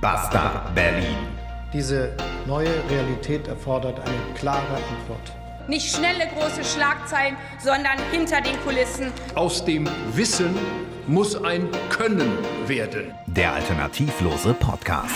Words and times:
Basta 0.00 0.70
Berlin. 0.74 1.14
Diese 1.74 2.16
neue 2.46 2.70
Realität 2.88 3.46
erfordert 3.48 4.00
eine 4.00 4.34
klare 4.34 4.76
Antwort. 4.76 5.32
Nicht 5.68 5.94
schnelle 5.94 6.26
große 6.34 6.64
Schlagzeilen, 6.64 7.36
sondern 7.62 7.98
hinter 8.10 8.40
den 8.40 8.58
Kulissen. 8.64 9.12
Aus 9.34 9.62
dem 9.62 9.86
Wissen 10.14 10.56
muss 11.06 11.36
ein 11.36 11.68
Können 11.90 12.30
werden. 12.66 13.12
Der 13.26 13.52
alternativlose 13.52 14.54
Podcast. 14.54 15.14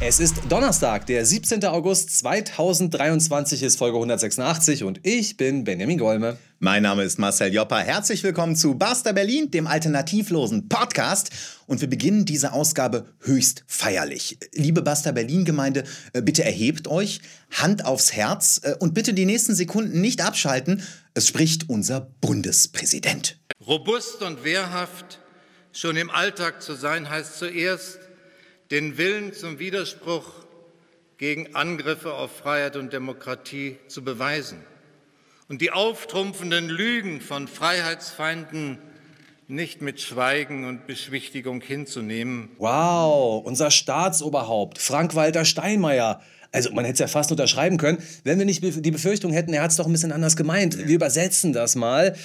Es 0.00 0.18
ist 0.18 0.50
Donnerstag, 0.50 1.06
der 1.06 1.24
17. 1.24 1.64
August 1.66 2.18
2023 2.18 3.62
ist 3.62 3.78
Folge 3.78 3.98
186 3.98 4.82
und 4.82 4.98
ich 5.06 5.36
bin 5.36 5.62
Benjamin 5.62 5.98
Golme. 5.98 6.38
Mein 6.58 6.84
Name 6.84 7.02
ist 7.02 7.18
Marcel 7.18 7.52
Joppa. 7.52 7.80
Herzlich 7.80 8.22
willkommen 8.22 8.56
zu 8.56 8.76
Basta 8.76 9.12
Berlin, 9.12 9.50
dem 9.50 9.66
alternativlosen 9.66 10.70
Podcast. 10.70 11.28
Und 11.66 11.82
wir 11.82 11.90
beginnen 11.90 12.24
diese 12.24 12.54
Ausgabe 12.54 13.12
höchst 13.20 13.62
feierlich. 13.66 14.38
Liebe 14.54 14.80
Basta 14.80 15.12
Berlin 15.12 15.44
Gemeinde, 15.44 15.84
äh, 16.14 16.22
bitte 16.22 16.44
erhebt 16.44 16.88
euch, 16.88 17.20
Hand 17.50 17.84
aufs 17.84 18.14
Herz 18.14 18.62
äh, 18.64 18.74
und 18.78 18.94
bitte 18.94 19.12
die 19.12 19.26
nächsten 19.26 19.54
Sekunden 19.54 20.00
nicht 20.00 20.22
abschalten. 20.24 20.82
Es 21.12 21.28
spricht 21.28 21.68
unser 21.68 22.00
Bundespräsident. 22.22 23.38
Robust 23.66 24.22
und 24.22 24.42
wehrhaft 24.42 25.20
schon 25.72 25.98
im 25.98 26.08
Alltag 26.08 26.62
zu 26.62 26.74
sein, 26.74 27.10
heißt 27.10 27.38
zuerst, 27.38 27.98
den 28.70 28.96
Willen 28.96 29.34
zum 29.34 29.58
Widerspruch 29.58 30.32
gegen 31.18 31.54
Angriffe 31.54 32.14
auf 32.14 32.34
Freiheit 32.34 32.76
und 32.76 32.94
Demokratie 32.94 33.76
zu 33.88 34.02
beweisen 34.02 34.56
und 35.48 35.60
die 35.60 35.70
auftrumpfenden 35.70 36.68
Lügen 36.68 37.20
von 37.20 37.48
Freiheitsfeinden 37.48 38.78
nicht 39.48 39.80
mit 39.80 40.00
Schweigen 40.00 40.64
und 40.64 40.86
Beschwichtigung 40.86 41.60
hinzunehmen. 41.60 42.48
Wow, 42.58 43.44
unser 43.44 43.70
Staatsoberhaupt, 43.70 44.78
Frank-Walter 44.78 45.44
Steinmeier. 45.44 46.20
Also 46.52 46.72
man 46.72 46.84
hätte 46.84 46.94
es 46.94 47.00
ja 47.00 47.06
fast 47.06 47.30
unterschreiben 47.30 47.76
können, 47.76 47.98
wenn 48.24 48.38
wir 48.38 48.46
nicht 48.46 48.62
die 48.62 48.90
Befürchtung 48.90 49.32
hätten, 49.32 49.52
er 49.52 49.62
hat 49.62 49.70
es 49.70 49.76
doch 49.76 49.86
ein 49.86 49.92
bisschen 49.92 50.12
anders 50.12 50.36
gemeint. 50.36 50.78
Wir 50.78 50.94
übersetzen 50.94 51.52
das 51.52 51.76
mal. 51.76 52.16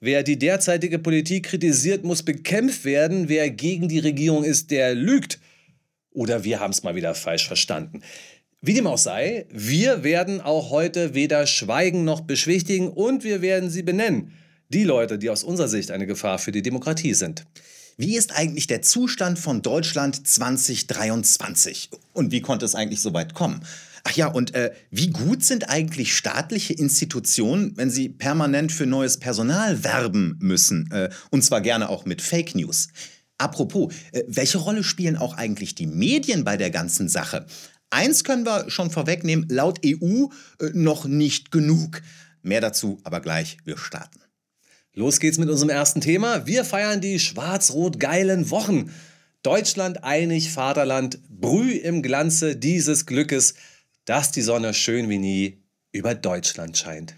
Wer 0.00 0.22
die 0.22 0.38
derzeitige 0.38 0.98
Politik 0.98 1.46
kritisiert, 1.46 2.04
muss 2.04 2.22
bekämpft 2.22 2.84
werden. 2.84 3.28
Wer 3.28 3.50
gegen 3.50 3.88
die 3.88 3.98
Regierung 3.98 4.44
ist, 4.44 4.70
der 4.70 4.94
lügt. 4.94 5.38
Oder 6.12 6.44
wir 6.44 6.60
haben 6.60 6.70
es 6.70 6.82
mal 6.82 6.94
wieder 6.94 7.14
falsch 7.14 7.46
verstanden. 7.46 8.02
Wie 8.62 8.74
dem 8.74 8.86
auch 8.86 8.98
sei, 8.98 9.46
wir 9.50 10.04
werden 10.04 10.42
auch 10.42 10.68
heute 10.68 11.14
weder 11.14 11.46
schweigen 11.46 12.04
noch 12.04 12.20
beschwichtigen 12.20 12.88
und 12.88 13.24
wir 13.24 13.40
werden 13.40 13.70
sie 13.70 13.82
benennen. 13.82 14.32
Die 14.68 14.84
Leute, 14.84 15.18
die 15.18 15.30
aus 15.30 15.44
unserer 15.44 15.68
Sicht 15.68 15.90
eine 15.90 16.06
Gefahr 16.06 16.38
für 16.38 16.52
die 16.52 16.60
Demokratie 16.60 17.14
sind. 17.14 17.46
Wie 17.96 18.18
ist 18.18 18.36
eigentlich 18.36 18.66
der 18.66 18.82
Zustand 18.82 19.38
von 19.38 19.62
Deutschland 19.62 20.26
2023? 20.26 21.88
Und 22.12 22.32
wie 22.32 22.42
konnte 22.42 22.66
es 22.66 22.74
eigentlich 22.74 23.00
so 23.00 23.14
weit 23.14 23.32
kommen? 23.32 23.64
Ach 24.04 24.12
ja, 24.12 24.26
und 24.26 24.54
äh, 24.54 24.72
wie 24.90 25.08
gut 25.08 25.42
sind 25.42 25.70
eigentlich 25.70 26.14
staatliche 26.14 26.74
Institutionen, 26.74 27.72
wenn 27.78 27.90
sie 27.90 28.10
permanent 28.10 28.72
für 28.72 28.84
neues 28.84 29.16
Personal 29.16 29.84
werben 29.84 30.36
müssen? 30.38 30.90
Äh, 30.92 31.08
und 31.30 31.42
zwar 31.42 31.62
gerne 31.62 31.88
auch 31.88 32.04
mit 32.04 32.20
Fake 32.20 32.54
News. 32.54 32.88
Apropos, 33.40 33.94
äh, 34.12 34.22
welche 34.28 34.58
Rolle 34.58 34.84
spielen 34.84 35.16
auch 35.16 35.34
eigentlich 35.34 35.74
die 35.74 35.86
Medien 35.86 36.44
bei 36.44 36.58
der 36.58 36.70
ganzen 36.70 37.08
Sache? 37.08 37.46
Eins 37.90 38.24
können 38.24 38.46
wir 38.46 38.70
schon 38.70 38.90
vorwegnehmen, 38.90 39.46
laut 39.48 39.80
EU 39.84 40.26
äh, 40.60 40.70
noch 40.72 41.04
nicht 41.06 41.50
genug. 41.50 42.02
Mehr 42.42 42.60
dazu 42.60 42.98
aber 43.04 43.20
gleich, 43.20 43.58
wir 43.64 43.76
starten. 43.76 44.20
Los 44.94 45.20
geht's 45.20 45.38
mit 45.38 45.48
unserem 45.48 45.70
ersten 45.70 46.00
Thema. 46.00 46.46
Wir 46.46 46.64
feiern 46.64 47.00
die 47.00 47.18
schwarz-rot-geilen 47.18 48.50
Wochen. 48.50 48.92
Deutschland 49.42 50.04
einig, 50.04 50.50
Vaterland, 50.50 51.20
Brüh 51.28 51.72
im 51.72 52.02
Glanze 52.02 52.56
dieses 52.56 53.06
Glückes, 53.06 53.54
dass 54.04 54.32
die 54.32 54.42
Sonne 54.42 54.74
schön 54.74 55.08
wie 55.08 55.18
nie 55.18 55.62
über 55.92 56.14
Deutschland 56.14 56.76
scheint. 56.76 57.14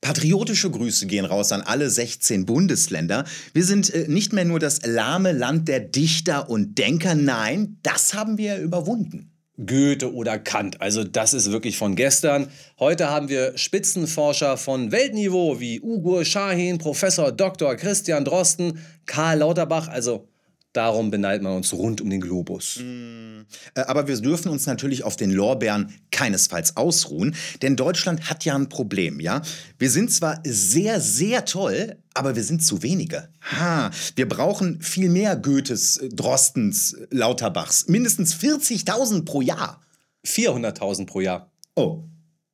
Patriotische 0.00 0.70
Grüße 0.70 1.06
gehen 1.06 1.24
raus 1.24 1.52
an 1.52 1.62
alle 1.62 1.90
16 1.90 2.46
Bundesländer. 2.46 3.24
Wir 3.54 3.64
sind 3.64 3.92
äh, 3.92 4.06
nicht 4.08 4.32
mehr 4.32 4.44
nur 4.44 4.60
das 4.60 4.84
lahme 4.86 5.32
Land 5.32 5.68
der 5.68 5.80
Dichter 5.80 6.48
und 6.48 6.78
Denker, 6.78 7.14
nein, 7.14 7.78
das 7.82 8.14
haben 8.14 8.38
wir 8.38 8.58
überwunden. 8.58 9.35
Goethe 9.64 10.12
oder 10.12 10.38
Kant. 10.38 10.80
Also 10.80 11.04
das 11.04 11.32
ist 11.34 11.50
wirklich 11.50 11.78
von 11.78 11.96
gestern. 11.96 12.48
Heute 12.78 13.08
haben 13.08 13.28
wir 13.28 13.56
Spitzenforscher 13.56 14.56
von 14.56 14.92
Weltniveau 14.92 15.60
wie 15.60 15.80
Ugur 15.80 16.24
Shahin, 16.24 16.78
Professor 16.78 17.32
Dr. 17.32 17.74
Christian 17.76 18.24
Drosten, 18.24 18.84
Karl 19.06 19.38
Lauterbach. 19.38 19.88
Also 19.88 20.28
Darum 20.76 21.10
beneidet 21.10 21.42
man 21.42 21.56
uns 21.56 21.72
rund 21.72 22.02
um 22.02 22.10
den 22.10 22.20
Globus. 22.20 22.80
Mm. 22.82 23.46
Aber 23.74 24.08
wir 24.08 24.20
dürfen 24.20 24.50
uns 24.50 24.66
natürlich 24.66 25.04
auf 25.04 25.16
den 25.16 25.30
Lorbeeren 25.30 25.94
keinesfalls 26.10 26.76
ausruhen, 26.76 27.34
denn 27.62 27.76
Deutschland 27.76 28.28
hat 28.28 28.44
ja 28.44 28.54
ein 28.54 28.68
Problem, 28.68 29.18
ja? 29.18 29.40
Wir 29.78 29.90
sind 29.90 30.12
zwar 30.12 30.38
sehr, 30.44 31.00
sehr 31.00 31.46
toll, 31.46 31.96
aber 32.12 32.36
wir 32.36 32.44
sind 32.44 32.62
zu 32.62 32.82
wenige. 32.82 33.30
Ha, 33.52 33.90
wir 34.16 34.28
brauchen 34.28 34.82
viel 34.82 35.08
mehr 35.08 35.36
Goethes, 35.36 35.96
äh, 35.96 36.10
Drostens, 36.10 36.94
Lauterbachs. 37.10 37.88
Mindestens 37.88 38.34
40.000 38.34 39.24
pro 39.24 39.40
Jahr. 39.40 39.80
400.000 40.26 41.06
pro 41.06 41.22
Jahr. 41.22 41.50
Oh, 41.74 42.04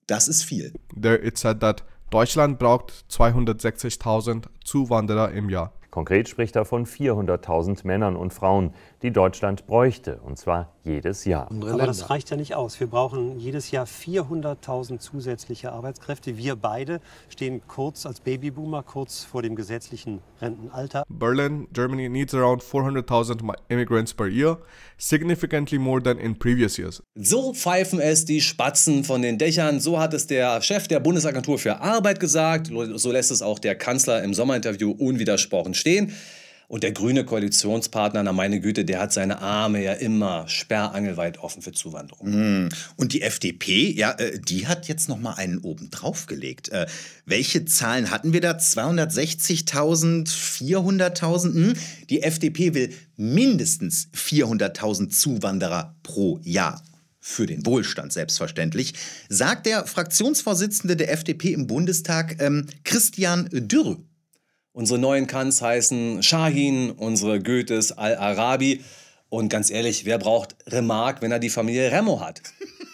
das 0.06 0.28
ist 0.28 0.44
viel. 0.44 0.72
There 0.94 1.20
it 1.20 1.38
said 1.38 1.58
that 1.58 1.82
Deutschland 2.10 2.60
braucht 2.60 2.92
260.000 3.10 4.44
Zuwanderer 4.64 5.32
im 5.32 5.50
Jahr. 5.50 5.72
Konkret 5.92 6.26
spricht 6.26 6.56
er 6.56 6.64
von 6.64 6.86
400.000 6.86 7.86
Männern 7.86 8.16
und 8.16 8.32
Frauen, 8.32 8.72
die 9.02 9.10
Deutschland 9.10 9.66
bräuchte, 9.66 10.20
und 10.24 10.38
zwar 10.38 10.72
jedes 10.84 11.24
Jahr. 11.24 11.50
Aber 11.50 11.86
das 11.86 12.10
reicht 12.10 12.30
ja 12.30 12.36
nicht 12.36 12.54
aus. 12.54 12.78
Wir 12.80 12.86
brauchen 12.86 13.38
jedes 13.38 13.70
Jahr 13.70 13.86
400.000 13.86 14.98
zusätzliche 14.98 15.72
Arbeitskräfte. 15.72 16.36
Wir 16.36 16.56
beide 16.56 17.00
stehen 17.28 17.62
kurz 17.66 18.06
als 18.06 18.20
Babyboomer 18.20 18.82
kurz 18.82 19.24
vor 19.24 19.42
dem 19.42 19.56
gesetzlichen 19.56 20.20
Rentenalter. 20.40 21.04
Berlin, 21.08 21.68
Germany 21.72 22.08
needs 22.08 22.34
around 22.34 22.62
400.000 22.62 23.52
immigrants 23.68 24.14
per 24.14 24.26
year, 24.26 24.58
significantly 24.98 25.78
more 25.78 26.02
than 26.02 26.18
in 26.18 26.38
previous 26.38 26.76
years. 26.76 27.02
So 27.14 27.52
pfeifen 27.52 28.00
es 28.00 28.24
die 28.24 28.40
Spatzen 28.40 29.04
von 29.04 29.22
den 29.22 29.38
Dächern. 29.38 29.80
So 29.80 29.98
hat 29.98 30.14
es 30.14 30.26
der 30.26 30.62
Chef 30.62 30.88
der 30.88 31.00
Bundesagentur 31.00 31.58
für 31.58 31.80
Arbeit 31.80 32.20
gesagt. 32.20 32.68
So 32.68 33.12
lässt 33.12 33.30
es 33.30 33.42
auch 33.42 33.58
der 33.58 33.74
Kanzler 33.74 34.22
im 34.22 34.34
Sommerinterview 34.34 34.92
unwidersprochen 34.92 35.74
stehen. 35.74 36.12
Und 36.68 36.82
der 36.82 36.92
grüne 36.92 37.24
Koalitionspartner, 37.24 38.22
na 38.22 38.32
meine 38.32 38.60
Güte, 38.60 38.84
der 38.84 39.00
hat 39.00 39.12
seine 39.12 39.40
Arme 39.40 39.82
ja 39.82 39.92
immer 39.92 40.48
sperrangelweit 40.48 41.38
offen 41.38 41.62
für 41.62 41.72
Zuwanderung. 41.72 42.64
Mm. 42.64 42.68
Und 42.96 43.12
die 43.12 43.22
FDP, 43.22 43.90
ja, 43.90 44.12
äh, 44.12 44.38
die 44.38 44.66
hat 44.66 44.88
jetzt 44.88 45.08
noch 45.08 45.18
mal 45.18 45.34
einen 45.34 45.58
oben 45.58 45.90
draufgelegt. 45.90 46.70
Äh, 46.70 46.86
welche 47.26 47.64
Zahlen 47.64 48.10
hatten 48.10 48.32
wir 48.32 48.40
da? 48.40 48.52
260.000, 48.52 50.28
400.000? 50.28 51.54
Hm? 51.54 51.74
Die 52.10 52.22
FDP 52.22 52.74
will 52.74 52.92
mindestens 53.16 54.08
400.000 54.14 55.10
Zuwanderer 55.10 55.94
pro 56.02 56.38
Jahr 56.42 56.82
für 57.24 57.46
den 57.46 57.64
Wohlstand 57.64 58.12
selbstverständlich, 58.12 58.94
sagt 59.28 59.66
der 59.66 59.86
Fraktionsvorsitzende 59.86 60.96
der 60.96 61.12
FDP 61.12 61.52
im 61.52 61.68
Bundestag, 61.68 62.42
ähm, 62.42 62.66
Christian 62.82 63.48
Dürr. 63.52 63.98
Unsere 64.74 64.98
neuen 64.98 65.26
Kants 65.26 65.60
heißen 65.60 66.22
Shahin, 66.22 66.92
unsere 66.92 67.42
Goethes 67.42 67.92
Al-Arabi. 67.92 68.82
Und 69.28 69.50
ganz 69.50 69.70
ehrlich, 69.70 70.06
wer 70.06 70.18
braucht 70.18 70.56
Remarque, 70.66 71.20
wenn 71.20 71.30
er 71.30 71.38
die 71.38 71.50
Familie 71.50 71.92
Remo 71.92 72.20
hat? 72.20 72.40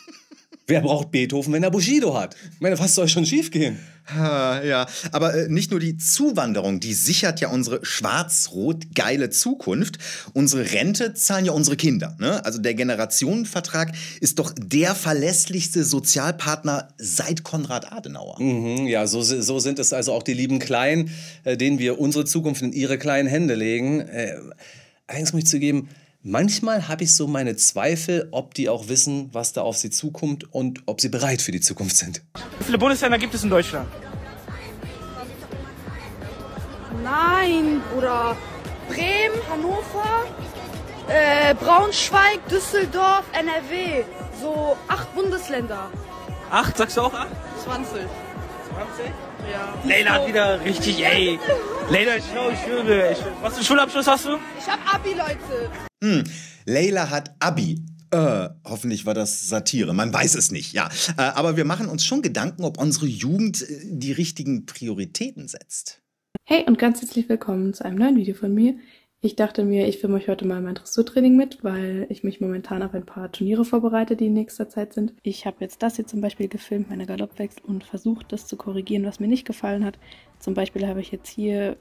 wer 0.66 0.80
braucht 0.80 1.12
Beethoven, 1.12 1.52
wenn 1.52 1.62
er 1.62 1.70
Bushido 1.70 2.18
hat? 2.18 2.34
Ich 2.52 2.60
meine, 2.60 2.76
was 2.80 2.96
soll 2.96 3.06
schon 3.06 3.24
schiefgehen? 3.24 3.78
Ja, 4.68 4.86
aber 5.12 5.34
äh, 5.34 5.48
nicht 5.48 5.70
nur 5.70 5.80
die 5.80 5.96
Zuwanderung, 5.96 6.80
die 6.80 6.94
sichert 6.94 7.40
ja 7.40 7.48
unsere 7.48 7.84
schwarz-rot 7.84 8.94
geile 8.94 9.30
Zukunft. 9.30 9.98
Unsere 10.32 10.72
Rente 10.72 11.14
zahlen 11.14 11.44
ja 11.44 11.52
unsere 11.52 11.76
Kinder. 11.76 12.16
Ne? 12.18 12.44
Also 12.44 12.58
der 12.58 12.74
Generationenvertrag 12.74 13.92
ist 14.20 14.38
doch 14.38 14.52
der 14.56 14.94
verlässlichste 14.94 15.84
Sozialpartner 15.84 16.88
seit 16.98 17.42
Konrad 17.42 17.92
Adenauer. 17.92 18.40
Mhm, 18.40 18.86
ja, 18.86 19.06
so, 19.06 19.22
so 19.22 19.58
sind 19.58 19.78
es 19.78 19.92
also 19.92 20.12
auch 20.12 20.22
die 20.22 20.34
lieben 20.34 20.58
Kleinen, 20.58 21.10
äh, 21.44 21.56
denen 21.56 21.78
wir 21.78 22.00
unsere 22.00 22.24
Zukunft 22.24 22.62
in 22.62 22.72
ihre 22.72 22.98
kleinen 22.98 23.28
Hände 23.28 23.54
legen. 23.54 24.00
Äh, 24.00 24.34
allerdings 25.06 25.32
muss 25.32 25.42
ich 25.42 25.48
zugeben, 25.48 25.88
manchmal 26.22 26.88
habe 26.88 27.04
ich 27.04 27.14
so 27.14 27.26
meine 27.26 27.56
Zweifel, 27.56 28.28
ob 28.32 28.54
die 28.54 28.68
auch 28.68 28.88
wissen, 28.88 29.30
was 29.32 29.52
da 29.52 29.62
auf 29.62 29.76
sie 29.76 29.90
zukommt 29.90 30.52
und 30.52 30.82
ob 30.86 31.00
sie 31.00 31.08
bereit 31.08 31.42
für 31.42 31.52
die 31.52 31.60
Zukunft 31.60 31.96
sind. 31.96 32.22
Wie 32.58 32.64
viele 32.64 32.78
Bundesländer 32.78 33.18
gibt 33.18 33.34
es 33.34 33.44
in 33.44 33.50
Deutschland? 33.50 33.88
Nein, 37.02 37.80
Bruder. 37.92 38.36
Bremen, 38.88 39.38
Hannover, 39.50 40.24
äh, 41.08 41.54
Braunschweig, 41.54 42.46
Düsseldorf, 42.48 43.24
NRW. 43.32 44.04
So 44.40 44.76
acht 44.88 45.14
Bundesländer. 45.14 45.90
Acht? 46.50 46.76
Sagst 46.78 46.96
du 46.96 47.02
auch 47.02 47.12
acht? 47.14 47.28
20. 47.64 48.00
20? 48.78 49.06
Ja. 49.50 49.82
Leila 49.84 50.10
hat 50.12 50.28
wieder 50.28 50.64
richtig, 50.64 51.04
ey. 51.04 51.38
Leila 51.90 52.14
ist 52.14 52.28
schlau, 52.30 52.50
ich 52.50 52.58
schwöre. 52.60 53.16
Was 53.42 53.54
für 53.54 53.58
einen 53.58 53.64
Schulabschluss 53.64 54.06
hast 54.06 54.26
du? 54.26 54.38
Ich 54.58 54.68
hab 54.68 54.94
Abi, 54.94 55.10
Leute. 55.10 55.70
Hm, 56.04 56.24
Leila 56.64 57.10
hat 57.10 57.34
Abi. 57.40 57.82
Äh, 58.12 58.48
hoffentlich 58.64 59.04
war 59.04 59.14
das 59.14 59.48
Satire. 59.48 59.92
Man 59.94 60.12
weiß 60.12 60.36
es 60.36 60.52
nicht, 60.52 60.72
ja. 60.74 60.88
Äh, 61.16 61.22
aber 61.22 61.56
wir 61.56 61.64
machen 61.64 61.88
uns 61.88 62.04
schon 62.04 62.22
Gedanken, 62.22 62.62
ob 62.64 62.78
unsere 62.78 63.06
Jugend 63.06 63.62
äh, 63.62 63.80
die 63.84 64.12
richtigen 64.12 64.64
Prioritäten 64.64 65.48
setzt. 65.48 66.00
Hey 66.44 66.64
und 66.66 66.78
ganz 66.78 67.00
herzlich 67.00 67.28
willkommen 67.28 67.74
zu 67.74 67.84
einem 67.84 67.98
neuen 67.98 68.16
Video 68.16 68.34
von 68.34 68.54
mir. 68.54 68.76
Ich 69.20 69.34
dachte 69.34 69.64
mir, 69.64 69.88
ich 69.88 69.98
filme 69.98 70.14
euch 70.14 70.28
heute 70.28 70.46
mal 70.46 70.60
mein 70.60 70.76
Dressurtraining 70.76 71.34
mit, 71.34 71.64
weil 71.64 72.06
ich 72.08 72.22
mich 72.22 72.40
momentan 72.40 72.84
auf 72.84 72.94
ein 72.94 73.04
paar 73.04 73.32
Turniere 73.32 73.64
vorbereite, 73.64 74.14
die 74.14 74.26
in 74.26 74.32
nächster 74.32 74.68
Zeit 74.68 74.92
sind. 74.92 75.12
Ich 75.24 75.44
habe 75.44 75.56
jetzt 75.58 75.82
das 75.82 75.96
hier 75.96 76.06
zum 76.06 76.20
Beispiel 76.20 76.46
gefilmt, 76.46 76.88
meine 76.88 77.04
Galoppwechsel, 77.04 77.64
und 77.66 77.82
versucht, 77.82 78.30
das 78.30 78.46
zu 78.46 78.56
korrigieren, 78.56 79.04
was 79.04 79.18
mir 79.18 79.26
nicht 79.26 79.44
gefallen 79.44 79.84
hat. 79.84 79.98
Zum 80.38 80.54
Beispiel 80.54 80.86
habe 80.86 81.00
ich 81.00 81.10
jetzt 81.10 81.28
hier 81.28 81.76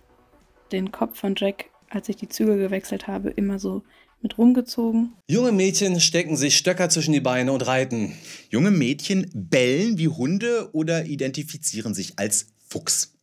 den 0.72 0.92
Kopf 0.92 1.20
von 1.20 1.36
Jack, 1.38 1.66
als 1.92 2.10
ich 2.10 2.16
die 2.16 2.28
Züge 2.28 2.58
gewechselt 2.58 3.06
habe, 3.06 3.30
immer 3.30 3.60
so 3.60 3.84
mit 4.24 4.40
rumgezogen. 4.40 5.14
Junge 5.30 5.52
Mädchen 5.52 6.00
stecken 6.00 6.38
sich 6.38 6.58
Stöcker 6.58 6.90
zwischen 6.90 7.14
die 7.14 7.22
Beine 7.22 7.52
und 7.52 7.68
reiten. 7.68 8.14
Junge 8.50 8.72
Mädchen 8.72 9.30
bellen 9.36 10.00
wie 10.00 10.08
Hunde 10.08 10.72
oder 10.74 11.06
identifizieren 11.06 11.94
sich 11.94 12.18
als 12.18 12.48
Fuchs. 12.68 13.14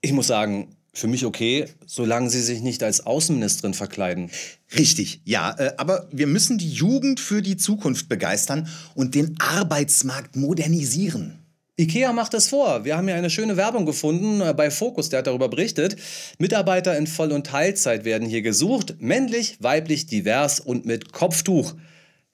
Ich 0.00 0.12
muss 0.12 0.28
sagen, 0.28 0.76
für 0.98 1.06
mich 1.06 1.24
okay, 1.24 1.66
solange 1.86 2.30
sie 2.30 2.42
sich 2.42 2.60
nicht 2.60 2.82
als 2.82 3.06
Außenministerin 3.06 3.74
verkleiden. 3.74 4.30
Richtig, 4.76 5.20
ja. 5.24 5.54
Äh, 5.58 5.72
aber 5.76 6.08
wir 6.12 6.26
müssen 6.26 6.58
die 6.58 6.70
Jugend 6.70 7.20
für 7.20 7.42
die 7.42 7.56
Zukunft 7.56 8.08
begeistern 8.08 8.68
und 8.94 9.14
den 9.14 9.36
Arbeitsmarkt 9.40 10.36
modernisieren. 10.36 11.38
IKEA 11.80 12.12
macht 12.12 12.34
es 12.34 12.48
vor. 12.48 12.84
Wir 12.84 12.96
haben 12.96 13.06
hier 13.06 13.14
eine 13.14 13.30
schöne 13.30 13.56
Werbung 13.56 13.86
gefunden 13.86 14.40
äh, 14.40 14.52
bei 14.52 14.70
Focus, 14.70 15.10
der 15.10 15.20
hat 15.20 15.28
darüber 15.28 15.48
berichtet. 15.48 15.96
Mitarbeiter 16.38 16.98
in 16.98 17.06
Voll- 17.06 17.32
und 17.32 17.46
Teilzeit 17.46 18.04
werden 18.04 18.28
hier 18.28 18.42
gesucht. 18.42 18.96
Männlich, 18.98 19.58
weiblich, 19.60 20.06
divers 20.06 20.58
und 20.58 20.86
mit 20.86 21.12
Kopftuch. 21.12 21.74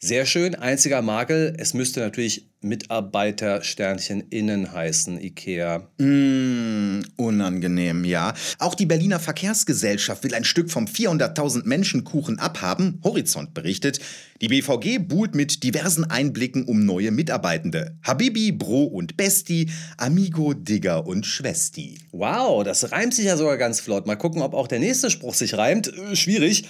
Sehr 0.05 0.27
schön, 0.27 0.55
einziger 0.55 1.01
Makel, 1.01 1.57
es 1.57 1.73
müsste 1.73 2.01
natürlich 2.01 2.51
Mitarbeitersternchen 2.61 4.29
innen 4.29 4.71
heißen, 4.71 5.19
IKEA. 5.19 5.89
Mm, 5.97 7.01
unangenehm, 7.17 8.05
ja. 8.05 8.35
Auch 8.59 8.75
die 8.75 8.85
Berliner 8.85 9.19
Verkehrsgesellschaft 9.19 10.23
will 10.23 10.35
ein 10.35 10.45
Stück 10.45 10.71
vom 10.71 10.85
400.000 10.85 11.65
Menschen 11.65 12.05
Kuchen 12.05 12.39
abhaben. 12.39 13.01
Horizont 13.03 13.55
berichtet, 13.55 13.99
die 14.43 14.49
BVG 14.49 14.99
buhlt 14.99 15.35
mit 15.35 15.63
diversen 15.63 16.05
Einblicken 16.05 16.67
um 16.67 16.85
neue 16.85 17.11
Mitarbeitende. 17.11 17.97
Habibi, 18.03 18.53
Bro 18.53 18.85
und 18.85 19.17
Besti, 19.17 19.71
Amigo, 19.97 20.53
Digger 20.53 21.07
und 21.07 21.25
Schwesti. 21.25 21.99
Wow, 22.13 22.63
das 22.63 22.93
reimt 22.93 23.15
sich 23.15 23.25
ja 23.25 23.39
sogar 23.39 23.57
ganz 23.57 23.81
flott. 23.81 24.07
Mal 24.07 24.17
gucken, 24.17 24.43
ob 24.43 24.53
auch 24.53 24.69
der 24.69 24.81
nächste 24.81 25.09
Spruch 25.09 25.33
sich 25.33 25.57
reimt. 25.57 25.91
Äh, 25.97 26.15
schwierig. 26.15 26.69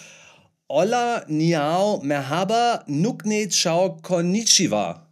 Olla 0.75 1.25
Niao 1.29 2.01
Merhaba 2.03 2.83
Nukne 2.89 3.49
Chao 3.49 3.97
Konnichiwa. 4.03 5.07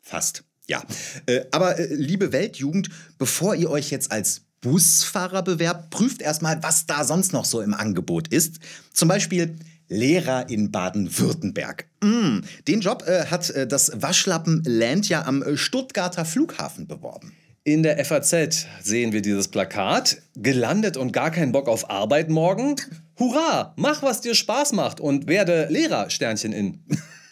Fast, 0.00 0.42
ja. 0.66 0.82
Äh, 1.26 1.42
aber 1.52 1.78
äh, 1.78 1.94
liebe 1.94 2.32
Weltjugend, 2.32 2.88
bevor 3.16 3.54
ihr 3.54 3.70
euch 3.70 3.92
jetzt 3.92 4.10
als 4.10 4.40
Busfahrer 4.60 5.42
bewerbt, 5.42 5.90
prüft 5.90 6.20
erstmal, 6.20 6.60
was 6.64 6.86
da 6.86 7.04
sonst 7.04 7.32
noch 7.32 7.44
so 7.44 7.60
im 7.60 7.74
Angebot 7.74 8.26
ist. 8.26 8.56
Zum 8.92 9.06
Beispiel 9.06 9.56
Lehrer 9.86 10.50
in 10.50 10.72
Baden-Württemberg. 10.72 11.86
Mm, 12.02 12.40
den 12.66 12.80
Job 12.80 13.04
äh, 13.06 13.26
hat 13.26 13.54
das 13.68 13.92
Waschlappen 13.94 14.64
Land 14.66 15.08
ja 15.08 15.26
am 15.26 15.44
Stuttgarter 15.56 16.24
Flughafen 16.24 16.88
beworben. 16.88 17.36
In 17.66 17.82
der 17.82 18.04
FAZ 18.04 18.66
sehen 18.82 19.14
wir 19.14 19.22
dieses 19.22 19.48
Plakat. 19.48 20.18
Gelandet 20.36 20.98
und 20.98 21.14
gar 21.14 21.30
keinen 21.30 21.52
Bock 21.52 21.66
auf 21.66 21.88
Arbeit 21.88 22.28
morgen? 22.28 22.76
Hurra! 23.18 23.72
Mach, 23.78 24.02
was 24.02 24.20
dir 24.20 24.34
Spaß 24.34 24.72
macht 24.72 25.00
und 25.00 25.28
werde 25.28 25.68
Lehrer, 25.70 26.10
Sternchen 26.10 26.52
in. 26.52 26.84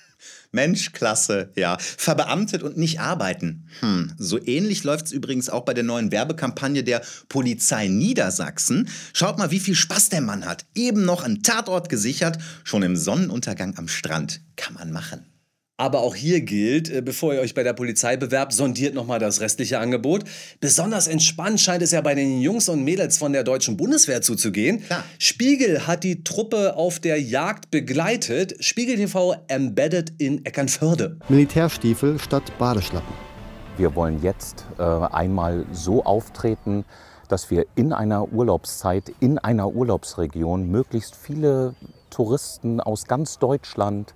Mensch, 0.50 0.92
klasse, 0.92 1.52
ja. 1.54 1.76
Verbeamtet 1.78 2.62
und 2.62 2.78
nicht 2.78 2.98
arbeiten. 2.98 3.68
Hm. 3.80 4.14
So 4.16 4.42
ähnlich 4.42 4.84
läuft 4.84 5.06
es 5.06 5.12
übrigens 5.12 5.50
auch 5.50 5.66
bei 5.66 5.74
der 5.74 5.84
neuen 5.84 6.10
Werbekampagne 6.10 6.82
der 6.82 7.02
Polizei 7.28 7.88
Niedersachsen. 7.88 8.88
Schaut 9.12 9.36
mal, 9.36 9.50
wie 9.50 9.60
viel 9.60 9.74
Spaß 9.74 10.08
der 10.08 10.22
Mann 10.22 10.46
hat. 10.46 10.64
Eben 10.74 11.04
noch 11.04 11.24
ein 11.24 11.42
Tatort 11.42 11.90
gesichert, 11.90 12.38
schon 12.64 12.82
im 12.82 12.96
Sonnenuntergang 12.96 13.76
am 13.76 13.86
Strand. 13.86 14.40
Kann 14.56 14.72
man 14.74 14.92
machen. 14.92 15.26
Aber 15.82 16.02
auch 16.02 16.14
hier 16.14 16.42
gilt, 16.42 16.88
äh, 16.88 17.02
bevor 17.02 17.34
ihr 17.34 17.40
euch 17.40 17.54
bei 17.54 17.64
der 17.64 17.72
Polizei 17.72 18.16
bewerbt, 18.16 18.52
sondiert 18.52 18.94
nochmal 18.94 19.18
das 19.18 19.40
restliche 19.40 19.80
Angebot. 19.80 20.22
Besonders 20.60 21.08
entspannt 21.08 21.60
scheint 21.60 21.82
es 21.82 21.90
ja 21.90 22.00
bei 22.02 22.14
den 22.14 22.40
Jungs 22.40 22.68
und 22.68 22.84
Mädels 22.84 23.18
von 23.18 23.32
der 23.32 23.42
deutschen 23.42 23.76
Bundeswehr 23.76 24.22
zuzugehen. 24.22 24.84
Klar. 24.84 25.02
Spiegel 25.18 25.88
hat 25.88 26.04
die 26.04 26.22
Truppe 26.22 26.76
auf 26.76 27.00
der 27.00 27.20
Jagd 27.20 27.72
begleitet. 27.72 28.64
Spiegel 28.64 28.94
TV 28.94 29.34
embedded 29.48 30.12
in 30.18 30.46
Eckernförde. 30.46 31.16
Militärstiefel 31.28 32.20
statt 32.20 32.44
Badeschlappen. 32.60 33.12
Wir 33.76 33.96
wollen 33.96 34.22
jetzt 34.22 34.64
äh, 34.78 34.82
einmal 34.84 35.66
so 35.72 36.04
auftreten, 36.04 36.84
dass 37.28 37.50
wir 37.50 37.66
in 37.74 37.92
einer 37.92 38.32
Urlaubszeit, 38.32 39.12
in 39.18 39.36
einer 39.38 39.74
Urlaubsregion 39.74 40.70
möglichst 40.70 41.16
viele 41.16 41.74
Touristen 42.10 42.80
aus 42.80 43.06
ganz 43.06 43.40
Deutschland 43.40 44.14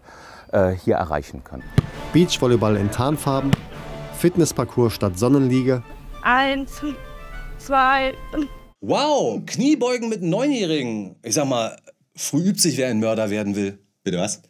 äh, 0.52 0.72
hier 0.72 0.96
erreichen 0.96 1.44
können. 1.44 1.64
Beachvolleyball 2.12 2.76
in 2.76 2.90
Tarnfarben, 2.90 3.50
Fitnessparcours 4.18 4.94
statt 4.94 5.18
Sonnenliege. 5.18 5.82
Eins, 6.22 6.82
zwei. 7.58 8.14
Wow, 8.80 9.42
Kniebeugen 9.46 10.08
mit 10.08 10.22
Neunjährigen. 10.22 11.16
Ich 11.22 11.34
sag 11.34 11.46
mal, 11.46 11.76
früh 12.14 12.48
übt 12.48 12.60
sich, 12.60 12.76
wer 12.76 12.88
ein 12.88 13.00
Mörder 13.00 13.30
werden 13.30 13.56
will. 13.56 13.78
Bitte 14.04 14.18
was? 14.18 14.42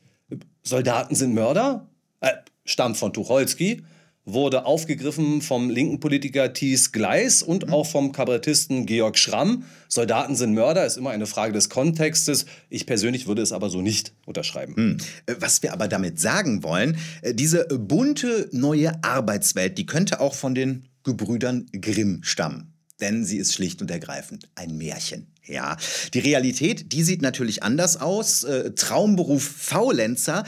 Soldaten 0.63 1.15
sind 1.15 1.35
Mörder? 1.35 1.89
Äh, 2.21 2.33
stammt 2.65 2.97
von 2.97 3.13
Tucholsky, 3.13 3.85
wurde 4.27 4.67
aufgegriffen 4.67 5.41
vom 5.41 5.71
linken 5.71 6.01
Politiker 6.01 6.53
Thies 6.53 6.91
Gleis 6.91 7.43
und 7.43 7.73
auch 7.73 7.87
vom 7.87 8.11
Kabarettisten 8.11 8.85
Georg 8.85 9.17
Schramm. 9.17 9.65
Soldaten 9.89 10.35
sind 10.35 10.53
Mörder, 10.53 10.85
ist 10.85 10.99
immer 10.99 11.11
eine 11.11 11.27
Frage 11.27 11.53
des 11.53 11.69
Kontextes. 11.71 12.45
Ich 12.69 12.87
persönlich 12.87 13.29
würde 13.29 13.41
es 13.41 13.53
aber 13.53 13.71
so 13.71 13.81
nicht 13.81 14.13
unterschreiben. 14.27 14.75
Hm. 14.75 14.97
Äh, 15.27 15.37
Was 15.39 15.63
wir 15.63 15.73
aber 15.73 15.87
damit 15.87 16.21
sagen 16.21 16.65
wollen, 16.65 16.99
äh, 17.23 17.35
diese 17.35 17.67
bunte 17.67 18.49
neue 18.51 19.03
Arbeitswelt, 19.05 19.79
die 19.79 19.87
könnte 19.87 20.21
auch 20.21 20.35
von 20.35 20.57
den 20.57 20.89
Gebrüdern 21.05 21.67
Grimm 21.73 22.25
stammen. 22.25 22.73
Denn 23.01 23.25
sie 23.25 23.39
ist 23.39 23.55
schlicht 23.55 23.81
und 23.81 23.91
ergreifend 23.91 24.49
ein 24.57 24.77
Märchen. 24.77 25.29
Ja, 25.45 25.77
die 26.15 26.19
Realität, 26.19 26.93
die 26.93 27.05
sieht 27.05 27.23
natürlich 27.23 27.63
anders 27.63 28.01
aus. 28.01 28.43
Äh, 28.43 28.73
Traumberuf 28.75 29.45
Faulenzer. 29.45 30.45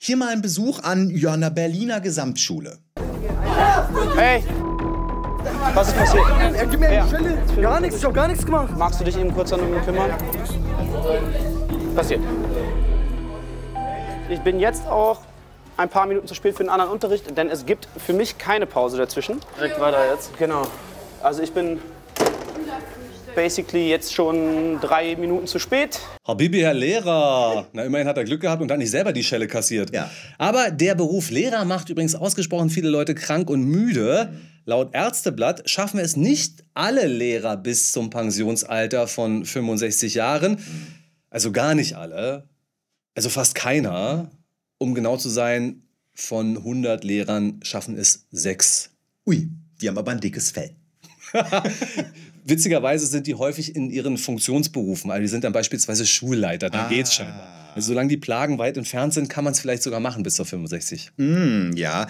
Hier 0.00 0.16
mal 0.16 0.28
ein 0.28 0.42
Besuch 0.42 0.78
an 0.78 1.10
ja, 1.10 1.32
einer 1.32 1.50
Berliner 1.50 2.00
Gesamtschule. 2.00 2.78
Hey! 4.16 4.44
Was 5.74 5.88
ist 5.88 5.96
passiert? 5.96 6.24
Er 6.40 6.66
gibt 6.66 6.80
mir 6.80 6.88
eine 6.88 7.08
Stelle. 7.08 7.38
Gar 7.60 7.80
nichts, 7.80 7.96
ich 7.98 8.04
hab 8.04 8.14
gar 8.14 8.28
nichts 8.28 8.44
gemacht. 8.44 8.68
Magst 8.76 9.00
du 9.00 9.04
dich 9.04 9.18
eben 9.18 9.34
kurz 9.34 9.52
um 9.52 9.70
mich 9.70 9.84
kümmern? 9.84 10.10
Passiert. 11.94 12.20
Ich 14.28 14.40
bin 14.40 14.60
jetzt 14.60 14.86
auch 14.86 15.20
ein 15.76 15.88
paar 15.88 16.06
Minuten 16.06 16.26
zu 16.26 16.34
spät 16.34 16.56
für 16.56 16.64
den 16.64 16.70
anderen 16.70 16.90
Unterricht, 16.90 17.36
denn 17.36 17.48
es 17.48 17.64
gibt 17.64 17.88
für 17.96 18.12
mich 18.12 18.36
keine 18.38 18.66
Pause 18.66 18.98
dazwischen. 18.98 19.40
Direkt 19.56 19.80
weiter 19.80 20.10
jetzt. 20.10 20.36
Genau. 20.38 20.62
Also 21.22 21.42
ich 21.42 21.52
bin 21.52 21.80
basically 23.38 23.88
jetzt 23.88 24.12
schon 24.12 24.80
drei 24.80 25.14
Minuten 25.14 25.46
zu 25.46 25.60
spät. 25.60 26.00
Habibi, 26.26 26.58
Herr 26.58 26.74
Lehrer. 26.74 27.68
Na, 27.72 27.84
immerhin 27.84 28.08
hat 28.08 28.16
er 28.16 28.24
Glück 28.24 28.40
gehabt 28.40 28.60
und 28.60 28.68
hat 28.68 28.78
nicht 28.78 28.90
selber 28.90 29.12
die 29.12 29.22
Schelle 29.22 29.46
kassiert. 29.46 29.94
Ja. 29.94 30.10
Aber 30.38 30.72
der 30.72 30.96
Beruf 30.96 31.30
Lehrer 31.30 31.64
macht 31.64 31.88
übrigens 31.88 32.16
ausgesprochen 32.16 32.68
viele 32.68 32.88
Leute 32.88 33.14
krank 33.14 33.48
und 33.48 33.62
müde. 33.62 34.32
Laut 34.64 34.92
Ärzteblatt 34.92 35.70
schaffen 35.70 36.00
es 36.00 36.16
nicht 36.16 36.64
alle 36.74 37.06
Lehrer 37.06 37.56
bis 37.56 37.92
zum 37.92 38.10
Pensionsalter 38.10 39.06
von 39.06 39.44
65 39.44 40.14
Jahren. 40.14 40.58
Also 41.30 41.52
gar 41.52 41.76
nicht 41.76 41.94
alle. 41.94 42.48
Also 43.14 43.28
fast 43.28 43.54
keiner. 43.54 44.32
Um 44.78 44.96
genau 44.96 45.16
zu 45.16 45.28
sein, 45.28 45.84
von 46.12 46.56
100 46.56 47.04
Lehrern 47.04 47.60
schaffen 47.62 47.96
es 47.96 48.26
sechs. 48.32 48.90
Ui, 49.24 49.48
die 49.80 49.88
haben 49.88 49.96
aber 49.96 50.10
ein 50.10 50.18
dickes 50.18 50.50
Fell. 50.50 50.74
Witzigerweise 52.48 53.06
sind 53.06 53.26
die 53.26 53.34
häufig 53.34 53.76
in 53.76 53.90
ihren 53.90 54.16
Funktionsberufen. 54.16 55.10
Also 55.10 55.20
die 55.20 55.28
sind 55.28 55.44
dann 55.44 55.52
beispielsweise 55.52 56.06
Schulleiter, 56.06 56.70
dann 56.70 56.86
Ah. 56.86 56.88
geht's 56.88 57.14
scheinbar. 57.14 57.46
Also 57.78 57.92
solange 57.92 58.08
die 58.08 58.16
Plagen 58.16 58.58
weit 58.58 58.76
entfernt 58.76 59.14
sind, 59.14 59.28
kann 59.28 59.44
man 59.44 59.52
es 59.52 59.60
vielleicht 59.60 59.84
sogar 59.84 60.00
machen 60.00 60.24
bis 60.24 60.34
zur 60.34 60.44
65. 60.46 61.12
Mm, 61.16 61.70
ja. 61.76 62.08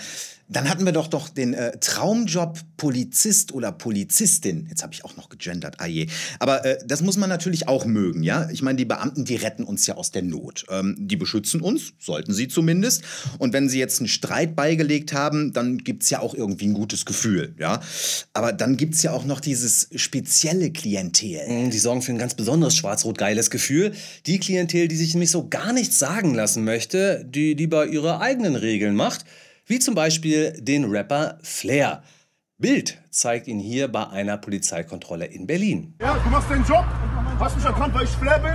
Dann 0.50 0.70
hatten 0.70 0.86
wir 0.86 0.92
doch 0.92 1.08
doch 1.08 1.28
den 1.28 1.52
äh, 1.52 1.78
Traumjob 1.78 2.58
Polizist 2.78 3.52
oder 3.52 3.70
Polizistin. 3.70 4.66
Jetzt 4.70 4.82
habe 4.82 4.94
ich 4.94 5.04
auch 5.04 5.14
noch 5.18 5.28
gegendert, 5.28 5.74
ah 5.76 5.86
je. 5.86 6.06
Aber 6.38 6.64
äh, 6.64 6.78
das 6.86 7.02
muss 7.02 7.18
man 7.18 7.28
natürlich 7.28 7.68
auch 7.68 7.84
mögen, 7.84 8.22
ja? 8.22 8.48
Ich 8.50 8.62
meine, 8.62 8.76
die 8.76 8.86
Beamten, 8.86 9.26
die 9.26 9.36
retten 9.36 9.62
uns 9.62 9.86
ja 9.86 9.96
aus 9.96 10.10
der 10.10 10.22
Not. 10.22 10.64
Ähm, 10.70 10.96
die 10.98 11.16
beschützen 11.16 11.60
uns, 11.60 11.92
sollten 11.98 12.32
sie 12.32 12.48
zumindest. 12.48 13.02
Und 13.36 13.52
wenn 13.52 13.68
sie 13.68 13.78
jetzt 13.78 14.00
einen 14.00 14.08
Streit 14.08 14.56
beigelegt 14.56 15.12
haben, 15.12 15.52
dann 15.52 15.76
gibt 15.76 16.04
es 16.04 16.08
ja 16.08 16.20
auch 16.20 16.32
irgendwie 16.34 16.68
ein 16.68 16.72
gutes 16.72 17.04
Gefühl, 17.04 17.54
ja? 17.58 17.82
Aber 18.32 18.54
dann 18.54 18.78
gibt 18.78 18.94
es 18.94 19.02
ja 19.02 19.12
auch 19.12 19.26
noch 19.26 19.40
dieses 19.40 19.90
spezielle 19.96 20.70
Klientel. 20.70 21.66
Mm, 21.66 21.70
Die 21.70 21.78
sorgen 21.78 22.00
für 22.00 22.12
ein 22.12 22.18
ganz 22.18 22.34
besonderes 22.34 22.74
schwarz-rot-geiles 22.74 23.50
Gefühl. 23.50 23.92
Die 24.24 24.38
Klientel, 24.38 24.88
die 24.88 24.96
sich 24.96 25.12
nämlich 25.12 25.30
so 25.30 25.46
gar 25.64 25.72
nichts 25.72 25.98
sagen 25.98 26.34
lassen 26.34 26.64
möchte, 26.64 27.24
die 27.24 27.54
lieber 27.54 27.86
ihre 27.86 28.20
eigenen 28.20 28.54
Regeln 28.54 28.94
macht. 28.94 29.24
Wie 29.66 29.80
zum 29.80 29.94
Beispiel 29.94 30.52
den 30.60 30.84
Rapper 30.84 31.38
Flair. 31.42 32.02
Bild 32.58 32.98
zeigt 33.10 33.48
ihn 33.48 33.58
hier 33.58 33.88
bei 33.88 34.06
einer 34.08 34.36
Polizeikontrolle 34.36 35.26
in 35.26 35.46
Berlin. 35.46 35.94
Ja, 36.00 36.16
du 36.22 36.30
machst 36.30 36.48
deinen 36.50 36.64
Job, 36.64 36.84
hast 37.40 37.56
mich 37.56 37.64
erkannt, 37.64 37.92
weil 37.94 38.04
ich 38.04 38.10
Flair 38.10 38.38
bin. 38.38 38.54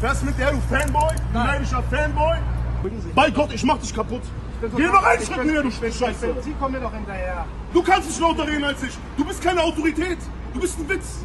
Fährst 0.00 0.24
mit 0.24 0.38
der, 0.38 0.52
du 0.52 0.60
Fanboy, 0.68 1.14
du 1.32 1.38
neidischer 1.38 1.82
Fanboy. 1.90 2.38
Bei 3.14 3.30
Gott, 3.30 3.52
ich 3.52 3.64
mach 3.64 3.78
dich 3.78 3.94
kaputt. 3.94 4.22
Geh 4.76 4.86
noch 4.86 5.02
einen 5.02 5.24
Schritt 5.24 5.44
näher, 5.44 5.62
du 5.62 5.70
Scheiße. 5.70 6.34
Sie 6.42 6.52
kommen 6.52 6.74
mir 6.74 6.80
doch 6.80 6.94
hinterher. 6.94 7.46
Du 7.72 7.82
kannst 7.82 8.08
nicht 8.08 8.20
lauter 8.20 8.46
reden 8.46 8.64
als 8.64 8.82
ich. 8.82 8.96
Du 9.16 9.24
bist 9.24 9.42
keine 9.42 9.60
Autorität. 9.60 10.18
Du 10.52 10.60
bist 10.60 10.78
ein 10.78 10.88
Witz. 10.88 11.24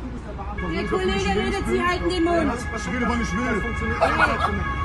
Der 0.61 0.85
Kollege 0.85 1.29
redet, 1.29 1.63
Sie 1.71 1.81
halten 1.81 2.09
den 2.09 2.23
Mund. 2.25 2.51
Ich 2.75 2.93
rede, 2.93 3.07
wann 3.07 3.21
ich 3.21 3.31
will. 3.31 3.63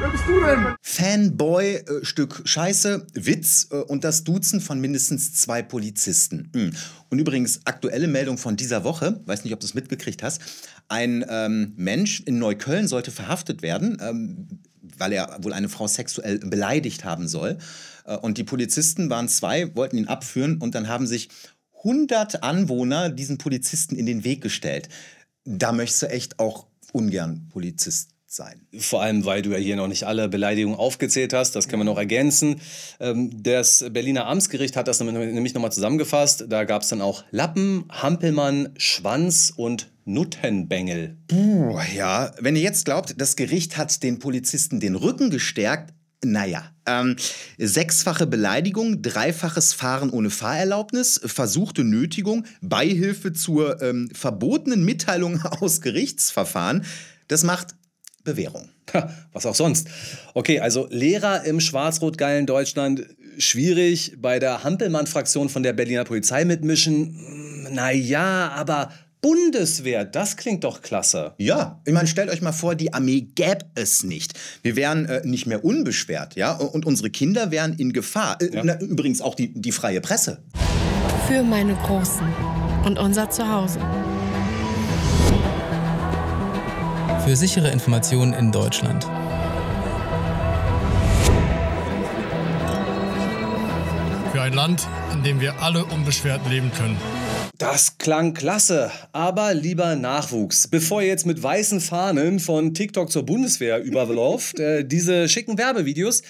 Wer 0.01 0.09
bist 0.09 0.25
du 0.27 0.41
denn? 0.41 0.75
Fanboy, 0.81 1.75
äh, 1.75 2.05
Stück 2.05 2.43
Scheiße, 2.45 3.07
Witz 3.15 3.69
äh, 3.73 3.77
und 3.77 4.05
das 4.05 4.23
Duzen 4.23 4.61
von 4.61 4.81
mindestens 4.81 5.35
zwei 5.35 5.63
Polizisten. 5.63 6.51
Mm. 6.55 6.71
Und 7.11 7.19
übrigens, 7.19 7.61
aktuelle 7.65 8.07
Meldung 8.07 8.39
von 8.39 8.57
dieser 8.57 8.85
Woche, 8.85 9.21
weiß 9.27 9.43
nicht, 9.43 9.53
ob 9.53 9.61
du 9.61 9.67
es 9.67 9.75
mitgekriegt 9.75 10.23
hast. 10.23 10.41
Ein 10.89 11.25
ähm, 11.29 11.73
Mensch 11.77 12.21
in 12.21 12.39
Neukölln 12.39 12.87
sollte 12.87 13.11
verhaftet 13.11 13.63
werden, 13.63 13.99
ähm, 14.01 14.61
weil 14.97 15.13
er 15.13 15.39
wohl 15.43 15.53
eine 15.53 15.69
Frau 15.69 15.89
sexuell 15.89 16.39
beleidigt 16.39 17.05
haben 17.05 17.27
soll. 17.27 17.59
Äh, 18.05 18.17
und 18.17 18.39
die 18.39 18.45
Polizisten 18.45 19.11
waren 19.11 19.29
zwei, 19.29 19.75
wollten 19.75 19.99
ihn 19.99 20.07
abführen 20.07 20.59
und 20.59 20.77
dann 20.77 20.87
haben 20.87 21.09
sich 21.09 21.31
100 21.79 22.43
Anwohner 22.43 23.11
diesen 23.11 23.39
Polizisten 23.39 23.97
in 23.97 24.07
den 24.07 24.25
Weg 24.25 24.41
gestellt. 24.41 24.89
Da 25.45 25.73
möchtest 25.73 26.03
du 26.03 26.07
echt 26.11 26.39
auch 26.39 26.67
ungern 26.93 27.49
Polizist 27.53 28.11
sein. 28.27 28.67
Vor 28.79 29.03
allem, 29.03 29.25
weil 29.25 29.43
du 29.43 29.51
ja 29.51 29.59
hier 29.59 29.77
noch 29.77 29.87
nicht 29.87 30.05
alle 30.05 30.29
Beleidigungen 30.29 30.79
aufgezählt 30.79 31.33
hast. 31.33 31.55
Das 31.55 31.69
können 31.69 31.81
wir 31.81 31.85
noch 31.85 31.99
ergänzen. 31.99 32.61
Ähm, 32.99 33.31
Das 33.43 33.85
Berliner 33.91 34.27
Amtsgericht 34.27 34.77
hat 34.77 34.89
das 34.89 35.01
nämlich 35.01 35.55
nochmal 35.55 35.73
zusammengefasst. 35.73 36.47
Da 36.49 36.65
gab 36.65 36.83
es 36.83 36.89
dann 36.89 37.01
auch 37.01 37.25
Lappen, 37.31 37.85
Hampelmann, 37.91 38.71
Schwanz 38.77 39.53
und 39.55 39.91
Nuttenbengel. 40.05 41.17
Puh, 41.29 41.79
ja, 41.97 42.33
wenn 42.41 42.57
ihr 42.57 42.63
jetzt 42.63 42.85
glaubt, 42.85 43.15
das 43.19 43.37
Gericht 43.37 43.77
hat 43.77 44.03
den 44.03 44.19
Polizisten 44.19 44.81
den 44.81 44.97
Rücken 44.97 45.31
gestärkt, 45.31 45.95
naja, 46.25 46.71
ähm, 46.87 47.17
sechsfache 47.59 48.27
Beleidigung, 48.27 49.03
dreifaches 49.03 49.73
Fahren 49.73 50.11
ohne 50.11 50.31
Fahrerlaubnis, 50.31 51.21
versuchte 51.25 51.85
Nötigung, 51.85 52.45
Beihilfe 52.61 53.33
zur 53.33 53.83
ähm, 53.83 54.11
verbotenen 54.13 54.85
Mitteilung 54.85 55.43
aus 55.61 55.81
Gerichtsverfahren, 55.81 56.85
das 57.29 57.43
macht 57.43 57.75
Bewährung. 58.25 58.69
Ha, 58.93 59.11
was 59.33 59.47
auch 59.47 59.55
sonst. 59.55 59.89
Okay, 60.35 60.61
also 60.61 60.87
Lehrer 60.91 61.45
im 61.45 61.61
schwarz-rot-geilen 61.61 62.47
Deutschland, 62.47 63.07
schwierig. 63.39 64.17
Bei 64.19 64.39
der 64.39 64.65
Hampelmann-Fraktion 64.65 65.49
von 65.49 65.63
der 65.63 65.73
Berliner 65.73 66.05
Polizei 66.05 66.45
mitmischen, 66.45 67.73
naja, 67.73 68.51
aber 68.51 68.93
Bundeswehr, 69.25 70.05
das 70.05 70.37
klingt 70.37 70.65
doch 70.65 70.83
klasse. 70.83 71.33
Ja, 71.39 71.81
ich 71.87 71.95
meine, 71.95 72.07
stellt 72.07 72.29
euch 72.29 72.43
mal 72.43 72.53
vor, 72.53 72.75
die 72.75 72.93
Armee 72.93 73.23
gäbe 73.23 73.65
es 73.75 74.05
nicht. 74.05 74.35
Wir 74.61 74.77
wären 74.77 75.07
äh, 75.07 75.27
nicht 75.27 75.47
mehr 75.47 75.65
unbeschwert, 75.65 76.37
ja, 76.37 76.53
und 76.53 76.85
unsere 76.85 77.09
Kinder 77.09 77.51
wären 77.51 77.73
in 77.73 77.95
Gefahr. 77.95 78.37
Äh, 78.43 78.61
na, 78.63 78.79
übrigens 78.79 79.23
auch 79.23 79.35
die, 79.35 79.55
die 79.55 79.73
freie 79.73 80.03
Presse. 80.03 80.43
Für 81.27 81.43
meine 81.43 81.75
Großen 81.87 82.27
und 82.85 82.99
unser 82.99 83.31
Zuhause. 83.31 83.81
Für 87.25 87.35
sichere 87.35 87.71
Informationen 87.71 88.35
in 88.35 88.53
Deutschland. 88.53 89.05
Für 94.33 94.43
ein 94.43 94.53
Land, 94.53 94.87
in 95.15 95.23
dem 95.23 95.41
wir 95.41 95.63
alle 95.63 95.83
unbeschwert 95.87 96.47
leben 96.51 96.71
können. 96.77 96.99
Das 97.59 97.99
klang 97.99 98.35
klasse, 98.35 98.91
aber 99.13 99.55
lieber 99.55 99.95
Nachwuchs. 99.95 100.67
Bevor 100.67 101.03
ihr 101.03 101.09
jetzt 101.09 101.25
mit 101.25 101.41
weißen 101.41 101.81
Fahnen 101.81 102.41
von 102.41 102.75
TikTok 102.75 103.13
zur 103.13 103.25
Bundeswehr 103.25 103.81
überläuft, 103.83 104.59
äh, 104.59 104.85
diese 104.85 105.29
schicken 105.29 105.57
Werbevideos, 105.57 106.23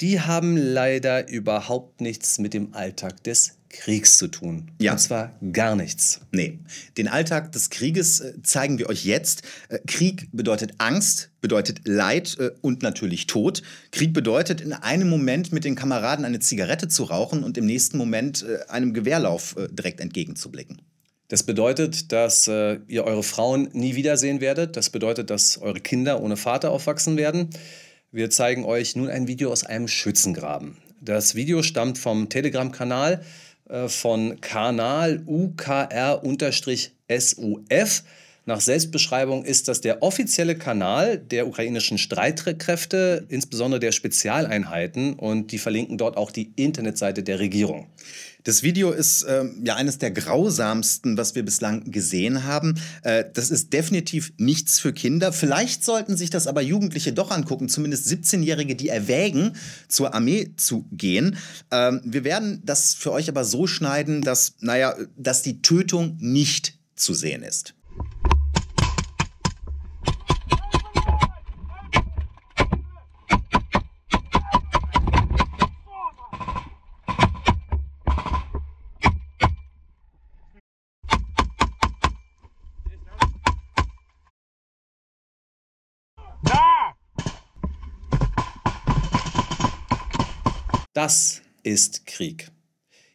die 0.00 0.20
haben 0.20 0.56
leider 0.56 1.28
überhaupt 1.28 2.00
nichts 2.00 2.38
mit 2.38 2.54
dem 2.54 2.72
Alltag 2.72 3.22
des 3.24 3.58
Kriegs 3.68 4.16
zu 4.16 4.28
tun. 4.28 4.70
Ja. 4.80 4.92
Und 4.92 4.98
zwar 4.98 5.38
gar 5.52 5.76
nichts. 5.76 6.20
Nee, 6.32 6.58
den 6.96 7.08
Alltag 7.08 7.52
des 7.52 7.68
Krieges 7.68 8.20
äh, 8.20 8.42
zeigen 8.42 8.78
wir 8.78 8.88
euch 8.88 9.04
jetzt. 9.04 9.42
Äh, 9.68 9.80
Krieg 9.86 10.28
bedeutet 10.32 10.72
Angst, 10.78 11.29
bedeutet 11.40 11.82
Leid 11.84 12.36
äh, 12.38 12.50
und 12.60 12.82
natürlich 12.82 13.26
Tod. 13.26 13.62
Krieg 13.90 14.12
bedeutet 14.12 14.60
in 14.60 14.72
einem 14.72 15.08
Moment 15.08 15.52
mit 15.52 15.64
den 15.64 15.74
Kameraden 15.74 16.24
eine 16.24 16.40
Zigarette 16.40 16.88
zu 16.88 17.04
rauchen 17.04 17.42
und 17.44 17.58
im 17.58 17.66
nächsten 17.66 17.98
Moment 17.98 18.42
äh, 18.42 18.68
einem 18.68 18.94
Gewehrlauf 18.94 19.56
äh, 19.56 19.68
direkt 19.68 20.00
entgegenzublicken. 20.00 20.82
Das 21.28 21.44
bedeutet, 21.44 22.10
dass 22.10 22.48
äh, 22.48 22.80
ihr 22.88 23.04
eure 23.04 23.22
Frauen 23.22 23.68
nie 23.72 23.94
wiedersehen 23.94 24.40
werdet. 24.40 24.76
Das 24.76 24.90
bedeutet, 24.90 25.30
dass 25.30 25.58
eure 25.58 25.80
Kinder 25.80 26.20
ohne 26.20 26.36
Vater 26.36 26.72
aufwachsen 26.72 27.16
werden. 27.16 27.50
Wir 28.10 28.30
zeigen 28.30 28.64
euch 28.64 28.96
nun 28.96 29.08
ein 29.08 29.28
Video 29.28 29.52
aus 29.52 29.64
einem 29.64 29.86
Schützengraben. 29.86 30.76
Das 31.00 31.36
Video 31.36 31.62
stammt 31.62 31.98
vom 31.98 32.28
Telegram-Kanal 32.28 33.22
äh, 33.68 33.88
von 33.88 34.40
Kanal 34.40 35.22
UKR-SUF. 35.24 36.22
Nach 38.50 38.60
Selbstbeschreibung 38.60 39.44
ist 39.44 39.68
das 39.68 39.80
der 39.80 40.02
offizielle 40.02 40.56
Kanal 40.56 41.18
der 41.18 41.46
ukrainischen 41.46 41.98
Streitkräfte, 41.98 43.24
insbesondere 43.28 43.78
der 43.78 43.92
Spezialeinheiten. 43.92 45.12
Und 45.12 45.52
die 45.52 45.58
verlinken 45.58 45.98
dort 45.98 46.16
auch 46.16 46.32
die 46.32 46.50
Internetseite 46.56 47.22
der 47.22 47.38
Regierung. 47.38 47.86
Das 48.42 48.64
Video 48.64 48.90
ist 48.90 49.24
ähm, 49.28 49.62
ja 49.64 49.76
eines 49.76 49.98
der 49.98 50.10
grausamsten, 50.10 51.16
was 51.16 51.36
wir 51.36 51.44
bislang 51.44 51.92
gesehen 51.92 52.42
haben. 52.42 52.74
Äh, 53.04 53.24
das 53.32 53.52
ist 53.52 53.72
definitiv 53.72 54.32
nichts 54.36 54.80
für 54.80 54.92
Kinder. 54.92 55.32
Vielleicht 55.32 55.84
sollten 55.84 56.16
sich 56.16 56.30
das 56.30 56.48
aber 56.48 56.60
Jugendliche 56.60 57.12
doch 57.12 57.30
angucken, 57.30 57.68
zumindest 57.68 58.08
17-Jährige, 58.08 58.74
die 58.74 58.88
erwägen, 58.88 59.52
zur 59.86 60.12
Armee 60.12 60.54
zu 60.56 60.88
gehen. 60.90 61.36
Ähm, 61.70 62.00
wir 62.04 62.24
werden 62.24 62.62
das 62.64 62.94
für 62.94 63.12
euch 63.12 63.28
aber 63.28 63.44
so 63.44 63.68
schneiden, 63.68 64.22
dass, 64.22 64.56
naja, 64.58 64.96
dass 65.16 65.42
die 65.42 65.62
Tötung 65.62 66.16
nicht 66.18 66.74
zu 66.96 67.14
sehen 67.14 67.44
ist. 67.44 67.74
Das 91.02 91.40
ist 91.62 92.04
Krieg. 92.04 92.50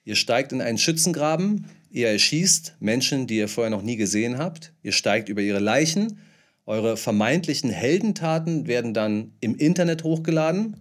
Ihr 0.05 0.15
steigt 0.15 0.51
in 0.51 0.59
einen 0.59 0.79
Schützengraben, 0.79 1.67
ihr 1.91 2.09
erschießt 2.09 2.77
Menschen, 2.79 3.27
die 3.27 3.37
ihr 3.37 3.47
vorher 3.47 3.69
noch 3.69 3.83
nie 3.83 3.95
gesehen 3.95 4.39
habt, 4.39 4.73
ihr 4.81 4.91
steigt 4.91 5.29
über 5.29 5.43
ihre 5.43 5.59
Leichen, 5.59 6.17
eure 6.65 6.97
vermeintlichen 6.97 7.69
Heldentaten 7.69 8.65
werden 8.65 8.95
dann 8.95 9.33
im 9.39 9.53
Internet 9.53 10.03
hochgeladen, 10.03 10.77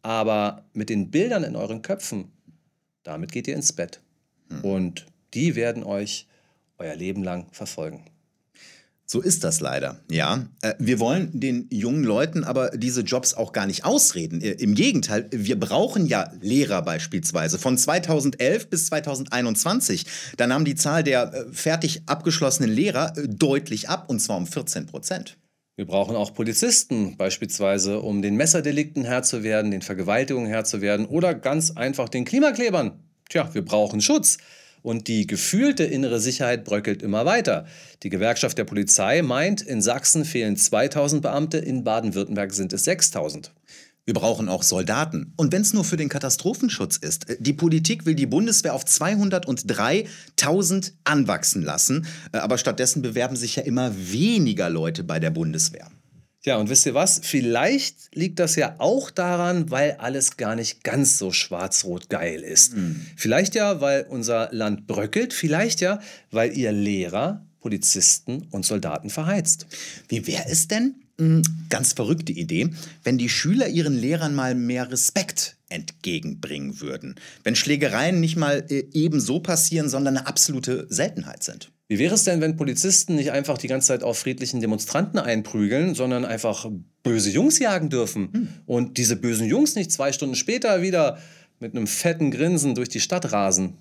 aber 0.00 0.64
mit 0.72 0.88
den 0.88 1.10
Bildern 1.10 1.44
in 1.44 1.56
euren 1.56 1.82
Köpfen, 1.82 2.32
damit 3.02 3.32
geht 3.32 3.46
ihr 3.46 3.54
ins 3.54 3.74
Bett. 3.74 4.00
Und 4.62 5.04
die 5.34 5.56
werden 5.56 5.84
euch 5.84 6.26
euer 6.78 6.96
Leben 6.96 7.22
lang 7.22 7.48
verfolgen. 7.52 8.09
So 9.12 9.20
ist 9.20 9.42
das 9.42 9.58
leider, 9.58 9.98
ja. 10.08 10.46
Äh, 10.62 10.74
Wir 10.78 11.00
wollen 11.00 11.30
den 11.32 11.66
jungen 11.72 12.04
Leuten 12.04 12.44
aber 12.44 12.70
diese 12.70 13.00
Jobs 13.00 13.34
auch 13.34 13.52
gar 13.52 13.66
nicht 13.66 13.84
ausreden. 13.84 14.40
Äh, 14.40 14.52
Im 14.52 14.76
Gegenteil, 14.76 15.26
wir 15.32 15.58
brauchen 15.58 16.06
ja 16.06 16.30
Lehrer 16.40 16.82
beispielsweise. 16.82 17.58
Von 17.58 17.76
2011 17.76 18.70
bis 18.70 18.86
2021, 18.86 20.06
da 20.36 20.46
nahm 20.46 20.64
die 20.64 20.76
Zahl 20.76 21.02
der 21.02 21.34
äh, 21.34 21.44
fertig 21.52 22.02
abgeschlossenen 22.06 22.70
Lehrer 22.70 23.12
deutlich 23.26 23.88
ab, 23.88 24.08
und 24.08 24.20
zwar 24.20 24.36
um 24.36 24.46
14 24.46 24.86
Prozent. 24.86 25.38
Wir 25.74 25.86
brauchen 25.86 26.14
auch 26.14 26.32
Polizisten, 26.32 27.16
beispielsweise, 27.16 27.98
um 27.98 28.22
den 28.22 28.36
Messerdelikten 28.36 29.04
Herr 29.04 29.24
zu 29.24 29.42
werden, 29.42 29.72
den 29.72 29.82
Vergewaltigungen 29.82 30.48
Herr 30.48 30.62
zu 30.62 30.82
werden 30.82 31.06
oder 31.06 31.34
ganz 31.34 31.72
einfach 31.72 32.08
den 32.08 32.24
Klimaklebern. 32.24 32.92
Tja, 33.28 33.52
wir 33.54 33.64
brauchen 33.64 34.00
Schutz. 34.00 34.38
Und 34.82 35.08
die 35.08 35.26
gefühlte 35.26 35.84
innere 35.84 36.20
Sicherheit 36.20 36.64
bröckelt 36.64 37.02
immer 37.02 37.26
weiter. 37.26 37.66
Die 38.02 38.10
Gewerkschaft 38.10 38.58
der 38.58 38.64
Polizei 38.64 39.22
meint, 39.22 39.62
in 39.62 39.82
Sachsen 39.82 40.24
fehlen 40.24 40.56
2000 40.56 41.22
Beamte, 41.22 41.58
in 41.58 41.84
Baden-Württemberg 41.84 42.52
sind 42.52 42.72
es 42.72 42.82
6000. 42.84 43.52
Wir 44.06 44.14
brauchen 44.14 44.48
auch 44.48 44.62
Soldaten. 44.62 45.34
Und 45.36 45.52
wenn 45.52 45.60
es 45.62 45.72
nur 45.72 45.84
für 45.84 45.96
den 45.96 46.08
Katastrophenschutz 46.08 46.96
ist. 46.96 47.26
Die 47.38 47.52
Politik 47.52 48.06
will 48.06 48.16
die 48.16 48.26
Bundeswehr 48.26 48.74
auf 48.74 48.84
203.000 48.84 50.92
anwachsen 51.04 51.62
lassen. 51.62 52.06
Aber 52.32 52.58
stattdessen 52.58 53.02
bewerben 53.02 53.36
sich 53.36 53.54
ja 53.56 53.62
immer 53.62 53.92
weniger 53.96 54.70
Leute 54.70 55.04
bei 55.04 55.20
der 55.20 55.30
Bundeswehr. 55.30 55.88
Ja, 56.42 56.56
und 56.56 56.70
wisst 56.70 56.86
ihr 56.86 56.94
was? 56.94 57.20
Vielleicht 57.22 58.14
liegt 58.14 58.38
das 58.38 58.56
ja 58.56 58.76
auch 58.78 59.10
daran, 59.10 59.70
weil 59.70 59.92
alles 59.98 60.38
gar 60.38 60.56
nicht 60.56 60.82
ganz 60.82 61.18
so 61.18 61.32
schwarz-rot 61.32 62.08
geil 62.08 62.40
ist. 62.40 62.72
Hm. 62.72 63.04
Vielleicht 63.16 63.54
ja, 63.54 63.82
weil 63.82 64.06
unser 64.08 64.48
Land 64.50 64.86
bröckelt. 64.86 65.34
Vielleicht 65.34 65.82
ja, 65.82 66.00
weil 66.30 66.56
ihr 66.56 66.72
Lehrer, 66.72 67.44
Polizisten 67.60 68.46
und 68.50 68.64
Soldaten 68.64 69.10
verheizt. 69.10 69.66
Wie 70.08 70.26
wäre 70.26 70.46
es 70.48 70.66
denn, 70.66 70.94
hm, 71.18 71.42
ganz 71.68 71.92
verrückte 71.92 72.32
Idee, 72.32 72.70
wenn 73.04 73.18
die 73.18 73.28
Schüler 73.28 73.68
ihren 73.68 73.94
Lehrern 73.94 74.34
mal 74.34 74.54
mehr 74.54 74.90
Respekt 74.90 75.58
entgegenbringen 75.68 76.80
würden? 76.80 77.16
Wenn 77.44 77.54
Schlägereien 77.54 78.18
nicht 78.18 78.36
mal 78.36 78.64
äh, 78.70 78.84
ebenso 78.94 79.40
passieren, 79.40 79.90
sondern 79.90 80.16
eine 80.16 80.26
absolute 80.26 80.86
Seltenheit 80.88 81.42
sind? 81.42 81.70
Wie 81.90 81.98
wäre 81.98 82.14
es 82.14 82.22
denn, 82.22 82.40
wenn 82.40 82.54
Polizisten 82.54 83.16
nicht 83.16 83.32
einfach 83.32 83.58
die 83.58 83.66
ganze 83.66 83.88
Zeit 83.88 84.04
auf 84.04 84.16
friedlichen 84.16 84.60
Demonstranten 84.60 85.18
einprügeln, 85.18 85.96
sondern 85.96 86.24
einfach 86.24 86.70
böse 87.02 87.30
Jungs 87.30 87.58
jagen 87.58 87.90
dürfen? 87.90 88.62
Und 88.64 88.96
diese 88.96 89.16
bösen 89.16 89.48
Jungs 89.48 89.74
nicht 89.74 89.90
zwei 89.90 90.12
Stunden 90.12 90.36
später 90.36 90.82
wieder 90.82 91.18
mit 91.58 91.74
einem 91.74 91.88
fetten 91.88 92.30
Grinsen 92.30 92.76
durch 92.76 92.90
die 92.90 93.00
Stadt 93.00 93.32
rasen? 93.32 93.74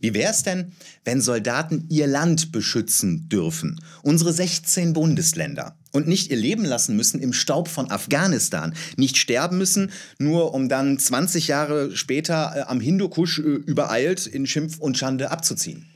Wie 0.00 0.14
wäre 0.14 0.30
es 0.30 0.42
denn, 0.42 0.72
wenn 1.04 1.20
Soldaten 1.20 1.84
ihr 1.90 2.06
Land 2.06 2.50
beschützen 2.50 3.28
dürfen? 3.28 3.78
Unsere 4.02 4.32
16 4.32 4.94
Bundesländer. 4.94 5.76
Und 5.92 6.08
nicht 6.08 6.30
ihr 6.30 6.38
Leben 6.38 6.64
lassen 6.64 6.96
müssen 6.96 7.20
im 7.20 7.34
Staub 7.34 7.68
von 7.68 7.90
Afghanistan. 7.90 8.74
Nicht 8.96 9.18
sterben 9.18 9.58
müssen, 9.58 9.92
nur 10.18 10.54
um 10.54 10.70
dann 10.70 10.98
20 10.98 11.48
Jahre 11.48 11.94
später 11.94 12.54
äh, 12.56 12.60
am 12.62 12.80
Hindukusch 12.80 13.38
äh, 13.38 13.42
übereilt 13.42 14.26
in 14.26 14.46
Schimpf 14.46 14.78
und 14.78 14.96
Schande 14.96 15.30
abzuziehen. 15.30 15.90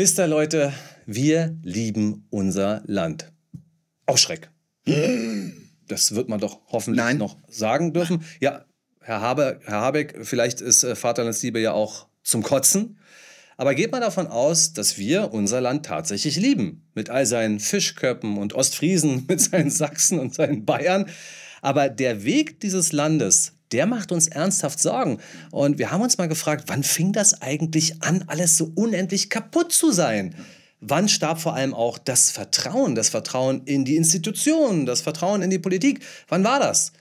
Wisst 0.00 0.18
ihr, 0.18 0.28
Leute, 0.28 0.72
wir 1.04 1.58
lieben 1.62 2.26
unser 2.30 2.82
Land. 2.86 3.30
Aufschreck. 4.06 4.50
Das 5.88 6.14
wird 6.14 6.26
man 6.26 6.40
doch 6.40 6.62
hoffentlich 6.68 7.18
noch 7.18 7.36
sagen 7.50 7.92
dürfen. 7.92 8.24
Ja, 8.40 8.64
Herr, 9.02 9.20
Habe, 9.20 9.60
Herr 9.62 9.82
Habeck, 9.82 10.20
vielleicht 10.22 10.62
ist 10.62 10.84
äh, 10.84 10.96
Vaterlandsliebe 10.96 11.60
ja 11.60 11.74
auch 11.74 12.08
zum 12.22 12.42
Kotzen. 12.42 12.98
Aber 13.58 13.74
geht 13.74 13.92
mal 13.92 14.00
davon 14.00 14.26
aus, 14.26 14.72
dass 14.72 14.96
wir 14.96 15.34
unser 15.34 15.60
Land 15.60 15.84
tatsächlich 15.84 16.36
lieben. 16.36 16.88
Mit 16.94 17.10
all 17.10 17.26
seinen 17.26 17.60
Fischköppen 17.60 18.38
und 18.38 18.54
Ostfriesen, 18.54 19.26
mit 19.28 19.42
seinen 19.42 19.70
Sachsen 19.70 20.18
und 20.18 20.34
seinen 20.34 20.64
Bayern. 20.64 21.10
Aber 21.60 21.90
der 21.90 22.24
Weg 22.24 22.58
dieses 22.60 22.92
Landes, 22.92 23.52
der 23.72 23.86
macht 23.86 24.12
uns 24.12 24.28
ernsthaft 24.28 24.80
Sorgen. 24.80 25.20
Und 25.50 25.78
wir 25.78 25.90
haben 25.90 26.02
uns 26.02 26.18
mal 26.18 26.28
gefragt, 26.28 26.64
wann 26.66 26.82
fing 26.82 27.12
das 27.12 27.40
eigentlich 27.40 28.02
an, 28.02 28.24
alles 28.26 28.56
so 28.56 28.72
unendlich 28.74 29.30
kaputt 29.30 29.72
zu 29.72 29.92
sein? 29.92 30.34
Wann 30.80 31.08
starb 31.08 31.40
vor 31.40 31.54
allem 31.54 31.74
auch 31.74 31.98
das 31.98 32.30
Vertrauen, 32.30 32.94
das 32.94 33.10
Vertrauen 33.10 33.62
in 33.66 33.84
die 33.84 33.96
Institutionen, 33.96 34.86
das 34.86 35.02
Vertrauen 35.02 35.42
in 35.42 35.50
die 35.50 35.58
Politik? 35.58 36.00
Wann 36.28 36.42
war 36.42 36.58
das? 36.58 36.92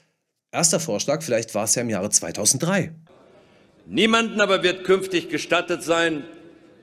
Erster 0.51 0.79
Vorschlag, 0.79 1.21
vielleicht 1.21 1.55
war 1.55 1.63
es 1.63 1.75
ja 1.75 1.81
im 1.81 1.89
Jahre 1.89 2.09
2003. 2.09 2.91
Niemanden 3.85 4.41
aber 4.41 4.63
wird 4.63 4.83
künftig 4.83 5.29
gestattet 5.29 5.83
sein, 5.83 6.23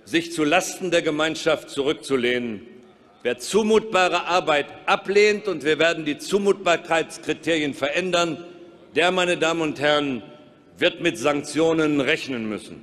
sich 0.05 0.33
zu 0.33 0.45
Lasten 0.45 0.91
der 0.91 1.03
Gemeinschaft 1.03 1.69
zurückzulehnen. 1.71 2.63
Wer 3.23 3.39
zumutbare 3.39 4.27
Arbeit 4.27 4.67
ablehnt, 4.87 5.49
und 5.49 5.65
wir 5.65 5.79
werden 5.79 6.05
die 6.05 6.17
Zumutbarkeitskriterien 6.17 7.75
verändern, 7.75 8.45
der, 8.95 9.11
meine 9.11 9.37
Damen 9.37 9.61
und 9.61 9.81
Herren, 9.81 10.23
wird 10.79 11.01
mit 11.01 11.19
Sanktionen 11.19 12.01
rechnen 12.01 12.49
müssen. 12.49 12.83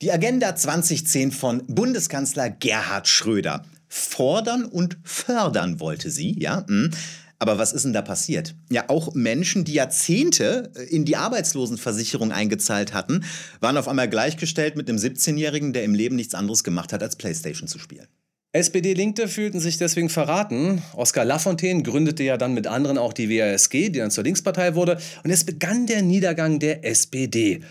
Die 0.00 0.10
Agenda 0.10 0.56
2010 0.56 1.30
von 1.30 1.66
Bundeskanzler 1.66 2.50
Gerhard 2.50 3.06
Schröder. 3.06 3.64
Fordern 3.88 4.64
und 4.64 4.98
fördern 5.04 5.78
wollte 5.78 6.10
sie, 6.10 6.34
ja. 6.40 6.64
hm. 6.66 6.90
Aber 7.38 7.58
was 7.58 7.72
ist 7.72 7.84
denn 7.84 7.92
da 7.92 8.02
passiert? 8.02 8.54
Ja, 8.70 8.88
auch 8.88 9.14
Menschen, 9.14 9.64
die 9.64 9.74
Jahrzehnte 9.74 10.70
äh, 10.76 10.84
in 10.84 11.04
die 11.04 11.16
Arbeitslosenversicherung 11.16 12.30
eingezahlt 12.30 12.94
hatten, 12.94 13.24
waren 13.60 13.76
auf 13.76 13.88
einmal 13.88 14.08
gleichgestellt 14.08 14.76
mit 14.76 14.88
einem 14.88 14.98
17-Jährigen, 14.98 15.72
der 15.72 15.82
im 15.82 15.94
Leben 15.94 16.14
nichts 16.14 16.34
anderes 16.34 16.62
gemacht 16.62 16.92
hat, 16.92 17.02
als 17.02 17.16
Playstation 17.16 17.66
zu 17.66 17.80
spielen. 17.80 18.06
SPD-Linkte 18.54 19.28
fühlten 19.28 19.60
sich 19.60 19.78
deswegen 19.78 20.10
verraten. 20.10 20.82
Oskar 20.94 21.24
Lafontaine 21.24 21.82
gründete 21.82 22.22
ja 22.22 22.36
dann 22.36 22.52
mit 22.52 22.66
anderen 22.66 22.98
auch 22.98 23.14
die 23.14 23.30
WASG, 23.30 23.88
die 23.88 23.98
dann 23.98 24.10
zur 24.10 24.24
Linkspartei 24.24 24.74
wurde. 24.74 24.98
Und 25.24 25.30
es 25.30 25.44
begann 25.44 25.86
der 25.86 26.02
Niedergang 26.02 26.58
der 26.58 26.84
SPD. 26.84 27.62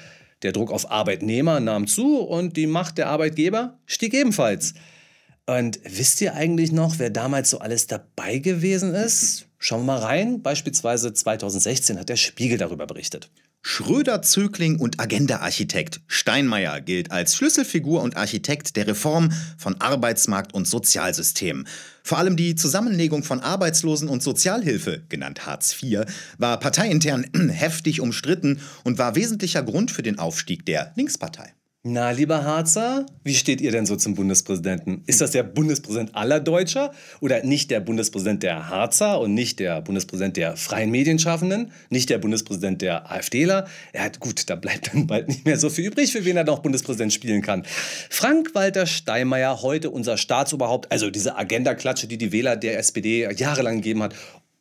Der 0.42 0.52
Druck 0.54 0.72
auf 0.72 0.90
Arbeitnehmer 0.90 1.60
nahm 1.60 1.86
zu 1.86 2.18
und 2.18 2.58
die 2.58 2.66
Macht 2.66 2.98
der 2.98 3.10
Arbeitgeber 3.10 3.78
stieg 3.86 4.16
ebenfalls. 4.16 4.74
Und 5.46 5.80
wisst 5.84 6.20
ihr 6.22 6.34
eigentlich 6.34 6.72
noch, 6.72 6.98
wer 6.98 7.12
damals 7.12 7.52
so 7.52 7.60
alles 7.60 7.86
dabei 7.86 8.40
gewesen 8.40 8.96
ist? 8.96 9.48
Schauen 9.60 9.82
wir 9.82 9.98
mal 9.98 10.00
rein. 10.00 10.42
Beispielsweise 10.42 11.14
2016 11.14 12.00
hat 12.00 12.10
der 12.10 12.16
Spiegel 12.16 12.58
darüber 12.58 12.88
berichtet. 12.88 13.30
Schröder, 13.64 14.22
Zögling 14.24 14.80
und 14.80 15.00
Agenda-Architekt. 15.00 16.02
Steinmeier 16.08 16.82
gilt 16.82 17.12
als 17.12 17.36
Schlüsselfigur 17.36 18.02
und 18.02 18.18
Architekt 18.18 18.76
der 18.76 18.88
Reform 18.88 19.32
von 19.58 19.80
Arbeitsmarkt 19.80 20.54
und 20.54 20.68
Sozialsystem. 20.68 21.68
Vor 22.04 22.18
allem 22.18 22.36
die 22.36 22.56
Zusammenlegung 22.56 23.24
von 23.24 23.40
Arbeitslosen- 23.40 24.08
und 24.08 24.24
Sozialhilfe, 24.24 25.04
genannt 25.10 25.46
Hartz 25.46 25.76
IV, 25.82 26.06
war 26.40 26.60
parteiintern 26.60 27.28
heftig 27.50 28.02
umstritten 28.02 28.60
und 28.84 28.98
war 28.98 29.16
wesentlicher 29.16 29.62
Grund 29.62 29.92
für 29.92 30.02
den 30.02 30.18
Aufstieg 30.18 30.66
der 30.66 30.92
Linkspartei. 30.96 31.54
Na, 31.84 32.12
lieber 32.12 32.44
Harzer, 32.44 33.08
wie 33.24 33.34
steht 33.34 33.60
ihr 33.60 33.72
denn 33.72 33.88
so 33.88 33.96
zum 33.96 34.14
Bundespräsidenten? 34.14 35.02
Ist 35.08 35.20
das 35.20 35.32
der 35.32 35.42
Bundespräsident 35.42 36.14
aller 36.14 36.40
Deutscher 36.40 36.92
oder 37.22 37.44
nicht 37.44 37.72
der 37.72 37.80
Bundespräsident 37.80 38.44
der 38.44 38.70
Harzer 38.70 39.20
und 39.20 39.34
nicht 39.34 39.60
der 39.60 39.82
Bundespräsident 39.82 40.38
der 40.38 40.56
freien 40.58 40.92
Medienschaffenden, 40.92 41.72
nicht 41.90 42.12
der 42.12 42.20
Bundespräsident 42.20 42.84
der 42.84 43.12
AfDler? 43.12 43.68
Ja, 43.96 44.10
gut, 44.20 44.48
da 44.48 44.56
bleibt 44.58 44.94
dann 44.94 45.08
bald 45.08 45.28
nicht 45.28 45.44
mehr 45.44 45.58
so 45.58 45.72
viel 45.72 45.88
übrig, 45.88 46.12
für 46.12 46.24
wen 46.24 46.38
er 46.38 46.44
noch 46.44 46.60
Bundespräsident 46.60 47.14
spielen 47.14 47.42
kann. 47.42 47.64
Frank-Walter 48.12 48.86
Steinmeier, 48.86 49.64
heute 49.64 49.90
unser 49.90 50.18
Staatsoberhaupt, 50.18 50.92
also 50.92 51.10
diese 51.10 51.36
Agenda-Klatsche, 51.36 52.06
die 52.06 52.20
die 52.20 52.32
Wähler 52.32 52.58
der 52.58 52.78
SPD 52.78 53.28
jahrelang 53.36 53.78
gegeben 53.78 54.04
hat, 54.04 54.14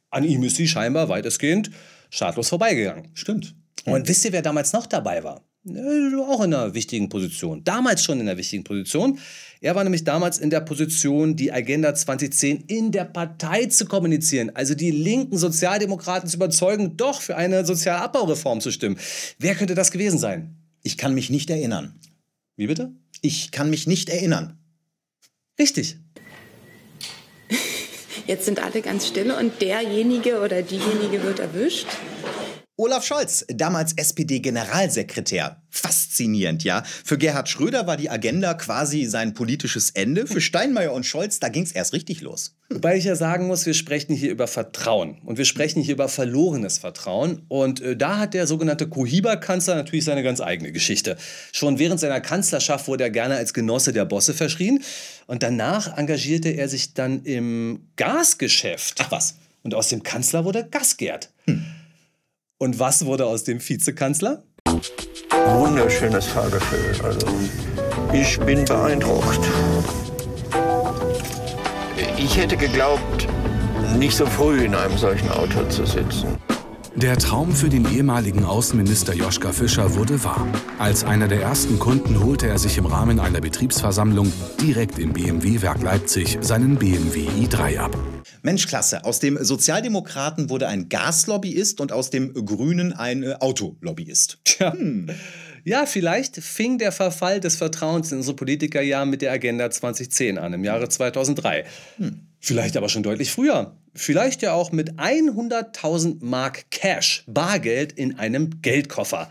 an 0.08 0.24
ihm 0.24 0.42
ist 0.42 0.56
sie 0.56 0.66
scheinbar 0.66 1.10
weitestgehend 1.10 1.70
schadlos 2.08 2.48
vorbeigegangen. 2.48 3.10
Stimmt. 3.12 3.54
Und 3.84 4.08
wisst 4.08 4.24
ihr, 4.24 4.32
wer 4.32 4.40
damals 4.40 4.72
noch 4.72 4.86
dabei 4.86 5.22
war? 5.22 5.42
Äh, 5.66 6.16
Auch 6.16 6.42
in 6.42 6.54
einer 6.54 6.74
wichtigen 6.74 7.08
Position. 7.08 7.62
Damals 7.64 8.02
schon 8.02 8.20
in 8.20 8.28
einer 8.28 8.38
wichtigen 8.38 8.64
Position. 8.64 9.18
Er 9.60 9.74
war 9.74 9.84
nämlich 9.84 10.04
damals 10.04 10.38
in 10.38 10.48
der 10.48 10.60
Position, 10.60 11.36
die 11.36 11.52
Agenda 11.52 11.94
2010 11.94 12.64
in 12.66 12.92
der 12.92 13.04
Partei 13.04 13.66
zu 13.66 13.84
kommunizieren. 13.84 14.50
Also 14.54 14.74
die 14.74 14.90
linken 14.90 15.36
Sozialdemokraten 15.36 16.28
zu 16.28 16.36
überzeugen, 16.36 16.96
doch 16.96 17.20
für 17.20 17.36
eine 17.36 17.66
Sozialabbaureform 17.66 18.60
zu 18.60 18.70
stimmen. 18.70 18.98
Wer 19.38 19.54
könnte 19.54 19.74
das 19.74 19.90
gewesen 19.90 20.18
sein? 20.18 20.56
Ich 20.82 20.96
kann 20.96 21.14
mich 21.14 21.28
nicht 21.28 21.50
erinnern. 21.50 22.00
Wie 22.56 22.66
bitte? 22.66 22.92
Ich 23.20 23.50
kann 23.50 23.68
mich 23.68 23.86
nicht 23.86 24.08
erinnern. 24.08 24.58
Richtig. 25.58 25.98
Jetzt 28.26 28.46
sind 28.46 28.62
alle 28.62 28.80
ganz 28.80 29.06
still 29.06 29.30
und 29.30 29.60
derjenige 29.60 30.40
oder 30.40 30.62
diejenige 30.62 31.22
wird 31.22 31.38
erwischt. 31.40 31.86
Olaf 32.80 33.04
Scholz, 33.04 33.44
damals 33.48 33.92
SPD-Generalsekretär. 33.92 35.60
Faszinierend, 35.68 36.64
ja. 36.64 36.82
Für 37.04 37.18
Gerhard 37.18 37.50
Schröder 37.50 37.86
war 37.86 37.98
die 37.98 38.08
Agenda 38.08 38.54
quasi 38.54 39.04
sein 39.04 39.34
politisches 39.34 39.90
Ende. 39.90 40.26
Für 40.26 40.40
Steinmeier 40.40 40.94
und 40.94 41.04
Scholz, 41.04 41.40
da 41.40 41.50
ging 41.50 41.62
es 41.62 41.72
erst 41.72 41.92
richtig 41.92 42.22
los. 42.22 42.56
Wobei 42.70 42.96
ich 42.96 43.04
ja 43.04 43.16
sagen 43.16 43.48
muss, 43.48 43.66
wir 43.66 43.74
sprechen 43.74 44.14
hier 44.14 44.30
über 44.30 44.46
Vertrauen. 44.46 45.18
Und 45.26 45.36
wir 45.36 45.44
sprechen 45.44 45.82
hier 45.82 45.92
über 45.92 46.08
verlorenes 46.08 46.78
Vertrauen. 46.78 47.42
Und 47.48 47.82
äh, 47.82 47.98
da 47.98 48.16
hat 48.16 48.32
der 48.32 48.46
sogenannte 48.46 48.88
Cohiba-Kanzler 48.88 49.74
natürlich 49.74 50.06
seine 50.06 50.22
ganz 50.22 50.40
eigene 50.40 50.72
Geschichte. 50.72 51.18
Schon 51.52 51.78
während 51.78 52.00
seiner 52.00 52.22
Kanzlerschaft 52.22 52.88
wurde 52.88 53.04
er 53.04 53.10
gerne 53.10 53.36
als 53.36 53.52
Genosse 53.52 53.92
der 53.92 54.06
Bosse 54.06 54.32
verschrien. 54.32 54.82
Und 55.26 55.42
danach 55.42 55.98
engagierte 55.98 56.48
er 56.48 56.70
sich 56.70 56.94
dann 56.94 57.24
im 57.24 57.88
Gasgeschäft. 57.96 59.00
Ach 59.00 59.10
was. 59.10 59.36
Und 59.62 59.74
aus 59.74 59.88
dem 59.88 60.02
Kanzler 60.02 60.46
wurde 60.46 60.66
Gasgerd. 60.66 61.28
Und 62.62 62.78
was 62.78 63.06
wurde 63.06 63.24
aus 63.24 63.44
dem 63.44 63.58
Vizekanzler? 63.66 64.42
Wunderschönes 65.56 66.26
Fahrgefühl. 66.26 66.94
Also, 67.02 67.26
ich 68.12 68.38
bin 68.40 68.66
beeindruckt. 68.66 69.40
Ich 72.18 72.36
hätte 72.36 72.58
geglaubt, 72.58 73.26
nicht 73.96 74.14
so 74.14 74.26
früh 74.26 74.62
in 74.62 74.74
einem 74.74 74.98
solchen 74.98 75.30
Auto 75.30 75.64
zu 75.70 75.86
sitzen. 75.86 76.36
Der 76.96 77.16
Traum 77.16 77.52
für 77.52 77.68
den 77.68 77.90
ehemaligen 77.90 78.44
Außenminister 78.44 79.14
Joschka 79.14 79.52
Fischer 79.52 79.94
wurde 79.94 80.24
wahr. 80.24 80.46
Als 80.78 81.04
einer 81.04 81.28
der 81.28 81.40
ersten 81.40 81.78
Kunden 81.78 82.22
holte 82.22 82.48
er 82.48 82.58
sich 82.58 82.78
im 82.78 82.86
Rahmen 82.86 83.20
einer 83.20 83.40
Betriebsversammlung 83.40 84.32
direkt 84.60 84.98
im 84.98 85.12
BMW-Werk 85.12 85.82
Leipzig 85.82 86.38
seinen 86.40 86.76
BMW 86.76 87.28
i3 87.40 87.78
ab. 87.78 87.96
Mensch, 88.42 88.66
klasse. 88.66 89.04
Aus 89.04 89.20
dem 89.20 89.42
Sozialdemokraten 89.42 90.50
wurde 90.50 90.66
ein 90.66 90.88
Gaslobbyist 90.88 91.80
und 91.80 91.92
aus 91.92 92.10
dem 92.10 92.34
Grünen 92.34 92.92
ein 92.92 93.22
äh, 93.22 93.34
Autolobbyist. 93.38 94.38
Tja. 94.44 94.74
Ja, 95.62 95.86
vielleicht 95.86 96.36
fing 96.36 96.78
der 96.78 96.90
Verfall 96.90 97.38
des 97.38 97.56
Vertrauens 97.56 98.10
in 98.10 98.18
unsere 98.18 98.34
Politiker 98.34 98.82
ja 98.82 99.04
mit 99.04 99.22
der 99.22 99.30
Agenda 99.30 99.70
2010 99.70 100.38
an, 100.38 100.54
im 100.54 100.64
Jahre 100.64 100.88
2003. 100.88 101.66
Hm. 101.98 102.26
Vielleicht 102.40 102.76
aber 102.76 102.88
schon 102.88 103.02
deutlich 103.02 103.30
früher. 103.30 103.76
Vielleicht 103.94 104.42
ja 104.42 104.52
auch 104.52 104.70
mit 104.72 104.92
100.000 104.94 106.18
Mark 106.20 106.70
Cash, 106.70 107.24
Bargeld 107.26 107.92
in 107.92 108.18
einem 108.18 108.62
Geldkoffer. 108.62 109.28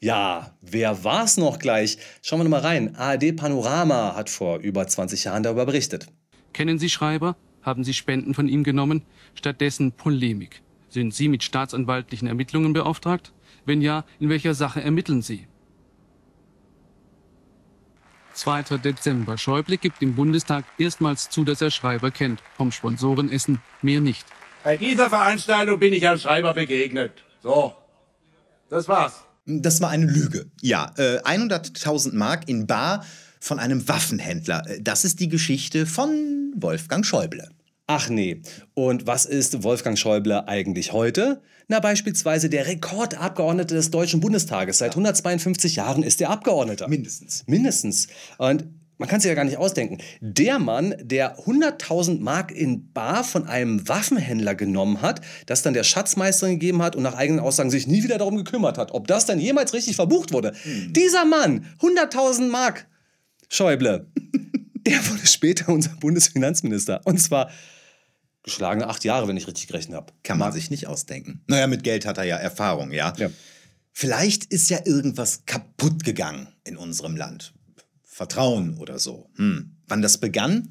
Ja, 0.00 0.56
wer 0.60 1.04
war's 1.04 1.36
noch 1.36 1.60
gleich? 1.60 1.98
Schauen 2.22 2.40
wir 2.40 2.44
noch 2.44 2.50
mal 2.50 2.60
rein. 2.60 2.96
ARD 2.96 3.36
Panorama 3.36 4.16
hat 4.16 4.30
vor 4.30 4.58
über 4.58 4.86
20 4.86 5.24
Jahren 5.24 5.44
darüber 5.44 5.66
berichtet. 5.66 6.08
Kennen 6.52 6.80
Sie 6.80 6.90
Schreiber? 6.90 7.36
Haben 7.62 7.84
Sie 7.84 7.94
Spenden 7.94 8.34
von 8.34 8.48
ihm 8.48 8.64
genommen? 8.64 9.02
Stattdessen 9.34 9.92
Polemik. 9.92 10.62
Sind 10.88 11.14
Sie 11.14 11.28
mit 11.28 11.44
staatsanwaltlichen 11.44 12.26
Ermittlungen 12.26 12.72
beauftragt? 12.72 13.32
Wenn 13.64 13.80
ja, 13.80 14.04
in 14.18 14.28
welcher 14.28 14.54
Sache 14.54 14.82
ermitteln 14.82 15.22
Sie? 15.22 15.46
2. 18.34 18.78
Dezember. 18.78 19.38
Schäuble 19.38 19.76
gibt 19.76 20.02
im 20.02 20.14
Bundestag 20.14 20.64
erstmals 20.78 21.30
zu, 21.30 21.44
dass 21.44 21.60
er 21.60 21.70
Schreiber 21.70 22.10
kennt. 22.10 22.42
Vom 22.56 22.72
Sponsorenessen 22.72 23.60
mehr 23.82 24.00
nicht. 24.00 24.24
Bei 24.64 24.76
dieser 24.76 25.08
Veranstaltung 25.08 25.78
bin 25.78 25.92
ich 25.92 26.02
Herrn 26.02 26.18
Schreiber 26.18 26.54
begegnet. 26.54 27.12
So, 27.42 27.74
das 28.70 28.88
war's. 28.88 29.24
Das 29.46 29.80
war 29.80 29.90
eine 29.90 30.06
Lüge. 30.06 30.46
Ja, 30.60 30.92
äh, 30.96 31.18
100.000 31.24 32.14
Mark 32.14 32.48
in 32.48 32.66
Bar 32.66 33.04
von 33.40 33.58
einem 33.58 33.88
Waffenhändler. 33.88 34.62
Äh, 34.68 34.80
Das 34.80 35.04
ist 35.04 35.18
die 35.18 35.28
Geschichte 35.28 35.84
von 35.86 36.52
Wolfgang 36.56 37.04
Schäuble. 37.04 37.50
Ach 37.86 38.08
nee. 38.08 38.40
Und 38.74 39.06
was 39.06 39.24
ist 39.24 39.62
Wolfgang 39.62 39.98
Schäuble 39.98 40.48
eigentlich 40.48 40.92
heute? 40.92 41.42
Na, 41.68 41.80
beispielsweise 41.80 42.48
der 42.48 42.66
Rekordabgeordnete 42.66 43.74
des 43.74 43.90
Deutschen 43.90 44.20
Bundestages. 44.20 44.78
Seit 44.78 44.92
152 44.92 45.76
Jahren 45.76 46.02
ist 46.02 46.20
er 46.20 46.30
Abgeordneter. 46.30 46.88
Mindestens. 46.88 47.44
Mindestens. 47.46 48.08
Und 48.38 48.68
man 48.98 49.08
kann 49.08 49.20
sich 49.20 49.28
ja 49.28 49.34
gar 49.34 49.44
nicht 49.44 49.56
ausdenken. 49.56 49.98
Der 50.20 50.60
Mann, 50.60 50.94
der 51.02 51.40
100.000 51.40 52.20
Mark 52.20 52.52
in 52.52 52.92
Bar 52.92 53.24
von 53.24 53.46
einem 53.46 53.88
Waffenhändler 53.88 54.54
genommen 54.54 55.02
hat, 55.02 55.20
das 55.46 55.62
dann 55.62 55.74
der 55.74 55.82
Schatzmeisterin 55.82 56.60
gegeben 56.60 56.82
hat 56.82 56.94
und 56.94 57.02
nach 57.02 57.16
eigenen 57.16 57.40
Aussagen 57.40 57.70
sich 57.70 57.88
nie 57.88 58.04
wieder 58.04 58.18
darum 58.18 58.36
gekümmert 58.36 58.78
hat, 58.78 58.92
ob 58.92 59.08
das 59.08 59.26
dann 59.26 59.40
jemals 59.40 59.72
richtig 59.72 59.96
verbucht 59.96 60.32
wurde. 60.32 60.52
Dieser 60.90 61.24
Mann, 61.24 61.66
100.000 61.80 62.48
Mark, 62.48 62.86
Schäuble, 63.48 64.06
der 64.86 65.06
wurde 65.08 65.26
später 65.26 65.68
unser 65.68 65.90
Bundesfinanzminister. 65.96 67.00
Und 67.04 67.18
zwar 67.18 67.50
geschlagene 68.42 68.88
acht 68.88 69.04
Jahre, 69.04 69.28
wenn 69.28 69.36
ich 69.36 69.46
richtig 69.46 69.68
gerechnet 69.68 69.96
habe. 69.96 70.12
Kann 70.22 70.38
man 70.38 70.52
sich 70.52 70.70
nicht 70.70 70.86
ausdenken. 70.86 71.42
Naja, 71.46 71.66
mit 71.66 71.84
Geld 71.84 72.06
hat 72.06 72.18
er 72.18 72.24
ja 72.24 72.36
Erfahrung, 72.36 72.92
ja. 72.92 73.12
Ja. 73.16 73.30
Vielleicht 73.92 74.46
ist 74.46 74.70
ja 74.70 74.80
irgendwas 74.84 75.44
kaputt 75.46 76.02
gegangen 76.04 76.48
in 76.64 76.76
unserem 76.76 77.16
Land. 77.16 77.52
Vertrauen 78.02 78.78
oder 78.78 78.98
so. 78.98 79.30
Hm. 79.36 79.76
Wann 79.86 80.02
das 80.02 80.18
begann, 80.18 80.68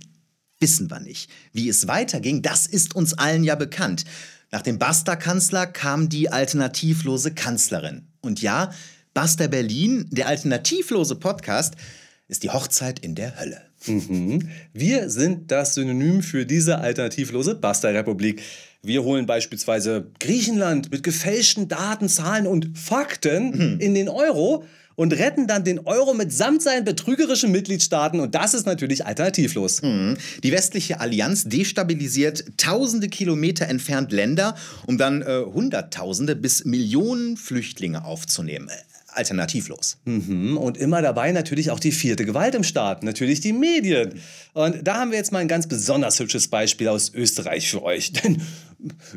wissen 0.60 0.90
wir 0.90 1.00
nicht. 1.00 1.30
Wie 1.54 1.70
es 1.70 1.88
weiterging, 1.88 2.42
das 2.42 2.68
ist 2.68 2.96
uns 2.96 3.14
allen 3.14 3.44
ja 3.44 3.56
bekannt. 3.56 4.06
Nach 4.52 4.62
dem 4.62 4.80
Basta-Kanzler 4.80 5.66
kam 5.68 6.10
die 6.10 6.30
alternativlose 6.30 7.34
Kanzlerin. 7.34 8.08
Und 8.20 8.42
ja, 8.42 8.72
Basta 9.14 9.48
Berlin, 9.48 10.08
der 10.12 10.28
alternativlose 10.28 11.16
Podcast, 11.16 11.76
ist 12.28 12.44
die 12.44 12.50
Hochzeit 12.50 13.00
in 13.00 13.16
der 13.16 13.40
Hölle. 13.40 13.71
Mhm. 13.88 14.50
Wir 14.74 15.10
sind 15.10 15.52
das 15.52 15.76
Synonym 15.76 16.22
für 16.22 16.46
diese 16.46 16.80
alternativlose 16.80 17.56
Basta-Republik. 17.56 18.42
Wir 18.84 19.04
holen 19.04 19.26
beispielsweise 19.26 20.08
Griechenland 20.20 20.92
mit 20.92 21.04
gefälschten 21.04 21.68
Daten, 21.68 22.10
Zahlen 22.10 22.48
und 22.48 22.78
Fakten 22.78 23.80
in 23.80 23.94
den 23.94 24.10
Euro 24.10 24.66
und 24.96 25.14
retten 25.14 25.48
dann 25.48 25.64
den 25.64 25.80
Euro 25.80 26.14
mitsamt 26.14 26.62
seinen 26.62 26.84
betrügerischen 26.84 27.52
Mitgliedstaaten. 27.52 28.20
Und 28.20 28.36
das 28.36 28.54
ist 28.54 28.66
natürlich 28.66 29.06
alternativlos. 29.06 29.82
Mhm. 29.82 30.18
Die 30.44 30.52
westliche 30.52 31.00
Allianz 31.00 31.46
destabilisiert 31.46 32.46
tausende 32.58 33.10
Kilometer 33.10 33.68
entfernt 33.68 34.12
Länder, 34.12 34.56
um 34.86 34.98
dann 34.98 35.22
äh, 35.22 35.42
Hunderttausende 35.46 36.36
bis 36.36 36.66
Millionen 36.66 37.38
Flüchtlinge 37.38 38.06
aufzunehmen. 38.06 38.70
Alternativlos. 39.14 39.98
Mhm. 40.06 40.58
Und 40.58 40.78
immer 40.78 41.02
dabei 41.02 41.32
natürlich 41.32 41.72
auch 41.72 41.80
die 41.80 41.92
vierte 41.92 42.26
Gewalt 42.26 42.56
im 42.56 42.64
Staat, 42.64 43.04
natürlich 43.04 43.40
die 43.40 43.54
Medien. 43.54 44.20
Und 44.54 44.88
da 44.88 44.96
haben 44.96 45.12
wir 45.12 45.18
jetzt 45.18 45.32
mal 45.32 45.40
ein 45.40 45.48
ganz 45.48 45.68
besonders 45.68 46.20
hübsches 46.20 46.48
Beispiel 46.48 46.88
aus 46.88 47.14
Österreich 47.14 47.70
für 47.70 47.84
euch. 47.84 48.14
Denn 48.24 48.42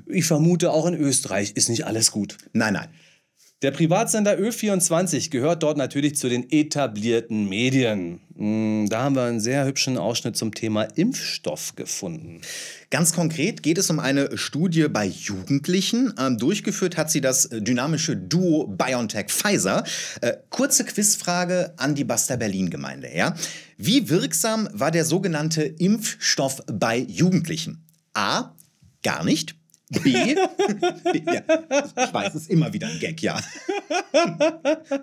ich 0.07 0.25
vermute, 0.25 0.71
auch 0.73 0.87
in 0.87 0.95
Österreich 0.95 1.53
ist 1.53 1.69
nicht 1.69 1.87
alles 1.87 2.11
gut. 2.11 2.37
Nein, 2.53 2.75
nein. 2.75 2.89
Der 3.65 3.71
Privatsender 3.71 4.37
Ö24 4.37 5.31
gehört 5.31 5.63
dort 5.63 5.79
natürlich 5.79 6.17
zu 6.17 6.29
den 6.29 6.53
etablierten 6.53 7.49
Medien. 7.49 8.21
Mm, 8.37 8.89
Da 8.91 9.05
haben 9.05 9.17
wir 9.17 9.23
einen 9.23 9.41
sehr 9.41 9.65
hübschen 9.65 9.97
Ausschnitt 9.97 10.37
zum 10.37 10.53
Thema 10.53 10.83
Impfstoff 10.83 11.75
gefunden. 11.75 12.43
Ganz 12.91 13.15
konkret 13.15 13.63
geht 13.63 13.79
es 13.79 13.89
um 13.89 14.01
eine 14.01 14.37
Studie 14.37 14.89
bei 14.89 15.07
Jugendlichen. 15.07 16.13
Ähm, 16.19 16.37
durchgeführt 16.37 16.99
hat 16.99 17.11
sie 17.11 17.23
das 17.23 17.49
dynamische 17.51 18.19
Duo 18.19 18.67
BioNTech-Pfizer. 18.67 19.83
Äh, 20.21 20.35
kurze 20.51 20.85
Quizfrage 20.85 21.73
an 21.79 21.95
die 21.95 22.05
Basta 22.05 22.37
Berlin-Gemeinde. 22.37 23.17
Ja? 23.17 23.35
Wie 23.79 24.11
wirksam 24.11 24.69
war 24.75 24.91
der 24.91 25.07
sogenannte 25.07 25.63
Impfstoff 25.63 26.61
bei 26.71 26.99
Jugendlichen? 26.99 27.83
A. 28.13 28.55
Gar 29.03 29.25
nicht. 29.25 29.57
B. 30.03 30.35
B 31.13 31.23
ja, 31.27 31.43
ich 32.07 32.15
weiß, 32.15 32.35
es 32.35 32.43
ist 32.43 32.51
immer 32.51 32.73
wieder 32.73 32.89
ein 32.89 32.99
Gag, 32.99 33.23
ja. 33.23 33.41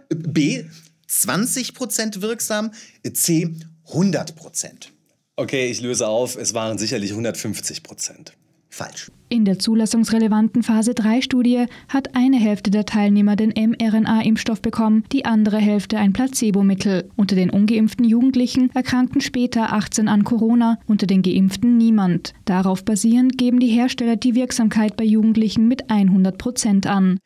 B. 0.10 0.64
20% 1.10 2.22
wirksam. 2.22 2.72
C. 3.14 3.54
100%. 3.88 4.88
Okay, 5.36 5.68
ich 5.68 5.82
löse 5.82 6.08
auf. 6.08 6.36
Es 6.36 6.54
waren 6.54 6.78
sicherlich 6.78 7.12
150 7.12 7.84
Prozent. 7.84 8.34
Falsch. 8.74 9.12
In 9.28 9.46
der 9.46 9.60
zulassungsrelevanten 9.60 10.64
Phase 10.64 10.92
3-Studie 10.92 11.66
hat 11.90 12.16
eine 12.16 12.38
Hälfte 12.38 12.72
der 12.72 12.86
Teilnehmer 12.86 13.36
den 13.36 13.52
mRNA-Impfstoff 13.52 14.62
bekommen, 14.62 15.04
die 15.12 15.26
andere 15.26 15.58
Hälfte 15.58 15.98
ein 15.98 16.14
Placebo-Mittel. 16.14 17.10
Unter 17.18 17.36
den 17.36 17.50
ungeimpften 17.50 18.06
Jugendlichen 18.06 18.70
erkrankten 18.74 19.20
später 19.22 19.74
18 19.74 20.08
an 20.08 20.24
Corona, 20.24 20.80
unter 20.86 21.06
den 21.06 21.22
geimpften 21.22 21.78
niemand. 21.78 22.34
Darauf 22.46 22.84
basierend 22.84 23.38
geben 23.38 23.60
die 23.60 23.70
Hersteller 23.70 24.16
die 24.16 24.36
Wirksamkeit 24.36 24.96
bei 24.96 25.04
Jugendlichen 25.04 25.68
mit 25.68 25.90
100 25.90 26.38
Prozent 26.38 26.88
an. 26.88 27.20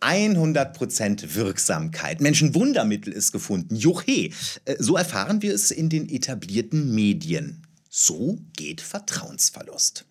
100% 0.00 1.34
Wirksamkeit. 1.34 2.20
Menschenwundermittel 2.20 3.12
ist 3.12 3.32
gefunden. 3.32 3.74
Juche. 3.76 4.30
Äh, 4.64 4.76
So 4.78 4.96
erfahren 4.96 5.42
wir 5.42 5.54
es 5.54 5.70
in 5.70 5.88
den 5.88 6.08
etablierten 6.08 6.94
Medien. 6.94 7.62
So 7.88 8.38
geht 8.56 8.80
Vertrauensverlust. 8.80 10.06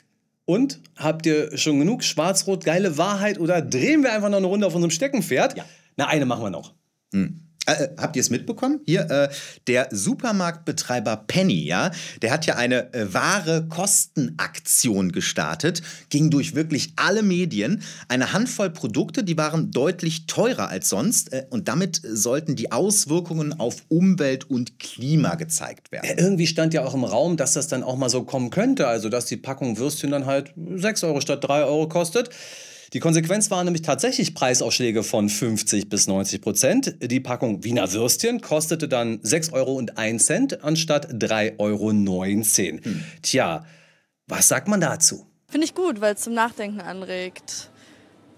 Und 0.51 0.81
habt 0.97 1.25
ihr 1.27 1.57
schon 1.57 1.79
genug 1.79 2.03
schwarz-rot 2.03 2.65
geile 2.65 2.97
Wahrheit 2.97 3.39
oder 3.39 3.61
drehen 3.61 4.03
wir 4.03 4.11
einfach 4.11 4.27
noch 4.27 4.39
eine 4.39 4.47
Runde 4.47 4.67
auf 4.67 4.75
unserem 4.75 4.91
Steckenpferd? 4.91 5.55
Ja. 5.55 5.63
Na, 5.95 6.07
eine 6.07 6.25
machen 6.25 6.43
wir 6.43 6.49
noch. 6.49 6.73
Hm. 7.13 7.50
Äh, 7.67 7.83
äh, 7.83 7.89
habt 7.97 8.15
ihr 8.15 8.21
es 8.21 8.29
mitbekommen? 8.29 8.79
Hier, 8.85 9.09
äh, 9.09 9.29
der 9.67 9.87
Supermarktbetreiber 9.91 11.25
Penny, 11.27 11.63
ja, 11.63 11.91
der 12.21 12.31
hat 12.31 12.45
ja 12.45 12.55
eine 12.55 12.91
äh, 12.93 13.13
wahre 13.13 13.67
Kostenaktion 13.67 15.11
gestartet, 15.11 15.83
ging 16.09 16.31
durch 16.31 16.55
wirklich 16.55 16.93
alle 16.95 17.21
Medien. 17.21 17.83
Eine 18.07 18.33
Handvoll 18.33 18.71
Produkte, 18.71 19.23
die 19.23 19.37
waren 19.37 19.71
deutlich 19.71 20.25
teurer 20.25 20.69
als 20.69 20.89
sonst 20.89 21.33
äh, 21.33 21.45
und 21.49 21.67
damit 21.67 22.01
sollten 22.03 22.55
die 22.55 22.71
Auswirkungen 22.71 23.59
auf 23.59 23.83
Umwelt 23.89 24.49
und 24.49 24.79
Klima 24.79 25.35
gezeigt 25.35 25.91
werden. 25.91 26.07
Ja, 26.09 26.17
irgendwie 26.17 26.47
stand 26.47 26.73
ja 26.73 26.83
auch 26.83 26.95
im 26.95 27.03
Raum, 27.03 27.37
dass 27.37 27.53
das 27.53 27.67
dann 27.67 27.83
auch 27.83 27.95
mal 27.95 28.09
so 28.09 28.23
kommen 28.23 28.49
könnte. 28.49 28.87
Also, 28.87 29.09
dass 29.09 29.25
die 29.25 29.37
Packung 29.37 29.77
Würstchen 29.77 30.09
dann 30.09 30.25
halt 30.25 30.53
6 30.55 31.03
Euro 31.03 31.21
statt 31.21 31.43
3 31.43 31.63
Euro 31.63 31.87
kostet. 31.87 32.31
Die 32.93 32.99
Konsequenz 32.99 33.49
waren 33.49 33.65
nämlich 33.65 33.83
tatsächlich 33.83 34.35
Preisausschläge 34.35 35.03
von 35.03 35.29
50 35.29 35.87
bis 35.87 36.07
90 36.07 36.41
Prozent. 36.41 36.95
Die 37.01 37.21
Packung 37.21 37.63
Wiener 37.63 37.93
Würstchen 37.93 38.41
kostete 38.41 38.89
dann 38.89 39.19
6 39.23 39.53
Euro 39.53 39.75
und 39.75 39.97
1 39.97 40.25
Cent 40.25 40.63
anstatt 40.63 41.09
3,19 41.13 41.57
Euro. 41.59 42.99
Tja, 43.21 43.65
was 44.27 44.49
sagt 44.49 44.67
man 44.67 44.81
dazu? 44.81 45.25
Finde 45.47 45.65
ich 45.65 45.73
gut, 45.73 46.01
weil 46.01 46.15
es 46.15 46.21
zum 46.21 46.33
Nachdenken 46.33 46.81
anregt. 46.81 47.69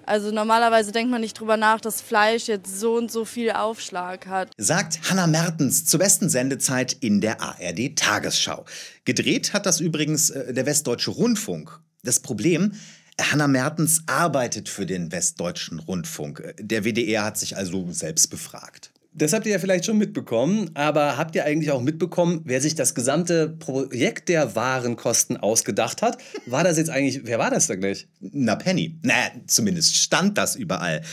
Also 0.05 0.29
normalerweise 0.29 0.91
denkt 0.91 1.09
man 1.09 1.21
nicht 1.21 1.39
drüber 1.39 1.57
nach, 1.57 1.81
dass 1.81 2.01
Fleisch 2.01 2.47
jetzt 2.47 2.79
so 2.79 2.95
und 2.95 3.11
so 3.11 3.25
viel 3.25 3.51
Aufschlag 3.51 4.27
hat. 4.27 4.51
Sagt 4.57 5.09
Hanna 5.09 5.25
Mertens 5.25 5.85
zur 5.85 5.99
besten 5.99 6.29
Sendezeit 6.29 6.93
in 6.99 7.21
der 7.21 7.41
ARD 7.41 7.95
Tagesschau. 7.95 8.65
Gedreht 9.05 9.53
hat 9.53 9.65
das 9.65 9.79
übrigens 9.79 10.29
äh, 10.29 10.53
der 10.53 10.67
Westdeutsche 10.67 11.09
Rundfunk. 11.09 11.79
Das 12.03 12.19
Problem, 12.19 12.73
Hanna 13.19 13.47
Mertens 13.47 14.03
arbeitet 14.07 14.69
für 14.69 14.85
den 14.85 15.11
Westdeutschen 15.11 15.79
Rundfunk. 15.79 16.55
Der 16.59 16.83
WDR 16.83 17.23
hat 17.23 17.37
sich 17.37 17.55
also 17.55 17.91
selbst 17.91 18.29
befragt. 18.29 18.91
Das 19.15 19.31
habt 19.31 19.45
ihr 19.45 19.51
ja 19.51 19.59
vielleicht 19.59 19.85
schon 19.85 19.99
mitbekommen, 19.99 20.71
aber 20.73 21.17
habt 21.17 21.35
ihr 21.35 21.45
eigentlich 21.45 21.69
auch 21.69 21.81
mitbekommen, 21.81 22.41
wer 22.45 22.59
sich 22.61 22.73
das 22.73 22.95
gesamte 22.95 23.47
Projekt 23.47 24.27
der 24.27 24.55
Warenkosten 24.55 25.37
ausgedacht 25.37 26.01
hat? 26.01 26.17
War 26.47 26.63
das 26.63 26.77
jetzt 26.77 26.89
eigentlich, 26.89 27.21
wer 27.23 27.37
war 27.37 27.51
das 27.51 27.67
da 27.67 27.75
gleich? 27.75 28.07
Na, 28.19 28.55
Penny. 28.55 28.97
Naja, 29.03 29.29
zumindest 29.45 29.97
stand 29.97 30.39
das 30.39 30.55
überall. 30.55 31.03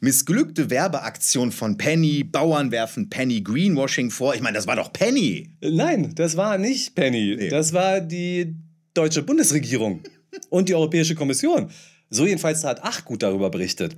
Missglückte 0.00 0.68
Werbeaktion 0.68 1.52
von 1.52 1.76
Penny, 1.76 2.24
Bauern 2.24 2.72
werfen 2.72 3.08
Penny 3.08 3.40
Greenwashing 3.40 4.10
vor. 4.10 4.34
Ich 4.34 4.40
meine, 4.40 4.56
das 4.56 4.66
war 4.66 4.74
doch 4.74 4.92
Penny. 4.92 5.54
Nein, 5.60 6.12
das 6.16 6.36
war 6.36 6.58
nicht 6.58 6.96
Penny. 6.96 7.36
Nee. 7.38 7.48
Das 7.50 7.72
war 7.72 8.00
die 8.00 8.56
deutsche 8.94 9.22
Bundesregierung 9.22 10.02
und 10.50 10.68
die 10.68 10.74
Europäische 10.74 11.14
Kommission. 11.14 11.70
So 12.10 12.26
jedenfalls 12.26 12.62
hat 12.62 12.80
Ach 12.82 13.04
gut 13.04 13.22
darüber 13.22 13.50
berichtet. 13.50 13.96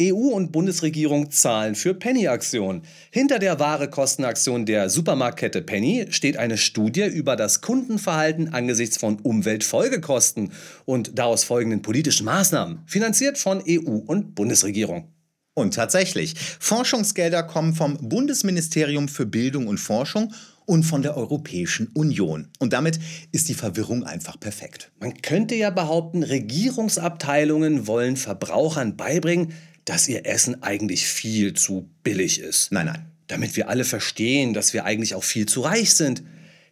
EU 0.00 0.14
und 0.14 0.52
Bundesregierung 0.52 1.30
zahlen 1.30 1.74
für 1.74 1.94
Penny-Aktion. 1.94 2.82
Hinter 3.10 3.38
der 3.38 3.58
Ware-Kostenaktion 3.58 4.66
der 4.66 4.88
Supermarktkette 4.90 5.62
Penny 5.62 6.06
steht 6.10 6.36
eine 6.36 6.58
Studie 6.58 7.06
über 7.06 7.34
das 7.34 7.62
Kundenverhalten 7.62 8.52
angesichts 8.52 8.98
von 8.98 9.18
Umweltfolgekosten 9.18 10.52
und 10.84 11.18
daraus 11.18 11.44
folgenden 11.44 11.82
politischen 11.82 12.26
Maßnahmen, 12.26 12.82
finanziert 12.86 13.38
von 13.38 13.62
EU 13.66 13.96
und 14.06 14.34
Bundesregierung. 14.34 15.08
Und 15.54 15.74
tatsächlich, 15.74 16.34
Forschungsgelder 16.60 17.42
kommen 17.42 17.74
vom 17.74 17.96
Bundesministerium 17.96 19.08
für 19.08 19.24
Bildung 19.24 19.66
und 19.66 19.78
Forschung 19.78 20.32
und 20.66 20.82
von 20.82 21.02
der 21.02 21.16
Europäischen 21.16 21.88
Union. 21.94 22.48
Und 22.58 22.72
damit 22.72 22.98
ist 23.32 23.48
die 23.48 23.54
Verwirrung 23.54 24.04
einfach 24.04 24.38
perfekt. 24.38 24.90
Man 25.00 25.14
könnte 25.22 25.54
ja 25.54 25.70
behaupten, 25.70 26.22
Regierungsabteilungen 26.22 27.86
wollen 27.86 28.16
Verbrauchern 28.16 28.96
beibringen, 28.96 29.54
dass 29.84 30.08
ihr 30.08 30.26
Essen 30.26 30.62
eigentlich 30.62 31.06
viel 31.06 31.54
zu 31.54 31.88
billig 32.02 32.40
ist. 32.40 32.72
Nein, 32.72 32.86
nein. 32.86 33.06
Damit 33.28 33.56
wir 33.56 33.68
alle 33.68 33.84
verstehen, 33.84 34.52
dass 34.52 34.72
wir 34.72 34.84
eigentlich 34.84 35.14
auch 35.14 35.24
viel 35.24 35.46
zu 35.46 35.62
reich 35.62 35.94
sind. 35.94 36.22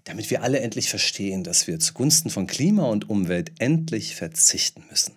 Damit 0.05 0.31
wir 0.31 0.43
alle 0.43 0.61
endlich 0.61 0.91
verstehen, 0.91 1.43
dass 1.45 1.67
wir 1.67 1.79
zugunsten 1.79 2.31
von 2.31 2.47
Klima 2.47 2.85
und 2.85 3.09
Umwelt 3.09 3.53
endlich 3.59 4.15
verzichten 4.15 4.85
müssen. 4.91 5.15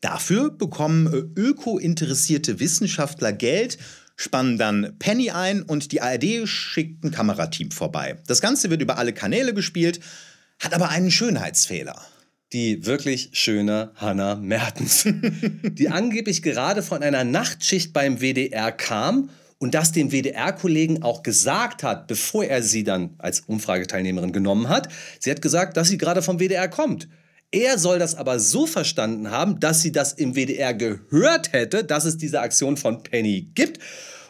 Dafür 0.00 0.50
bekommen 0.50 1.06
äh, 1.06 1.40
öko-interessierte 1.40 2.60
Wissenschaftler 2.60 3.32
Geld 3.32 3.78
spannen 4.18 4.58
dann 4.58 4.96
Penny 4.98 5.30
ein 5.30 5.62
und 5.62 5.92
die 5.92 6.02
ARD 6.02 6.46
schickt 6.46 7.04
ein 7.04 7.12
Kamerateam 7.12 7.70
vorbei. 7.70 8.18
Das 8.26 8.42
Ganze 8.42 8.68
wird 8.68 8.82
über 8.82 8.98
alle 8.98 9.14
Kanäle 9.14 9.54
gespielt, 9.54 10.00
hat 10.58 10.74
aber 10.74 10.90
einen 10.90 11.10
Schönheitsfehler. 11.10 11.96
Die 12.52 12.84
wirklich 12.84 13.30
schöne 13.32 13.92
Hannah 13.94 14.34
Mertens, 14.34 15.04
die 15.62 15.88
angeblich 15.88 16.42
gerade 16.42 16.82
von 16.82 17.02
einer 17.02 17.24
Nachtschicht 17.24 17.92
beim 17.92 18.20
WDR 18.20 18.72
kam 18.72 19.30
und 19.58 19.74
das 19.74 19.92
dem 19.92 20.10
WDR-Kollegen 20.10 21.02
auch 21.02 21.22
gesagt 21.22 21.82
hat, 21.84 22.08
bevor 22.08 22.44
er 22.44 22.62
sie 22.62 22.82
dann 22.84 23.14
als 23.18 23.40
Umfrageteilnehmerin 23.40 24.32
genommen 24.32 24.68
hat. 24.68 24.88
Sie 25.20 25.30
hat 25.30 25.42
gesagt, 25.42 25.76
dass 25.76 25.88
sie 25.88 25.98
gerade 25.98 26.22
vom 26.22 26.38
WDR 26.40 26.68
kommt. 26.68 27.08
Er 27.50 27.78
soll 27.78 27.98
das 27.98 28.14
aber 28.14 28.40
so 28.40 28.66
verstanden 28.66 29.30
haben, 29.30 29.58
dass 29.58 29.80
sie 29.80 29.90
das 29.90 30.12
im 30.12 30.34
WDR 30.34 30.74
gehört 30.74 31.52
hätte, 31.52 31.82
dass 31.82 32.04
es 32.04 32.18
diese 32.18 32.40
Aktion 32.40 32.76
von 32.76 33.02
Penny 33.02 33.50
gibt. 33.54 33.78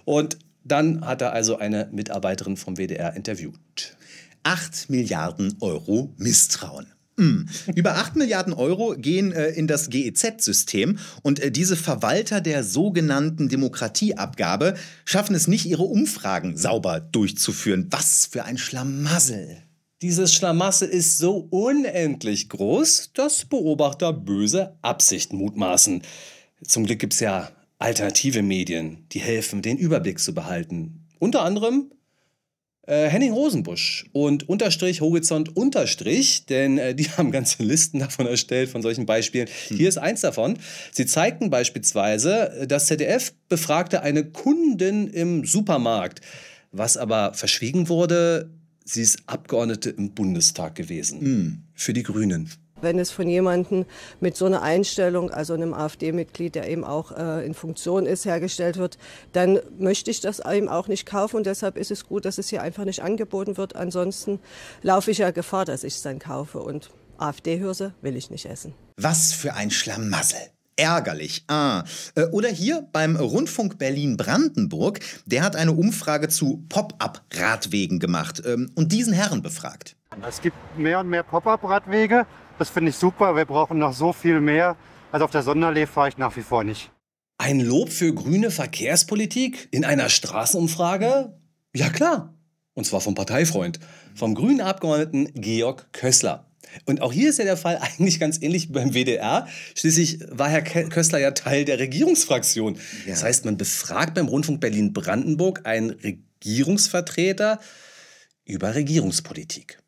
Und 0.04 0.38
dann 0.64 1.04
hat 1.04 1.22
er 1.22 1.32
also 1.32 1.58
eine 1.58 1.88
Mitarbeiterin 1.92 2.56
vom 2.56 2.76
WDR 2.76 3.14
interviewt. 3.16 3.96
8 4.44 4.88
Milliarden 4.88 5.56
Euro 5.60 6.14
Misstrauen. 6.16 6.86
Mm. 7.16 7.46
Über 7.74 7.96
8 7.96 8.14
Milliarden 8.14 8.52
Euro 8.52 8.94
gehen 8.96 9.32
äh, 9.32 9.48
in 9.48 9.66
das 9.66 9.90
GEZ-System 9.90 11.00
und 11.22 11.40
äh, 11.40 11.50
diese 11.50 11.74
Verwalter 11.74 12.40
der 12.40 12.62
sogenannten 12.62 13.48
Demokratieabgabe 13.48 14.74
schaffen 15.04 15.34
es 15.34 15.48
nicht, 15.48 15.66
ihre 15.66 15.82
Umfragen 15.82 16.56
sauber 16.56 17.00
durchzuführen. 17.00 17.88
Was 17.90 18.26
für 18.30 18.44
ein 18.44 18.58
Schlamassel. 18.58 19.67
Dieses 20.00 20.32
Schlamassel 20.32 20.88
ist 20.88 21.18
so 21.18 21.48
unendlich 21.50 22.48
groß, 22.48 23.10
dass 23.14 23.44
Beobachter 23.44 24.12
böse 24.12 24.76
Absichten 24.80 25.38
mutmaßen. 25.38 26.02
Zum 26.62 26.86
Glück 26.86 27.00
gibt 27.00 27.14
es 27.14 27.20
ja 27.20 27.50
alternative 27.80 28.42
Medien, 28.42 29.06
die 29.10 29.18
helfen, 29.18 29.60
den 29.60 29.76
Überblick 29.76 30.20
zu 30.20 30.34
behalten. 30.34 31.04
Unter 31.18 31.42
anderem 31.42 31.90
äh, 32.86 33.08
Henning 33.08 33.32
Rosenbusch 33.32 34.06
und 34.12 34.48
Unterstrich 34.48 35.00
Horizont 35.00 35.56
Unterstrich, 35.56 36.46
denn 36.46 36.78
äh, 36.78 36.94
die 36.94 37.10
haben 37.16 37.32
ganze 37.32 37.64
Listen 37.64 37.98
davon 37.98 38.26
erstellt, 38.26 38.70
von 38.70 38.82
solchen 38.82 39.04
Beispielen. 39.04 39.48
Hm. 39.66 39.76
Hier 39.78 39.88
ist 39.88 39.98
eins 39.98 40.20
davon. 40.20 40.60
Sie 40.92 41.06
zeigten 41.06 41.50
beispielsweise, 41.50 42.66
das 42.68 42.86
ZDF 42.86 43.32
befragte 43.48 44.02
eine 44.02 44.24
Kundin 44.24 45.08
im 45.08 45.44
Supermarkt. 45.44 46.20
Was 46.70 46.96
aber 46.96 47.34
verschwiegen 47.34 47.88
wurde, 47.88 48.50
Sie 48.88 49.02
ist 49.02 49.18
Abgeordnete 49.26 49.90
im 49.90 50.14
Bundestag 50.14 50.74
gewesen. 50.74 51.20
Mhm. 51.20 51.62
Für 51.74 51.92
die 51.92 52.02
Grünen. 52.02 52.50
Wenn 52.80 52.98
es 52.98 53.10
von 53.10 53.28
jemandem 53.28 53.84
mit 54.20 54.36
so 54.36 54.46
einer 54.46 54.62
Einstellung, 54.62 55.30
also 55.30 55.52
einem 55.52 55.74
AfD-Mitglied, 55.74 56.54
der 56.54 56.70
eben 56.70 56.84
auch 56.84 57.12
äh, 57.12 57.44
in 57.44 57.52
Funktion 57.52 58.06
ist, 58.06 58.24
hergestellt 58.24 58.78
wird, 58.78 58.96
dann 59.32 59.58
möchte 59.78 60.10
ich 60.10 60.20
das 60.20 60.40
eben 60.40 60.68
auch 60.68 60.88
nicht 60.88 61.04
kaufen. 61.04 61.36
Und 61.36 61.46
deshalb 61.46 61.76
ist 61.76 61.90
es 61.90 62.06
gut, 62.06 62.24
dass 62.24 62.38
es 62.38 62.48
hier 62.48 62.62
einfach 62.62 62.84
nicht 62.86 63.02
angeboten 63.02 63.58
wird. 63.58 63.76
Ansonsten 63.76 64.38
laufe 64.80 65.10
ich 65.10 65.18
ja 65.18 65.32
Gefahr, 65.32 65.66
dass 65.66 65.84
ich 65.84 65.96
es 65.96 66.02
dann 66.02 66.18
kaufe. 66.18 66.60
Und 66.60 66.90
AfD-Hürse 67.18 67.92
will 68.00 68.16
ich 68.16 68.30
nicht 68.30 68.46
essen. 68.46 68.72
Was 68.96 69.34
für 69.34 69.52
ein 69.52 69.70
Schlamassel 69.70 70.38
ärgerlich. 70.78 71.44
Ah. 71.48 71.84
Äh, 72.14 72.24
oder 72.26 72.48
hier 72.48 72.86
beim 72.92 73.16
Rundfunk 73.16 73.78
Berlin-Brandenburg, 73.78 75.00
der 75.26 75.42
hat 75.42 75.56
eine 75.56 75.72
Umfrage 75.72 76.28
zu 76.28 76.64
Pop-up-Radwegen 76.68 77.98
gemacht 77.98 78.42
ähm, 78.46 78.70
und 78.74 78.92
diesen 78.92 79.12
Herren 79.12 79.42
befragt. 79.42 79.96
Es 80.26 80.40
gibt 80.40 80.56
mehr 80.76 81.00
und 81.00 81.08
mehr 81.08 81.22
Pop-up-Radwege. 81.22 82.26
Das 82.58 82.70
finde 82.70 82.90
ich 82.90 82.96
super. 82.96 83.36
Wir 83.36 83.44
brauchen 83.44 83.78
noch 83.78 83.92
so 83.92 84.12
viel 84.12 84.40
mehr. 84.40 84.76
Also 85.12 85.24
auf 85.24 85.30
der 85.30 85.42
Sonderlee 85.42 85.86
fahre 85.86 86.08
ich 86.08 86.18
nach 86.18 86.36
wie 86.36 86.42
vor 86.42 86.64
nicht. 86.64 86.90
Ein 87.38 87.60
Lob 87.60 87.90
für 87.90 88.12
grüne 88.12 88.50
Verkehrspolitik 88.50 89.68
in 89.70 89.84
einer 89.84 90.08
Straßenumfrage? 90.08 91.38
Ja 91.74 91.88
klar. 91.88 92.34
Und 92.74 92.84
zwar 92.84 93.00
vom 93.00 93.14
Parteifreund, 93.14 93.78
vom 94.14 94.34
grünen 94.34 94.60
Abgeordneten 94.60 95.40
Georg 95.40 95.92
Kössler. 95.92 96.47
Und 96.84 97.02
auch 97.02 97.12
hier 97.12 97.30
ist 97.30 97.38
ja 97.38 97.44
der 97.44 97.56
Fall 97.56 97.78
eigentlich 97.80 98.20
ganz 98.20 98.40
ähnlich 98.40 98.68
wie 98.68 98.72
beim 98.72 98.94
WDR. 98.94 99.46
Schließlich 99.74 100.20
war 100.30 100.48
Herr 100.48 100.62
Köstler 100.62 101.18
ja 101.18 101.32
Teil 101.32 101.64
der 101.64 101.78
Regierungsfraktion. 101.78 102.74
Ja. 102.74 103.12
Das 103.12 103.22
heißt, 103.22 103.44
man 103.44 103.56
befragt 103.56 104.14
beim 104.14 104.28
Rundfunk 104.28 104.60
Berlin-Brandenburg 104.60 105.62
einen 105.64 105.90
Regierungsvertreter 105.90 107.60
über 108.44 108.74
Regierungspolitik. 108.74 109.78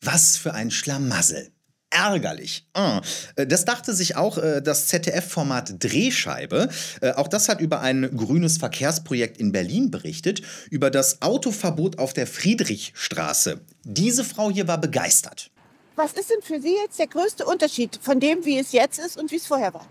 Was 0.00 0.36
für 0.36 0.54
ein 0.54 0.70
Schlamassel. 0.70 1.50
Ärgerlich. 1.90 2.66
Ah, 2.74 3.00
äh, 3.36 3.46
das 3.46 3.64
dachte 3.64 3.94
sich 3.94 4.16
auch 4.16 4.38
äh, 4.38 4.60
das 4.60 4.88
ZDF-Format 4.88 5.76
Drehscheibe. 5.78 6.68
Äh, 7.00 7.12
auch 7.12 7.28
das 7.28 7.48
hat 7.48 7.60
über 7.60 7.80
ein 7.80 8.16
grünes 8.16 8.58
Verkehrsprojekt 8.58 9.38
in 9.38 9.52
Berlin 9.52 9.90
berichtet, 9.90 10.42
über 10.68 10.90
das 10.90 11.22
Autoverbot 11.22 11.98
auf 11.98 12.12
der 12.12 12.26
Friedrichstraße. 12.26 13.60
Diese 13.84 14.24
Frau 14.24 14.50
hier 14.50 14.66
war 14.66 14.80
begeistert. 14.80 15.50
Was 15.96 16.12
ist 16.12 16.30
denn 16.30 16.42
für 16.42 16.60
Sie 16.60 16.74
jetzt 16.74 16.98
der 16.98 17.06
größte 17.06 17.46
Unterschied 17.46 17.98
von 18.02 18.20
dem, 18.20 18.44
wie 18.44 18.58
es 18.58 18.72
jetzt 18.72 18.98
ist 18.98 19.18
und 19.18 19.30
wie 19.30 19.36
es 19.36 19.46
vorher 19.46 19.72
war? 19.72 19.86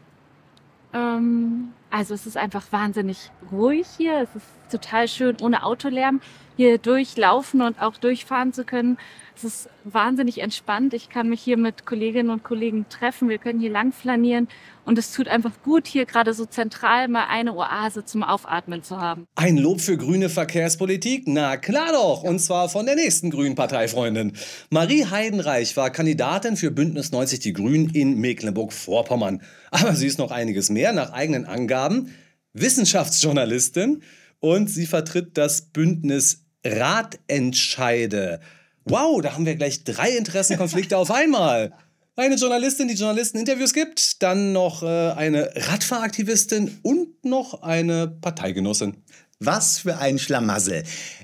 Ähm, 0.94 1.74
also 1.90 2.14
es 2.14 2.28
ist 2.28 2.38
einfach 2.38 2.72
wahnsinnig 2.72 3.32
ruhig 3.52 3.88
hier. 3.98 4.22
Es 4.22 4.36
ist 4.36 4.46
total 4.72 5.08
schön, 5.08 5.38
ohne 5.42 5.64
Autolärm 5.64 6.22
hier 6.58 6.78
durchlaufen 6.78 7.62
und 7.62 7.82
auch 7.82 7.98
durchfahren 7.98 8.54
zu 8.54 8.64
können. 8.64 8.98
Es 9.36 9.44
ist 9.44 9.70
wahnsinnig 9.84 10.42
entspannt. 10.42 10.94
Ich 10.94 11.10
kann 11.10 11.28
mich 11.28 11.42
hier 11.42 11.58
mit 11.58 11.86
Kolleginnen 11.88 12.30
und 12.30 12.44
Kollegen 12.44 12.88
treffen. 12.88 13.28
Wir 13.28 13.40
können 13.40 13.60
hier 13.60 13.72
lang 13.72 13.92
flanieren. 13.92 14.48
Und 14.86 15.00
es 15.00 15.12
tut 15.12 15.28
einfach 15.28 15.52
gut, 15.64 15.88
hier 15.88 16.06
gerade 16.06 16.34
so 16.34 16.46
zentral 16.46 17.08
mal 17.08 17.26
eine 17.28 17.56
Oase 17.56 18.06
zum 18.06 18.24
Aufatmen 18.24 18.84
zu 18.84 19.02
haben. 19.02 19.28
Ein 19.36 19.58
Lob 19.58 19.82
für 19.82 19.98
grüne 19.98 20.30
Verkehrspolitik? 20.30 21.24
Na 21.26 21.58
klar 21.58 21.92
doch. 21.92 22.22
Und 22.22 22.40
zwar 22.40 22.70
von 22.70 22.86
der 22.86 22.96
nächsten 22.96 23.32
grünen 23.32 23.56
Parteifreundin. 23.56 24.34
Marie 24.70 25.06
Heidenreich 25.06 25.76
war 25.76 25.90
Kandidatin 25.90 26.56
für 26.56 26.70
Bündnis 26.70 27.12
90 27.12 27.40
Die 27.40 27.54
Grünen 27.54 27.90
in 27.90 28.20
Mecklenburg-Vorpommern. 28.20 29.42
Aber 29.72 29.96
sie 29.96 30.08
ist 30.08 30.20
noch 30.20 30.32
einiges 30.32 30.70
mehr 30.70 30.94
nach 30.94 31.12
eigenen 31.12 31.46
Angaben. 31.46 32.14
Wissenschaftsjournalistin 32.54 34.04
und 34.40 34.70
sie 34.70 34.86
vertritt 34.86 35.38
das 35.38 35.62
Bündnis 35.62 36.46
Ratentscheide. 36.64 38.40
Wow, 38.86 39.22
da 39.22 39.34
haben 39.34 39.48
wir 39.48 39.56
gleich 39.56 39.84
drei 39.84 40.12
Interessenkonflikte 40.12 40.98
auf 40.98 41.10
einmal. 41.10 41.74
eine 42.16 42.36
Journalistin, 42.36 42.88
die 42.88 42.96
Journalisten-Interviews 42.96 43.74
gibt, 43.74 44.24
dann 44.24 44.54
noch 44.54 44.84
äh, 44.84 45.12
eine 45.12 45.50
Radfahraktivistin 45.56 46.80
und 46.82 47.26
noch 47.26 47.62
eine 47.62 48.08
Parteigenossin. 48.08 49.04
Was 49.40 49.80
für 49.80 49.98
ein 49.98 50.18
Schlamassel. 50.18 50.84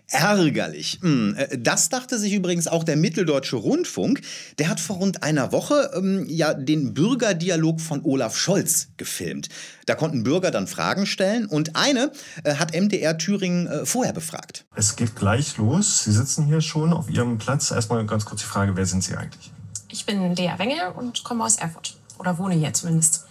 Ärgerlich. 0.10 0.99
Hm, 1.01 1.34
äh, 1.38 1.58
Das 1.58 1.88
dachte 1.88 2.19
sich 2.19 2.34
übrigens 2.34 2.67
auch 2.67 2.84
der 2.84 2.97
Mitteldeutsche 2.97 3.56
Rundfunk. 3.56 4.19
Der 4.60 4.67
hat 4.67 4.82
vor 4.82 4.97
rund 4.97 5.23
einer 5.23 5.54
Woche 5.54 5.91
ähm, 5.95 6.25
ja 6.27 6.54
den 6.54 6.93
Bürgerdialog 6.93 7.80
von 7.80 8.04
Olaf 8.04 8.36
Scholz 8.36 8.89
gefilmt. 8.97 9.47
Da 9.86 9.95
konnten 9.95 10.23
Bürger 10.23 10.51
dann 10.51 10.67
Fragen 10.67 11.06
stellen 11.06 11.45
und 11.45 11.77
eine 11.77 12.12
äh, 12.43 12.56
hat 12.56 12.75
MDR 12.75 13.17
Thüringen 13.17 13.67
äh, 13.67 13.86
vorher 13.86 14.12
befragt. 14.12 14.65
Es 14.75 14.97
geht 14.97 15.15
gleich 15.15 15.56
los. 15.56 16.04
Sie 16.04 16.12
sitzen 16.12 16.47
hier 16.47 16.60
schon 16.60 16.91
auf 16.91 17.10
Ihrem 17.10 17.38
Platz. 17.38 17.71
Erstmal 17.71 18.06
ganz 18.06 18.25
kurz 18.25 18.41
die 18.41 18.47
Frage, 18.47 18.75
wer 18.75 18.86
sind 18.86 19.06
Sie 19.06 19.15
eigentlich? 19.15 19.51
Ich 19.91 20.06
bin 20.06 20.36
Lea 20.36 20.54
Wengel 20.58 20.80
und 20.95 21.23
komme 21.23 21.43
aus 21.43 21.58
Erfurt. 21.58 21.95
Oder 22.17 22.38
wohne 22.38 22.56
hier 22.56 22.73
zumindest. 22.73 23.25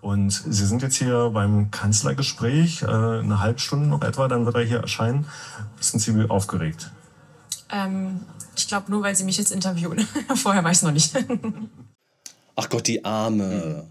Und 0.00 0.30
Sie 0.30 0.66
sind 0.66 0.82
jetzt 0.82 0.96
hier 0.96 1.30
beim 1.32 1.70
Kanzlergespräch, 1.70 2.82
äh, 2.82 2.86
eine 2.86 3.40
halbe 3.40 3.60
Stunde 3.60 3.86
noch 3.86 4.02
etwa, 4.02 4.26
dann 4.28 4.46
wird 4.46 4.56
er 4.56 4.64
hier 4.64 4.80
erscheinen. 4.80 5.26
Sind 5.78 6.00
Sie 6.00 6.28
aufgeregt? 6.28 6.90
Ähm, 7.70 8.20
ich 8.56 8.66
glaube 8.66 8.90
nur, 8.90 9.02
weil 9.02 9.14
Sie 9.14 9.24
mich 9.24 9.38
jetzt 9.38 9.52
interviewen. 9.52 10.06
Vorher 10.34 10.64
weiß 10.64 10.78
ich 10.78 10.82
noch 10.82 10.92
nicht. 10.92 11.14
Ach 12.56 12.68
Gott, 12.68 12.86
die 12.86 13.04
Arme. 13.04 13.84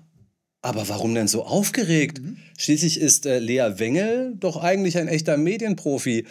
Aber 0.61 0.87
warum 0.89 1.15
denn 1.15 1.27
so 1.27 1.45
aufgeregt? 1.45 2.21
Schließlich 2.57 2.99
ist 2.99 3.25
äh, 3.25 3.39
Lea 3.39 3.73
Wengel 3.77 4.35
doch 4.35 4.57
eigentlich 4.57 4.97
ein 4.97 5.07
echter 5.07 5.37
Medienprofi. 5.37 6.27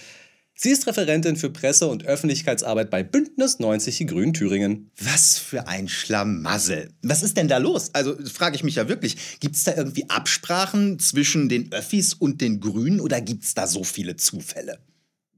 Sie 0.62 0.68
ist 0.68 0.86
Referentin 0.86 1.36
für 1.36 1.48
Presse- 1.48 1.88
und 1.88 2.04
Öffentlichkeitsarbeit 2.04 2.90
bei 2.90 3.02
Bündnis 3.02 3.60
90 3.60 3.96
Die 3.96 4.04
Grünen 4.04 4.34
Thüringen. 4.34 4.90
Was 5.02 5.38
für 5.38 5.66
ein 5.66 5.88
Schlamassel. 5.88 6.90
Was 7.00 7.22
ist 7.22 7.38
denn 7.38 7.48
da 7.48 7.56
los? 7.56 7.94
Also 7.94 8.14
frage 8.26 8.56
ich 8.56 8.62
mich 8.62 8.74
ja 8.74 8.86
wirklich, 8.86 9.40
gibt 9.40 9.56
es 9.56 9.64
da 9.64 9.74
irgendwie 9.74 10.10
Absprachen 10.10 10.98
zwischen 10.98 11.48
den 11.48 11.72
Öffis 11.72 12.12
und 12.12 12.42
den 12.42 12.60
Grünen 12.60 13.00
oder 13.00 13.22
gibt 13.22 13.44
es 13.44 13.54
da 13.54 13.66
so 13.66 13.84
viele 13.84 14.16
Zufälle? 14.16 14.80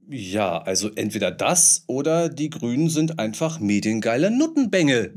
Ja, 0.09 0.61
also 0.61 0.91
entweder 0.93 1.31
das 1.31 1.85
oder 1.87 2.27
die 2.27 2.49
Grünen 2.49 2.89
sind 2.89 3.17
einfach 3.17 3.61
mediengeile 3.61 4.29
Nuttenbengel. 4.29 5.13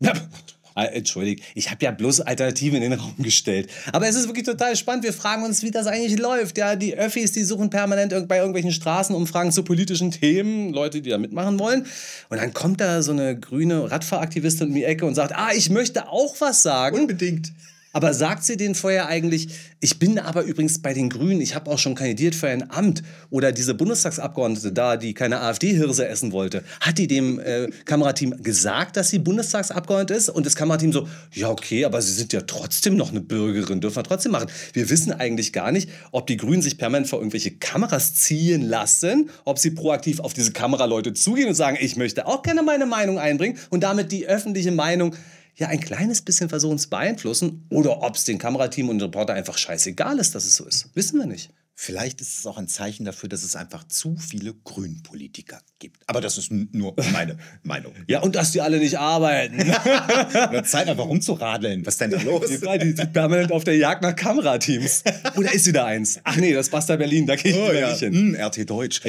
Ah, 0.76 0.86
Entschuldigt, 0.86 1.44
ich 1.54 1.70
habe 1.70 1.84
ja 1.84 1.92
bloß 1.92 2.22
Alternativen 2.22 2.82
in 2.82 2.90
den 2.90 2.98
Raum 2.98 3.14
gestellt. 3.18 3.70
Aber 3.92 4.08
es 4.08 4.16
ist 4.16 4.26
wirklich 4.26 4.44
total 4.44 4.74
spannend. 4.74 5.04
Wir 5.04 5.12
fragen 5.12 5.44
uns, 5.44 5.62
wie 5.62 5.70
das 5.70 5.86
eigentlich 5.86 6.18
läuft. 6.18 6.58
Ja, 6.58 6.74
die 6.74 6.96
Öffis, 6.96 7.30
die 7.30 7.44
suchen 7.44 7.70
permanent 7.70 8.26
bei 8.26 8.38
irgendwelchen 8.38 8.72
Straßenumfragen 8.72 9.52
zu 9.52 9.62
politischen 9.62 10.10
Themen, 10.10 10.72
Leute, 10.72 11.00
die 11.00 11.10
da 11.10 11.18
mitmachen 11.18 11.60
wollen. 11.60 11.86
Und 12.28 12.40
dann 12.40 12.52
kommt 12.52 12.80
da 12.80 13.02
so 13.02 13.12
eine 13.12 13.38
grüne 13.38 13.88
Radfahraktivistin 13.88 14.68
um 14.68 14.74
die 14.74 14.82
Ecke 14.82 15.06
und 15.06 15.14
sagt, 15.14 15.32
ah, 15.36 15.50
ich 15.54 15.70
möchte 15.70 16.08
auch 16.08 16.34
was 16.40 16.62
sagen. 16.62 16.98
Unbedingt. 16.98 17.52
Aber 17.94 18.12
sagt 18.12 18.42
sie 18.42 18.56
denen 18.56 18.74
vorher 18.74 19.06
eigentlich, 19.06 19.48
ich 19.80 20.00
bin 20.00 20.18
aber 20.18 20.42
übrigens 20.42 20.82
bei 20.82 20.92
den 20.92 21.08
Grünen, 21.08 21.40
ich 21.40 21.54
habe 21.54 21.70
auch 21.70 21.78
schon 21.78 21.94
kandidiert 21.94 22.34
für 22.34 22.48
ein 22.48 22.68
Amt. 22.70 23.04
Oder 23.30 23.52
diese 23.52 23.72
Bundestagsabgeordnete 23.74 24.72
da, 24.72 24.96
die 24.96 25.14
keine 25.14 25.40
AfD-Hirse 25.40 26.08
essen 26.08 26.32
wollte, 26.32 26.64
hat 26.80 26.98
die 26.98 27.06
dem 27.06 27.38
äh, 27.38 27.68
Kamerateam 27.84 28.42
gesagt, 28.42 28.96
dass 28.96 29.10
sie 29.10 29.20
Bundestagsabgeordnete 29.20 30.14
ist? 30.14 30.28
Und 30.28 30.44
das 30.44 30.56
Kamerateam 30.56 30.92
so, 30.92 31.06
ja 31.32 31.48
okay, 31.50 31.84
aber 31.84 32.02
sie 32.02 32.12
sind 32.12 32.32
ja 32.32 32.40
trotzdem 32.40 32.96
noch 32.96 33.12
eine 33.12 33.20
Bürgerin, 33.20 33.80
dürfen 33.80 33.96
wir 33.96 34.02
trotzdem 34.02 34.32
machen. 34.32 34.50
Wir 34.72 34.90
wissen 34.90 35.12
eigentlich 35.12 35.52
gar 35.52 35.70
nicht, 35.70 35.88
ob 36.10 36.26
die 36.26 36.36
Grünen 36.36 36.62
sich 36.62 36.76
permanent 36.78 37.06
vor 37.06 37.20
irgendwelche 37.20 37.52
Kameras 37.52 38.14
ziehen 38.14 38.62
lassen, 38.62 39.30
ob 39.44 39.60
sie 39.60 39.70
proaktiv 39.70 40.18
auf 40.18 40.34
diese 40.34 40.50
Kameraleute 40.50 41.12
zugehen 41.12 41.48
und 41.48 41.54
sagen, 41.54 41.78
ich 41.80 41.94
möchte 41.94 42.26
auch 42.26 42.42
gerne 42.42 42.64
meine 42.64 42.86
Meinung 42.86 43.20
einbringen 43.20 43.56
und 43.70 43.84
damit 43.84 44.10
die 44.10 44.26
öffentliche 44.26 44.72
Meinung 44.72 45.14
ja 45.56 45.68
ein 45.68 45.80
kleines 45.80 46.22
bisschen 46.22 46.48
versuchen 46.48 46.78
zu 46.78 46.90
beeinflussen 46.90 47.66
oder 47.70 48.02
ob 48.02 48.16
es 48.16 48.24
den 48.24 48.38
Kamerateam 48.38 48.88
und 48.88 48.98
den 48.98 49.06
Reporter 49.06 49.34
einfach 49.34 49.56
scheißegal 49.56 50.18
ist, 50.18 50.34
dass 50.34 50.44
es 50.44 50.56
so 50.56 50.64
ist. 50.64 50.90
Wissen 50.94 51.18
wir 51.18 51.26
nicht. 51.26 51.50
Vielleicht 51.76 52.20
ist 52.20 52.38
es 52.38 52.46
auch 52.46 52.56
ein 52.56 52.68
Zeichen 52.68 53.04
dafür, 53.04 53.28
dass 53.28 53.42
es 53.42 53.56
einfach 53.56 53.82
zu 53.88 54.16
viele 54.16 54.54
Grünpolitiker 54.54 55.60
gibt. 55.80 56.02
Aber 56.06 56.20
das 56.20 56.38
ist 56.38 56.52
nur 56.52 56.94
meine 57.12 57.36
Meinung. 57.64 57.92
Ja, 58.06 58.20
und 58.20 58.36
dass 58.36 58.52
die 58.52 58.60
alle 58.60 58.78
nicht 58.78 58.96
arbeiten. 58.98 59.58
Zeit 60.64 60.88
einfach 60.88 61.06
rumzuradeln. 61.06 61.84
Was 61.84 61.94
ist 61.94 62.00
denn 62.00 62.10
da 62.12 62.22
los? 62.22 62.46
Die, 62.48 62.78
die 62.78 62.92
sind 62.92 63.12
permanent 63.12 63.50
auf 63.50 63.64
der 63.64 63.76
Jagd 63.76 64.02
nach 64.02 64.14
Kamerateams. 64.14 65.02
Oder 65.36 65.52
ist 65.52 65.66
wieder 65.66 65.84
eins? 65.84 66.20
Ach 66.22 66.36
nee, 66.36 66.52
das 66.52 66.68
passt 66.68 66.90
da 66.90 66.96
Berlin, 66.96 67.26
da 67.26 67.34
gehe 67.34 67.50
ich 67.52 67.58
Oh 67.58 67.72
ja, 67.72 67.90
nicht 67.90 67.98
hin. 68.00 68.14
hm, 68.14 68.36
RT 68.36 68.70
Deutsch. 68.70 69.00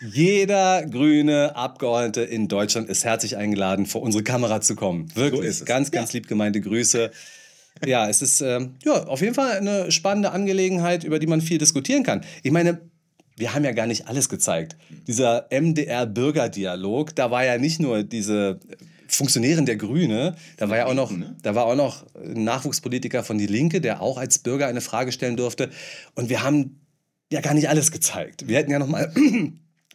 Jeder 0.00 0.84
grüne 0.86 1.54
Abgeordnete 1.54 2.22
in 2.22 2.48
Deutschland 2.48 2.88
ist 2.88 3.04
herzlich 3.04 3.36
eingeladen, 3.36 3.86
vor 3.86 4.02
unsere 4.02 4.24
Kamera 4.24 4.60
zu 4.60 4.74
kommen. 4.74 5.14
Wirklich. 5.14 5.58
So. 5.58 5.64
Ganz, 5.64 5.90
ganz 5.92 6.12
lieb 6.12 6.26
gemeinte 6.26 6.60
Grüße. 6.60 7.10
Ja, 7.84 8.08
es 8.08 8.22
ist 8.22 8.40
ähm, 8.40 8.76
ja, 8.84 9.04
auf 9.04 9.20
jeden 9.20 9.34
Fall 9.34 9.58
eine 9.58 9.90
spannende 9.90 10.30
Angelegenheit, 10.30 11.04
über 11.04 11.18
die 11.18 11.26
man 11.26 11.40
viel 11.40 11.58
diskutieren 11.58 12.02
kann. 12.02 12.24
Ich 12.42 12.52
meine, 12.52 12.80
wir 13.36 13.54
haben 13.54 13.64
ja 13.64 13.72
gar 13.72 13.86
nicht 13.86 14.06
alles 14.06 14.28
gezeigt. 14.28 14.76
Dieser 15.06 15.48
MDR-Bürgerdialog, 15.50 17.14
da 17.16 17.30
war 17.30 17.44
ja 17.44 17.58
nicht 17.58 17.80
nur 17.80 18.04
diese 18.04 18.60
Funktionärin 19.08 19.66
der 19.66 19.76
Grüne, 19.76 20.36
da 20.56 20.70
war 20.70 20.76
ja 20.76 20.86
auch 20.86 20.94
noch, 20.94 21.12
da 21.42 21.54
war 21.54 21.66
auch 21.66 21.74
noch 21.74 22.06
ein 22.14 22.44
Nachwuchspolitiker 22.44 23.24
von 23.24 23.38
Die 23.38 23.46
Linke, 23.46 23.80
der 23.80 24.00
auch 24.00 24.18
als 24.18 24.38
Bürger 24.38 24.66
eine 24.66 24.80
Frage 24.80 25.12
stellen 25.12 25.36
durfte. 25.36 25.70
Und 26.14 26.28
wir 26.28 26.42
haben 26.42 26.80
ja 27.32 27.40
gar 27.40 27.54
nicht 27.54 27.68
alles 27.68 27.90
gezeigt. 27.90 28.46
Wir 28.48 28.58
hätten 28.58 28.70
ja 28.70 28.78
noch 28.78 28.88
mal 28.88 29.12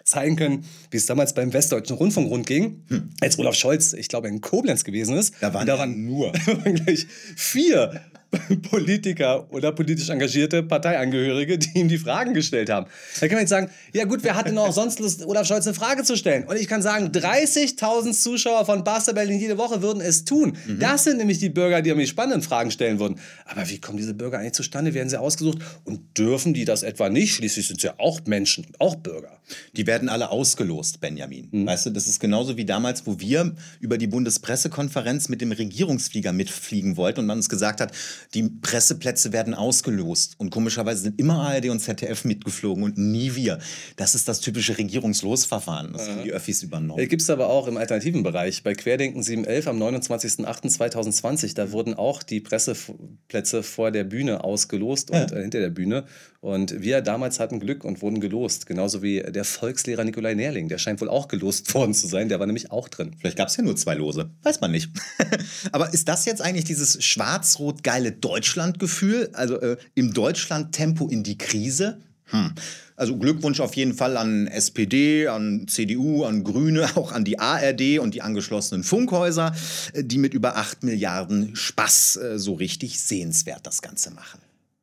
zeigen 0.09 0.35
können, 0.35 0.65
wie 0.91 0.97
es 0.97 1.05
damals 1.05 1.33
beim 1.33 1.53
Westdeutschen 1.53 1.95
Rundfunk 1.95 2.29
rund 2.29 2.45
ging, 2.45 2.83
als 3.21 3.39
Olaf 3.39 3.55
Scholz, 3.55 3.93
ich 3.93 4.07
glaube, 4.07 4.27
in 4.27 4.41
Koblenz 4.41 4.83
gewesen 4.83 5.15
ist. 5.17 5.35
Da 5.39 5.53
waren, 5.53 5.67
da 5.67 5.77
waren 5.77 6.05
nur 6.05 6.31
gleich 6.63 7.07
vier 7.35 8.01
Politiker 8.69 9.51
oder 9.51 9.71
politisch 9.71 10.09
engagierte 10.09 10.61
Parteiangehörige, 10.61 11.57
die 11.57 11.79
ihm 11.79 11.87
die 11.87 11.97
Fragen 11.97 12.33
gestellt 12.33 12.69
haben. 12.69 12.85
Da 13.19 13.27
kann 13.27 13.35
man 13.35 13.41
jetzt 13.41 13.49
sagen, 13.49 13.69
ja 13.93 14.05
gut, 14.05 14.19
wer 14.23 14.35
hatte 14.35 14.51
noch 14.51 14.71
sonst 14.71 14.99
Lust, 14.99 15.25
Olaf 15.25 15.47
Scholz 15.47 15.65
eine 15.65 15.73
Frage 15.73 16.03
zu 16.03 16.15
stellen? 16.15 16.43
Und 16.43 16.57
ich 16.57 16.67
kann 16.67 16.81
sagen, 16.81 17.07
30.000 17.07 18.13
Zuschauer 18.13 18.65
von 18.65 18.83
Barca 18.83 19.13
Berlin 19.13 19.39
jede 19.39 19.57
Woche 19.57 19.81
würden 19.81 20.01
es 20.01 20.25
tun. 20.25 20.57
Das 20.79 21.05
sind 21.05 21.17
nämlich 21.17 21.39
die 21.39 21.49
Bürger, 21.49 21.81
die 21.81 21.93
mir 21.93 22.01
die 22.01 22.07
spannenden 22.07 22.41
Fragen 22.41 22.69
stellen 22.69 22.99
würden. 22.99 23.19
Aber 23.45 23.67
wie 23.67 23.79
kommen 23.79 23.97
diese 23.97 24.13
Bürger 24.13 24.39
eigentlich 24.39 24.53
zustande? 24.53 24.93
Werden 24.93 25.09
sie 25.09 25.19
ausgesucht? 25.19 25.59
Und 25.83 26.17
dürfen 26.17 26.53
die 26.53 26.65
das 26.65 26.83
etwa 26.83 27.09
nicht? 27.09 27.33
Schließlich 27.33 27.67
sind 27.67 27.81
sie 27.81 27.87
ja 27.87 27.95
auch 27.97 28.21
Menschen 28.25 28.65
und 28.65 28.79
auch 28.79 28.95
Bürger. 28.95 29.39
Die 29.75 29.87
werden 29.87 30.09
alle 30.09 30.29
ausgelost, 30.29 31.01
Benjamin. 31.01 31.49
Weißt 31.51 31.87
du, 31.87 31.89
das 31.89 32.07
ist 32.07 32.19
genauso 32.19 32.57
wie 32.57 32.65
damals, 32.65 33.07
wo 33.07 33.19
wir 33.19 33.55
über 33.79 33.97
die 33.97 34.07
Bundespressekonferenz 34.07 35.29
mit 35.29 35.41
dem 35.41 35.51
Regierungsflieger 35.51 36.33
mitfliegen 36.33 36.97
wollten 36.97 37.21
und 37.21 37.25
man 37.25 37.37
uns 37.37 37.49
gesagt 37.49 37.81
hat, 37.81 37.91
die 38.33 38.43
Presseplätze 38.43 39.33
werden 39.33 39.53
ausgelost. 39.53 40.35
Und 40.37 40.49
komischerweise 40.49 41.03
sind 41.03 41.19
immer 41.19 41.41
ARD 41.41 41.69
und 41.69 41.79
ZDF 41.79 42.25
mitgeflogen 42.25 42.83
und 42.83 42.97
nie 42.97 43.35
wir. 43.35 43.59
Das 43.95 44.15
ist 44.15 44.27
das 44.27 44.39
typische 44.39 44.77
Regierungslosverfahren. 44.77 45.93
Das 45.93 46.09
haben 46.09 46.23
die 46.23 46.31
Öffis 46.31 46.63
übernommen. 46.63 47.07
Gibt 47.07 47.21
es 47.21 47.29
aber 47.29 47.49
auch 47.49 47.67
im 47.67 47.77
alternativen 47.77 48.23
Bereich. 48.23 48.63
Bei 48.63 48.73
Querdenken 48.73 49.23
711 49.23 49.67
am 49.67 49.81
29.08.2020, 49.81 51.55
da 51.55 51.71
wurden 51.71 51.93
auch 51.93 52.23
die 52.23 52.39
Presseplätze 52.39 53.63
vor 53.63 53.91
der 53.91 54.03
Bühne 54.03 54.43
ausgelost 54.43 55.11
und 55.11 55.31
äh, 55.31 55.41
hinter 55.41 55.59
der 55.59 55.69
Bühne. 55.69 56.05
Und 56.41 56.81
wir 56.81 57.01
damals 57.01 57.39
hatten 57.39 57.59
Glück 57.59 57.83
und 57.83 58.01
wurden 58.01 58.21
gelost. 58.21 58.65
Genauso 58.65 59.03
wie 59.03 59.21
der 59.21 59.43
Volkslehrer 59.43 60.05
Nikolai 60.05 60.35
Nerling. 60.35 60.69
Der 60.69 60.77
scheint 60.77 61.01
wohl 61.01 61.09
auch 61.09 61.27
gelost 61.27 61.73
worden 61.73 61.93
zu 61.93 62.07
sein. 62.07 62.29
Der 62.29 62.39
war 62.39 62.45
nämlich 62.45 62.71
auch 62.71 62.87
drin. 62.87 63.15
Vielleicht 63.19 63.37
gab 63.37 63.49
es 63.49 63.57
ja 63.57 63.63
nur 63.63 63.75
zwei 63.75 63.95
Lose. 63.95 64.29
Weiß 64.43 64.61
man 64.61 64.71
nicht. 64.71 64.89
Aber 65.73 65.93
ist 65.93 66.07
das 66.07 66.25
jetzt 66.25 66.41
eigentlich 66.41 66.65
dieses 66.65 67.03
schwarz-rot-geile 67.03 68.13
Deutschland-Gefühl? 68.13 69.29
Also 69.33 69.59
äh, 69.59 69.77
im 69.95 70.13
Deutschland-Tempo 70.13 71.09
in 71.09 71.23
die 71.23 71.37
Krise? 71.37 71.99
Hm. 72.25 72.53
Also 72.95 73.17
Glückwunsch 73.17 73.59
auf 73.59 73.75
jeden 73.75 73.93
Fall 73.93 74.15
an 74.15 74.47
SPD, 74.47 75.27
an 75.27 75.67
CDU, 75.67 76.23
an 76.23 76.45
Grüne, 76.45 76.87
auch 76.95 77.11
an 77.11 77.25
die 77.25 77.39
ARD 77.39 77.99
und 77.99 78.13
die 78.13 78.21
angeschlossenen 78.21 78.85
Funkhäuser, 78.85 79.53
äh, 79.91 80.05
die 80.05 80.17
mit 80.17 80.33
über 80.33 80.55
8 80.55 80.83
Milliarden 80.83 81.53
Spaß 81.57 82.15
äh, 82.15 82.39
so 82.39 82.53
richtig 82.53 83.01
sehenswert 83.01 83.67
das 83.67 83.81
Ganze 83.81 84.11
machen. 84.11 84.39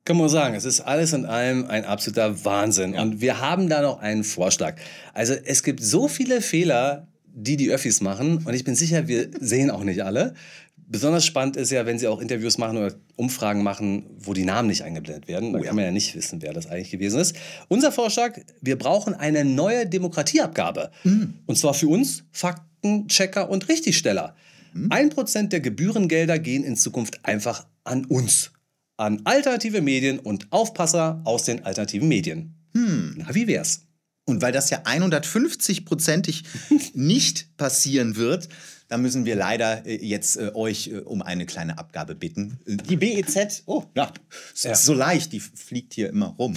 Kann 0.07 0.19
man 0.19 0.29
sagen, 0.29 0.55
es 0.55 0.65
ist 0.65 0.83
alles 0.83 1.13
in 1.13 1.27
allem 1.27 1.67
ein 1.67 1.85
absoluter 1.85 2.45
Wahnsinn. 2.45 2.95
Und 2.95 3.21
wir 3.21 3.41
haben 3.41 3.69
da 3.69 3.83
noch 3.83 3.99
einen 3.99 4.23
Vorschlag. 4.23 4.77
Also 5.13 5.35
es 5.35 5.65
gibt 5.65 5.83
so 5.83 6.07
viele 6.07 6.41
Fehler, 6.41 7.09
die 7.35 7.57
die 7.57 7.71
Öffis 7.71 8.01
machen. 8.01 8.39
Und 8.45 8.55
ich 8.55 8.63
bin 8.63 8.77
sicher, 8.77 9.09
wir 9.09 9.29
sehen 9.41 9.69
auch 9.69 9.83
nicht 9.83 10.05
alle. 10.05 10.35
Besonders 10.77 11.27
spannend 11.27 11.57
ist 11.57 11.73
ja, 11.73 11.87
wenn 11.87 11.99
sie 11.99 12.07
auch 12.07 12.21
Interviews 12.21 12.57
machen 12.57 12.79
oder 12.79 12.95
Umfragen 13.17 13.65
machen, 13.65 14.07
wo 14.21 14.33
die 14.33 14.45
Namen 14.45 14.69
nicht 14.69 14.83
eingeblendet 14.83 15.27
werden. 15.27 15.53
Da 15.53 15.59
kann 15.59 15.75
man 15.75 15.85
ja 15.85 15.91
nicht 15.91 16.15
wissen, 16.15 16.41
wer 16.41 16.53
das 16.53 16.69
eigentlich 16.69 16.93
gewesen 16.93 17.19
ist. 17.19 17.35
Unser 17.67 17.91
Vorschlag, 17.91 18.39
wir 18.61 18.79
brauchen 18.79 19.13
eine 19.13 19.45
neue 19.45 19.89
Demokratieabgabe. 19.89 20.93
Und 21.47 21.59
zwar 21.59 21.75
für 21.75 21.89
uns 21.89 22.23
Faktenchecker 22.31 23.51
und 23.51 23.69
Richtigsteller. 23.69 24.37
Ein 24.89 25.11
Prozent 25.11 25.53
der 25.53 25.59
Gebührengelder 25.59 26.39
gehen 26.39 26.63
in 26.63 26.77
Zukunft 26.77 27.19
einfach 27.25 27.67
an 27.83 28.05
uns. 28.05 28.53
An 28.97 29.21
alternative 29.25 29.83
Medien 29.83 30.19
und 30.19 30.51
Aufpasser 30.53 31.21
aus 31.25 31.45
den 31.45 31.65
alternativen 31.65 32.09
Medien. 32.09 32.55
Hm. 32.75 33.15
Na, 33.19 33.35
wie 33.35 33.47
wär's? 33.47 33.83
Und 34.25 34.43
weil 34.43 34.53
das 34.53 34.71
ja 34.71 34.83
150-prozentig 34.85 36.45
nicht 36.95 37.57
passieren 37.57 38.17
wird, 38.17 38.49
Da 38.89 38.99
müssen 38.99 39.25
wir 39.25 39.35
leider 39.35 39.85
äh, 39.85 39.97
jetzt 39.97 40.37
äh, 40.37 40.53
euch 40.55 40.87
äh, 40.89 40.99
um 40.99 41.21
eine 41.21 41.45
kleine 41.45 41.77
Abgabe 41.77 42.15
bitten. 42.15 42.61
Die 42.67 42.97
BEZ, 42.97 43.65
oh, 43.67 43.83
ja, 43.97 44.13
es 44.55 44.63
Ja. 44.63 44.73
ist 44.73 44.85
so 44.85 44.95
leicht, 44.95 45.33
die 45.33 45.41
fliegt 45.41 45.93
hier 45.95 46.09
immer 46.09 46.27
rum. 46.39 46.57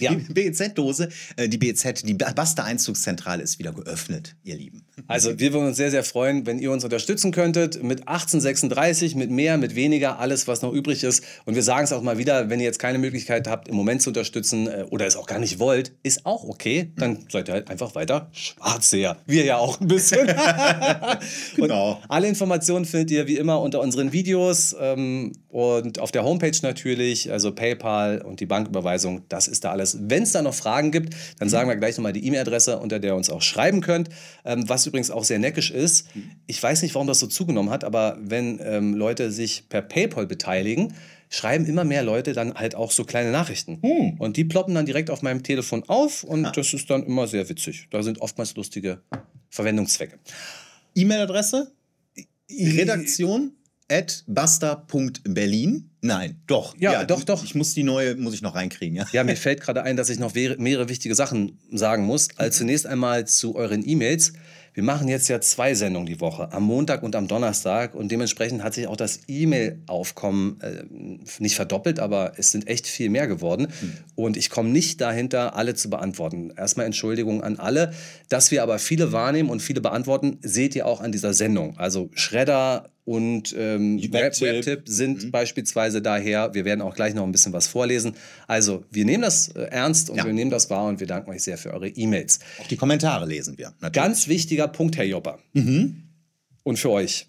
Ja. 0.00 0.14
Die 0.28 0.32
BEZ-Dose, 0.32 1.10
äh, 1.36 1.50
die 1.50 1.58
BEZ, 1.58 2.02
die 2.02 2.14
Basta-Einzugszentrale 2.14 3.42
ist 3.42 3.58
wieder 3.58 3.74
geöffnet, 3.74 4.36
ihr 4.42 4.56
Lieben. 4.56 4.86
Also 5.06 5.38
wir 5.38 5.52
würden 5.52 5.68
uns 5.68 5.76
sehr, 5.76 5.90
sehr 5.90 6.04
freuen, 6.04 6.46
wenn 6.46 6.58
ihr 6.58 6.70
uns 6.72 6.84
unterstützen 6.84 7.32
könntet 7.32 7.82
mit 7.82 8.00
1836, 8.08 9.14
mit 9.14 9.30
mehr, 9.30 9.58
mit 9.58 9.74
weniger, 9.74 10.18
alles, 10.18 10.48
was 10.48 10.62
noch 10.62 10.72
übrig 10.72 11.04
ist. 11.04 11.24
Und 11.44 11.54
wir 11.54 11.62
sagen 11.62 11.84
es 11.84 11.92
auch 11.92 12.02
mal 12.02 12.18
wieder, 12.18 12.50
wenn 12.50 12.60
ihr 12.60 12.66
jetzt 12.66 12.78
keine 12.78 12.98
Möglichkeit 12.98 13.48
habt, 13.48 13.68
im 13.68 13.76
Moment 13.76 14.02
zu 14.02 14.10
unterstützen 14.10 14.66
äh, 14.66 14.84
oder 14.90 15.06
es 15.06 15.16
auch 15.16 15.26
gar 15.26 15.38
nicht 15.38 15.58
wollt, 15.58 15.92
ist 16.02 16.26
auch 16.26 16.44
okay. 16.44 16.92
Dann 16.96 17.26
seid 17.30 17.48
ihr 17.48 17.54
halt 17.54 17.70
einfach 17.70 17.94
weiter 17.94 18.28
Schwarzseher. 18.32 19.16
Wir 19.26 19.44
ja 19.44 19.58
auch 19.58 19.80
ein 19.80 19.88
bisschen. 19.88 20.26
genau. 21.56 21.92
Und 21.92 21.98
alle 22.08 22.28
Informationen 22.28 22.84
findet 22.84 23.10
ihr 23.10 23.26
wie 23.26 23.36
immer 23.36 23.60
unter 23.60 23.80
unseren 23.80 24.12
Videos 24.12 24.74
ähm, 24.80 25.32
und 25.48 25.98
auf 25.98 26.12
der 26.12 26.24
Homepage 26.24 26.56
natürlich, 26.62 27.30
also 27.30 27.52
PayPal 27.52 28.22
und 28.22 28.40
die 28.40 28.46
Banküberweisung, 28.46 29.22
das 29.28 29.48
ist 29.48 29.64
da 29.64 29.72
alles. 29.72 29.98
Wenn 30.00 30.22
es 30.22 30.32
da 30.32 30.42
noch 30.42 30.54
Fragen 30.54 30.90
gibt, 30.90 31.14
dann 31.38 31.48
sagen 31.48 31.68
wir 31.68 31.76
gleich 31.76 31.96
nochmal 31.96 32.12
die 32.12 32.26
E-Mail-Adresse, 32.26 32.78
unter 32.78 32.98
der 32.98 33.10
ihr 33.10 33.16
uns 33.16 33.30
auch 33.30 33.42
schreiben 33.42 33.80
könnt. 33.80 34.08
Ähm, 34.44 34.68
was 34.68 34.89
übrigens 34.90 35.10
auch 35.10 35.24
sehr 35.24 35.38
neckisch 35.38 35.70
ist, 35.70 36.08
ich 36.46 36.62
weiß 36.62 36.82
nicht, 36.82 36.94
warum 36.94 37.06
das 37.06 37.18
so 37.18 37.26
zugenommen 37.26 37.70
hat, 37.70 37.84
aber 37.84 38.18
wenn 38.20 38.60
ähm, 38.62 38.94
Leute 38.94 39.30
sich 39.32 39.68
per 39.68 39.82
PayPal 39.82 40.26
beteiligen, 40.26 40.94
schreiben 41.30 41.64
immer 41.64 41.84
mehr 41.84 42.02
Leute 42.02 42.32
dann 42.32 42.54
halt 42.54 42.74
auch 42.74 42.90
so 42.90 43.04
kleine 43.04 43.30
Nachrichten. 43.30 43.80
Und 44.18 44.36
die 44.36 44.44
ploppen 44.44 44.74
dann 44.74 44.84
direkt 44.84 45.10
auf 45.10 45.22
meinem 45.22 45.42
Telefon 45.42 45.84
auf 45.86 46.24
und 46.24 46.56
das 46.56 46.74
ist 46.74 46.90
dann 46.90 47.04
immer 47.04 47.26
sehr 47.26 47.48
witzig. 47.48 47.86
Da 47.90 48.02
sind 48.02 48.20
oftmals 48.20 48.54
lustige 48.56 49.00
Verwendungszwecke. 49.48 50.18
E-Mail-Adresse? 50.94 51.72
Redaktion 52.50 53.52
at 53.90 54.24
basta.berlin? 54.26 55.90
Nein, 56.00 56.40
doch. 56.46 56.74
Ja, 56.78 57.04
doch, 57.04 57.24
doch. 57.24 57.44
Ich 57.44 57.54
muss 57.54 57.74
die 57.74 57.82
neue, 57.82 58.16
muss 58.16 58.34
ich 58.34 58.42
noch 58.42 58.54
reinkriegen, 58.54 58.96
ja? 58.96 59.06
Ja, 59.12 59.22
mir 59.24 59.36
fällt 59.36 59.60
gerade 59.60 59.82
ein, 59.82 59.96
dass 59.96 60.08
ich 60.08 60.18
noch 60.18 60.34
mehrere 60.34 60.88
wichtige 60.88 61.14
Sachen 61.14 61.58
sagen 61.70 62.04
muss. 62.04 62.28
Also 62.36 62.58
zunächst 62.58 62.86
einmal 62.86 63.26
zu 63.26 63.54
euren 63.54 63.86
E-Mails. 63.86 64.32
Wir 64.72 64.82
machen 64.82 65.08
jetzt 65.08 65.28
ja 65.28 65.40
zwei 65.40 65.74
Sendungen 65.74 66.06
die 66.06 66.20
Woche, 66.20 66.52
am 66.52 66.62
Montag 66.62 67.02
und 67.02 67.16
am 67.16 67.26
Donnerstag. 67.26 67.94
Und 67.94 68.10
dementsprechend 68.12 68.62
hat 68.62 68.74
sich 68.74 68.86
auch 68.86 68.96
das 68.96 69.20
E-Mail-Aufkommen 69.26 70.60
äh, 70.60 70.84
nicht 71.38 71.56
verdoppelt, 71.56 71.98
aber 71.98 72.34
es 72.36 72.52
sind 72.52 72.68
echt 72.68 72.86
viel 72.86 73.10
mehr 73.10 73.26
geworden. 73.26 73.68
Und 74.14 74.36
ich 74.36 74.50
komme 74.50 74.68
nicht 74.68 75.00
dahinter, 75.00 75.56
alle 75.56 75.74
zu 75.74 75.90
beantworten. 75.90 76.52
Erstmal 76.56 76.86
Entschuldigung 76.86 77.42
an 77.42 77.58
alle. 77.58 77.92
Dass 78.28 78.50
wir 78.50 78.62
aber 78.62 78.78
viele 78.78 79.12
wahrnehmen 79.12 79.50
und 79.50 79.60
viele 79.60 79.80
beantworten, 79.80 80.38
seht 80.42 80.76
ihr 80.76 80.86
auch 80.86 81.00
an 81.00 81.10
dieser 81.10 81.34
Sendung. 81.34 81.76
Also 81.76 82.10
Schredder 82.14 82.89
und 83.10 83.52
ähm, 83.58 84.00
Web- 84.00 84.12
Webtipp. 84.12 84.46
Webtipp 84.48 84.82
sind 84.84 85.32
beispielsweise 85.32 86.00
daher. 86.00 86.54
Wir 86.54 86.64
werden 86.64 86.80
auch 86.80 86.94
gleich 86.94 87.12
noch 87.12 87.24
ein 87.24 87.32
bisschen 87.32 87.52
was 87.52 87.66
vorlesen. 87.66 88.14
Also 88.46 88.84
wir 88.92 89.04
nehmen 89.04 89.22
das 89.22 89.48
äh, 89.48 89.62
ernst 89.62 90.10
und 90.10 90.24
wir 90.24 90.32
nehmen 90.32 90.52
das 90.52 90.70
wahr 90.70 90.86
und 90.86 91.00
wir 91.00 91.08
danken 91.08 91.28
euch 91.32 91.42
sehr 91.42 91.58
für 91.58 91.72
eure 91.74 91.88
E-Mails. 91.88 92.38
Auch 92.60 92.68
die 92.68 92.76
Kommentare 92.76 93.26
lesen 93.26 93.58
wir. 93.58 93.74
Natürlich. 93.80 93.92
Ganz 93.94 94.28
wichtiger 94.28 94.68
Punkt, 94.68 94.96
Herr 94.96 95.06
Jopper. 95.06 95.40
Und 95.54 96.78
für 96.78 96.90
euch. 96.90 97.26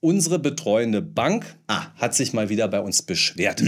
Unsere 0.00 0.38
betreuende 0.38 1.00
Bank 1.00 1.46
hat 1.68 2.14
sich 2.14 2.34
mal 2.34 2.50
wieder 2.50 2.68
bei 2.68 2.80
uns 2.80 3.00
beschwert. 3.00 3.62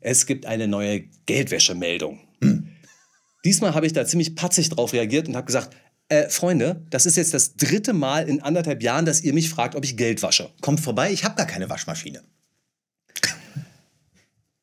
Es 0.00 0.26
gibt 0.26 0.46
eine 0.46 0.68
neue 0.68 1.00
Geldwäschemeldung. 1.26 2.20
Diesmal 3.44 3.74
habe 3.74 3.84
ich 3.86 3.92
da 3.92 4.06
ziemlich 4.06 4.36
patzig 4.36 4.68
drauf 4.68 4.92
reagiert 4.92 5.26
und 5.26 5.34
habe 5.34 5.46
gesagt, 5.46 5.74
äh, 6.08 6.28
Freunde, 6.28 6.84
das 6.90 7.06
ist 7.06 7.16
jetzt 7.16 7.34
das 7.34 7.56
dritte 7.56 7.92
Mal 7.92 8.28
in 8.28 8.42
anderthalb 8.42 8.82
Jahren, 8.82 9.06
dass 9.06 9.22
ihr 9.22 9.32
mich 9.32 9.50
fragt, 9.50 9.74
ob 9.74 9.84
ich 9.84 9.96
Geld 9.96 10.22
wasche. 10.22 10.50
Kommt 10.60 10.80
vorbei, 10.80 11.12
ich 11.12 11.24
habe 11.24 11.36
gar 11.36 11.46
keine 11.46 11.70
Waschmaschine. 11.70 12.22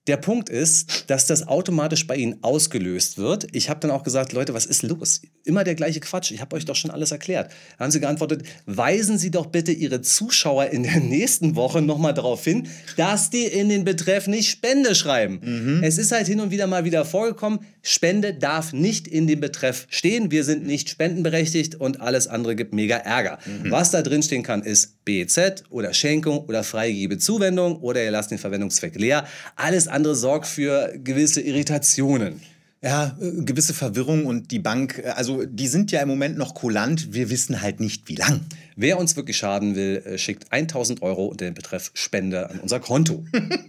Der 0.08 0.18
Punkt 0.18 0.50
ist, 0.50 1.12
dass 1.12 1.28
das 1.28 1.48
automatisch 1.48 2.08
bei 2.08 2.16
Ihnen 2.16 2.44
ausgelöst 2.44 3.20
wird. 3.20 3.48
Ich 3.52 3.70
habe 3.70 3.80
dann 3.82 3.92
auch 3.92 4.02
gesagt, 4.02 4.34
Leute, 4.34 4.56
was 4.56 4.66
ist 4.66 4.82
los? 4.82 5.22
Immer 5.44 5.64
der 5.64 5.76
gleiche 5.76 6.00
Quatsch. 6.00 6.32
Ich 6.32 6.42
habe 6.42 6.56
euch 6.56 6.66
doch 6.66 6.76
schon 6.76 6.90
alles 6.90 7.12
erklärt. 7.12 7.52
Da 7.78 7.84
haben 7.84 7.92
sie 7.92 8.00
geantwortet, 8.00 8.44
weisen 8.66 9.20
Sie 9.20 9.30
doch 9.30 9.46
bitte 9.46 9.72
Ihre 9.72 10.02
Zuschauer 10.02 10.68
in 10.68 10.82
der 10.84 11.00
nächsten 11.00 11.56
Woche 11.56 11.84
nochmal 11.84 12.16
darauf 12.16 12.44
hin, 12.44 12.68
dass 12.98 13.30
die 13.30 13.44
in 13.44 13.70
den 13.70 13.84
Betreff 13.84 14.26
nicht 14.26 14.50
Spende 14.50 14.96
schreiben. 14.96 15.82
Es 15.84 16.00
ist 16.00 16.12
halt 16.12 16.26
hin 16.26 16.40
und 16.40 16.50
wieder 16.50 16.66
mal 16.66 16.84
wieder 16.84 17.06
vorgekommen, 17.06 17.60
Spende 17.84 18.34
darf 18.34 18.74
nicht 18.74 19.08
in 19.08 19.28
dem 19.28 19.40
Betreff 19.40 19.88
stehen. 19.90 20.32
Wir 20.32 20.44
sind 20.44 20.66
nicht 20.66 20.90
spendenberechtigt 20.90 21.76
und 21.76 22.02
alles 22.02 22.28
andere 22.28 22.56
gibt 22.56 22.74
mega 22.74 22.98
Ärger. 22.98 23.40
Was 23.66 23.92
da 23.92 24.02
drin 24.02 24.22
stehen 24.24 24.44
kann, 24.44 24.62
ist 24.64 25.04
BZ 25.06 25.64
oder 25.70 25.94
Schenkung 25.94 26.46
oder 26.46 26.64
freigebe 26.64 27.18
Zuwendung 27.18 27.78
oder 27.78 28.04
ihr 28.04 28.12
lasst 28.12 28.30
den 28.32 28.38
Verwendungszweck 28.38 28.96
leer. 28.96 29.26
Alles 29.56 29.88
andere 29.92 30.16
sorgt 30.16 30.48
für 30.48 30.94
gewisse 31.04 31.42
Irritationen. 31.42 32.42
Ja, 32.84 33.16
äh, 33.22 33.44
gewisse 33.44 33.76
Verwirrung 33.76 34.26
und 34.26 34.50
die 34.50 34.58
Bank, 34.58 35.04
äh, 35.04 35.10
also 35.10 35.46
die 35.46 35.68
sind 35.68 35.92
ja 35.92 36.02
im 36.02 36.08
Moment 36.08 36.40
noch 36.40 36.56
kulant. 36.56 37.14
Wir 37.14 37.30
wissen 37.30 37.62
halt 37.62 37.80
nicht, 37.80 38.10
wie 38.10 38.16
lang. 38.16 38.42
Wer 38.76 38.98
uns 38.98 39.16
wirklich 39.16 39.38
schaden 39.38 39.76
will, 39.76 40.02
äh, 40.04 40.18
schickt 40.18 40.52
1000 40.52 41.04
Euro 41.04 41.28
unter 41.28 41.46
den 41.46 41.54
Betreff 41.54 41.92
Spende 41.94 42.50
an 42.50 42.60
unser 42.60 42.80
Konto. 42.80 43.24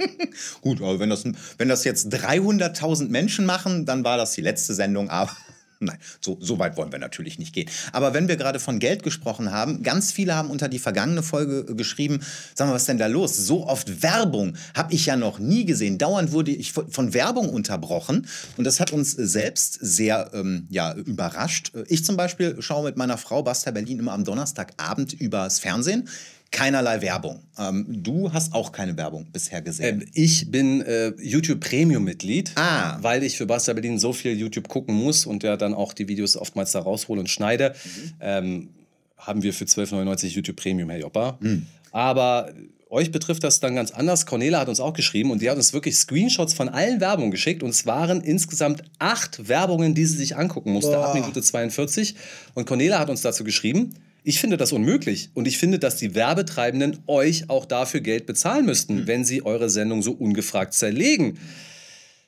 Gut, 0.62 0.80
aber 0.80 0.98
wenn 0.98 1.10
das, 1.10 1.24
wenn 1.58 1.68
das 1.68 1.84
jetzt 1.84 2.14
300.000 2.14 3.10
Menschen 3.10 3.44
machen, 3.44 3.84
dann 3.84 4.02
war 4.02 4.16
das 4.16 4.32
die 4.32 4.40
letzte 4.40 4.72
Sendung. 4.72 5.10
Aber 5.10 5.36
nein, 5.82 5.98
so, 6.20 6.38
so 6.40 6.58
weit 6.58 6.76
wollen 6.76 6.92
wir 6.92 6.98
natürlich 6.98 7.38
nicht 7.38 7.52
gehen. 7.52 7.68
Aber 7.92 8.14
wenn 8.14 8.28
wir 8.28 8.36
gerade 8.36 8.60
von 8.60 8.78
Geld 8.78 9.02
gesprochen 9.02 9.52
haben, 9.52 9.82
ganz 9.82 10.12
viele 10.12 10.34
haben 10.34 10.50
unter 10.50 10.68
die 10.68 10.78
vergangene 10.78 11.22
Folge 11.22 11.64
geschrieben, 11.74 12.20
sag 12.54 12.68
mal, 12.68 12.74
was 12.74 12.82
ist 12.82 12.88
denn 12.88 12.98
da 12.98 13.06
los? 13.06 13.36
So 13.36 13.66
oft 13.66 14.02
Werbung 14.02 14.54
habe 14.74 14.94
ich 14.94 15.06
ja 15.06 15.16
noch 15.16 15.38
nie 15.38 15.64
gesehen. 15.64 15.98
Dauernd 15.98 16.32
wurde 16.32 16.50
ich 16.50 16.72
von, 16.72 17.14
Werbung 17.14 17.48
unterbrochen. 17.48 18.26
Und 18.56 18.64
das 18.64 18.80
hat 18.80 18.92
uns 18.92 19.12
selbst 19.12 19.78
sehr 19.80 20.30
ähm, 20.32 20.66
ja, 20.70 20.94
überrascht. 20.94 21.72
Ich 21.88 22.04
zum 22.04 22.16
Beispiel 22.16 22.56
schaue 22.60 22.84
mit 22.84 22.96
meiner 22.96 23.18
Frau 23.18 23.42
Basta 23.42 23.70
Berlin 23.70 23.98
immer 23.98 24.12
am 24.12 24.24
Donnerstagabend 24.24 25.12
übers 25.12 25.58
Fernsehen. 25.58 26.08
Keinerlei 26.52 27.00
Werbung. 27.00 27.42
Ähm, 27.58 27.86
du 27.88 28.32
hast 28.32 28.54
auch 28.54 28.70
keine 28.70 28.96
Werbung 28.96 29.26
bisher 29.32 29.60
gesehen. 29.62 30.02
Ähm, 30.02 30.08
ich 30.14 30.50
bin 30.50 30.82
äh, 30.82 31.12
YouTube 31.18 31.60
Premium-Mitglied, 31.60 32.52
weil 33.00 33.24
ich 33.24 33.36
für 33.36 33.46
Basta 33.46 33.72
Berlin 33.72 33.98
so 33.98 34.12
viel 34.12 34.38
YouTube 34.38 34.68
gucken 34.68 34.94
muss 34.94 35.26
und 35.26 35.42
ja 35.42 35.56
dann 35.56 35.74
auch 35.74 35.92
die 35.92 36.06
Videos 36.08 36.36
oftmals 36.36 36.72
da 36.72 36.80
raushole 36.80 37.20
und 37.20 37.28
schneide. 37.28 37.74
Ähm, 38.20 38.68
haben 39.16 39.42
wir 39.42 39.52
für 39.52 39.64
12,99 39.64 40.28
YouTube 40.28 40.56
Premium, 40.56 40.90
Herr 40.90 41.00
Joppa. 41.00 41.38
Aber 41.90 42.52
euch 42.92 43.10
betrifft 43.10 43.42
das 43.42 43.58
dann 43.58 43.74
ganz 43.74 43.90
anders. 43.90 44.26
Cornelia 44.26 44.60
hat 44.60 44.68
uns 44.68 44.78
auch 44.78 44.92
geschrieben 44.92 45.30
und 45.30 45.40
die 45.40 45.48
hat 45.48 45.56
uns 45.56 45.72
wirklich 45.72 45.96
Screenshots 45.96 46.52
von 46.52 46.68
allen 46.68 47.00
Werbungen 47.00 47.30
geschickt 47.30 47.62
und 47.62 47.70
es 47.70 47.86
waren 47.86 48.20
insgesamt 48.20 48.82
acht 48.98 49.48
Werbungen, 49.48 49.94
die 49.94 50.04
sie 50.04 50.18
sich 50.18 50.36
angucken 50.36 50.72
musste, 50.72 50.98
ab 50.98 51.12
Boah. 51.12 51.20
Minute 51.20 51.40
42. 51.40 52.14
Und 52.52 52.66
Cornelia 52.66 52.98
hat 52.98 53.08
uns 53.08 53.22
dazu 53.22 53.44
geschrieben, 53.44 53.94
ich 54.24 54.40
finde 54.40 54.56
das 54.56 54.72
unmöglich 54.72 55.30
und 55.34 55.48
ich 55.48 55.58
finde, 55.58 55.78
dass 55.78 55.96
die 55.96 56.14
Werbetreibenden 56.14 57.00
euch 57.06 57.50
auch 57.50 57.64
dafür 57.64 58.00
Geld 58.00 58.26
bezahlen 58.26 58.66
müssten, 58.66 59.06
wenn 59.06 59.24
sie 59.24 59.44
eure 59.44 59.68
Sendung 59.68 60.02
so 60.02 60.12
ungefragt 60.12 60.74
zerlegen. 60.74 61.38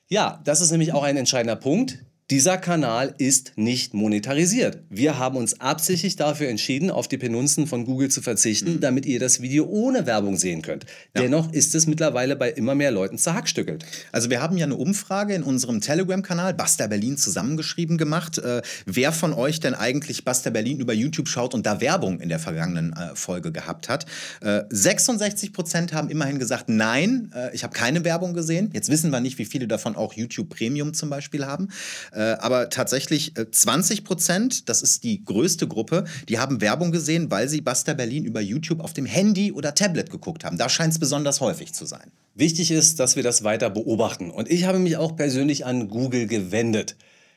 Ja, 0.08 0.40
das 0.44 0.60
ist 0.60 0.70
nämlich 0.70 0.92
auch 0.92 1.02
ein 1.02 1.16
entscheidender 1.16 1.56
Punkt. 1.56 1.98
Dieser 2.30 2.56
Kanal 2.56 3.14
ist 3.18 3.52
nicht 3.56 3.92
monetarisiert. 3.92 4.78
Wir 4.88 5.18
haben 5.18 5.36
uns 5.36 5.60
absichtlich 5.60 6.16
dafür 6.16 6.48
entschieden, 6.48 6.90
auf 6.90 7.06
die 7.06 7.18
Penunzen 7.18 7.66
von 7.66 7.84
Google 7.84 8.10
zu 8.10 8.22
verzichten, 8.22 8.80
damit 8.80 9.04
ihr 9.04 9.20
das 9.20 9.42
Video 9.42 9.66
ohne 9.66 10.06
Werbung 10.06 10.38
sehen 10.38 10.62
könnt. 10.62 10.86
Dennoch 11.14 11.52
ist 11.52 11.74
es 11.74 11.86
mittlerweile 11.86 12.34
bei 12.34 12.50
immer 12.50 12.74
mehr 12.74 12.92
Leuten 12.92 13.18
zerhackstückelt. 13.18 13.84
Also 14.10 14.30
wir 14.30 14.40
haben 14.40 14.56
ja 14.56 14.64
eine 14.64 14.76
Umfrage 14.76 15.34
in 15.34 15.42
unserem 15.42 15.82
Telegram-Kanal 15.82 16.54
Basta 16.54 16.86
Berlin 16.86 17.18
zusammengeschrieben 17.18 17.98
gemacht, 17.98 18.38
äh, 18.38 18.62
wer 18.86 19.12
von 19.12 19.34
euch 19.34 19.60
denn 19.60 19.74
eigentlich 19.74 20.24
Basta 20.24 20.48
Berlin 20.48 20.80
über 20.80 20.94
YouTube 20.94 21.28
schaut 21.28 21.52
und 21.52 21.66
da 21.66 21.82
Werbung 21.82 22.20
in 22.20 22.30
der 22.30 22.38
vergangenen 22.38 22.94
äh, 22.94 23.14
Folge 23.14 23.52
gehabt 23.52 23.90
hat. 23.90 24.06
Äh, 24.40 24.62
66 24.70 25.52
Prozent 25.52 25.92
haben 25.92 26.08
immerhin 26.08 26.38
gesagt, 26.38 26.70
nein, 26.70 27.30
äh, 27.34 27.54
ich 27.54 27.64
habe 27.64 27.74
keine 27.74 28.02
Werbung 28.02 28.32
gesehen. 28.32 28.70
Jetzt 28.72 28.88
wissen 28.88 29.10
wir 29.10 29.20
nicht, 29.20 29.36
wie 29.36 29.44
viele 29.44 29.68
davon 29.68 29.94
auch 29.94 30.14
YouTube 30.14 30.48
Premium 30.48 30.94
zum 30.94 31.10
Beispiel 31.10 31.44
haben. 31.44 31.68
Äh, 32.14 32.36
aber 32.38 32.70
tatsächlich 32.70 33.36
äh, 33.36 33.50
20 33.50 34.04
Prozent, 34.04 34.68
das 34.68 34.82
ist 34.82 35.02
die 35.02 35.24
größte 35.24 35.66
Gruppe, 35.66 36.04
die 36.28 36.38
haben 36.38 36.60
Werbung 36.60 36.92
gesehen, 36.92 37.30
weil 37.30 37.48
sie 37.48 37.60
Basta 37.60 37.92
Berlin 37.92 38.24
über 38.24 38.40
YouTube 38.40 38.80
auf 38.80 38.92
dem 38.92 39.04
Handy 39.04 39.50
oder 39.50 39.74
Tablet 39.74 40.10
geguckt 40.10 40.44
haben. 40.44 40.56
Da 40.56 40.68
scheint 40.68 40.92
es 40.92 41.00
besonders 41.00 41.40
häufig 41.40 41.72
zu 41.72 41.86
sein. 41.86 42.12
Wichtig 42.36 42.70
ist, 42.70 43.00
dass 43.00 43.16
wir 43.16 43.24
das 43.24 43.42
weiter 43.42 43.68
beobachten. 43.68 44.30
Und 44.30 44.48
ich 44.48 44.64
habe 44.64 44.78
mich 44.78 44.96
auch 44.96 45.16
persönlich 45.16 45.66
an 45.66 45.88
Google 45.88 46.26
gewendet. 46.26 46.96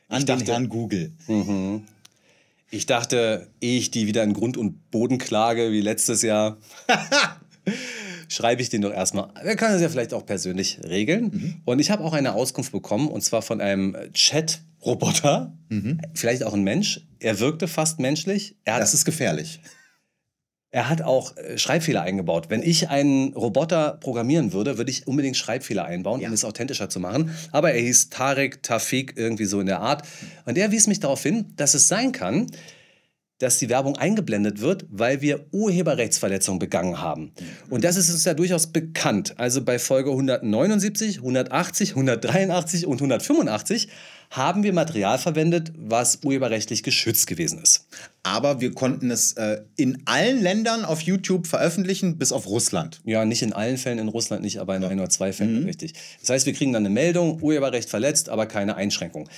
An 0.09 0.25
den 0.25 0.39
Herrn 0.41 0.69
Google. 0.69 1.11
Mhm. 1.27 1.83
Ich 2.69 2.85
dachte, 2.85 3.47
ehe 3.61 3.77
ich 3.79 3.91
die 3.91 4.07
wieder 4.07 4.23
in 4.23 4.33
Grund 4.33 4.57
und 4.57 4.91
Boden 4.91 5.17
klage, 5.17 5.71
wie 5.71 5.81
letztes 5.81 6.21
Jahr, 6.21 6.57
schreibe 8.27 8.61
ich 8.61 8.69
den 8.69 8.81
doch 8.81 8.93
erstmal. 8.93 9.29
Wir 9.43 9.55
können 9.55 9.73
das 9.73 9.81
ja 9.81 9.89
vielleicht 9.89 10.13
auch 10.13 10.25
persönlich 10.25 10.79
regeln. 10.87 11.61
Und 11.65 11.79
ich 11.79 11.91
habe 11.91 12.03
auch 12.03 12.13
eine 12.13 12.33
Auskunft 12.33 12.71
bekommen, 12.71 13.07
und 13.07 13.21
zwar 13.21 13.41
von 13.41 13.61
einem 13.61 13.95
Chat-Roboter. 14.13 15.53
Vielleicht 16.13 16.43
auch 16.43 16.53
ein 16.53 16.63
Mensch. 16.63 17.01
Er 17.19 17.39
wirkte 17.39 17.67
fast 17.67 17.99
menschlich. 17.99 18.55
Er 18.63 18.75
hat, 18.75 18.81
Das 18.81 18.93
ist 18.93 19.05
gefährlich. 19.05 19.59
Er 20.69 20.89
hat 20.89 21.01
auch 21.01 21.35
äh, 21.37 21.57
Schreibfehler 21.57 22.01
eingebaut. 22.01 22.49
Wenn 22.49 22.61
ich 22.61 22.89
einen 22.89 23.33
Roboter 23.33 23.97
programmieren 24.01 24.51
würde, 24.51 24.77
würde 24.77 24.91
ich 24.91 25.07
unbedingt 25.07 25.37
Schreibfehler 25.37 25.85
einbauen, 25.85 26.23
um 26.23 26.33
es 26.33 26.43
authentischer 26.43 26.89
zu 26.89 26.99
machen. 26.99 27.31
Aber 27.51 27.71
er 27.71 27.81
hieß 27.81 28.09
Tarek 28.09 28.61
Tafik, 28.63 29.13
irgendwie 29.15 29.45
so 29.45 29.61
in 29.61 29.65
der 29.65 29.79
Art. 29.79 30.05
Und 30.45 30.57
er 30.57 30.71
wies 30.71 30.87
mich 30.87 30.99
darauf 30.99 31.23
hin, 31.23 31.53
dass 31.55 31.73
es 31.73 31.87
sein 31.87 32.11
kann, 32.11 32.47
dass 33.39 33.59
die 33.59 33.69
Werbung 33.69 33.97
eingeblendet 33.97 34.61
wird, 34.61 34.85
weil 34.89 35.21
wir 35.21 35.45
Urheberrechtsverletzungen 35.51 36.59
begangen 36.59 36.99
haben. 36.99 37.31
Und 37.69 37.83
das 37.83 37.95
ist 37.95 38.09
uns 38.09 38.25
ja 38.25 38.33
durchaus 38.33 38.67
bekannt. 38.67 39.35
Also 39.37 39.63
bei 39.63 39.79
Folge 39.79 40.09
179, 40.09 41.17
180, 41.17 41.91
183 41.91 42.87
und 42.87 42.97
185 42.97 43.89
haben 44.29 44.63
wir 44.63 44.73
Material 44.73 45.17
verwendet, 45.17 45.71
was 45.77 46.19
urheberrechtlich 46.23 46.83
geschützt 46.83 47.27
gewesen 47.27 47.61
ist. 47.61 47.87
Aber 48.23 48.59
wir 48.59 48.73
konnten 48.73 49.09
es 49.09 49.33
äh, 49.33 49.61
in 49.77 50.01
allen 50.05 50.41
Ländern 50.41 50.83
auf 50.83 51.01
YouTube 51.01 51.47
veröffentlichen, 51.47 52.17
bis 52.17 52.33
auf 52.33 52.45
Russland. 52.47 52.99
Ja, 53.05 53.23
nicht 53.23 53.41
in 53.41 53.53
allen 53.53 53.77
Fällen, 53.77 53.99
in 53.99 54.09
Russland 54.09 54.43
nicht, 54.43 54.59
aber 54.59 54.75
in 54.75 54.83
ein 54.83 54.99
oder 54.99 55.09
zwei 55.09 55.31
Fällen 55.31 55.63
richtig. 55.63 55.93
Das 56.19 56.29
heißt, 56.29 56.45
wir 56.45 56.53
kriegen 56.53 56.73
dann 56.73 56.85
eine 56.85 56.93
Meldung, 56.93 57.41
Urheberrecht 57.41 57.89
verletzt, 57.89 58.27
aber 58.27 58.47
keine 58.47 58.75
Einschränkung. 58.75 59.29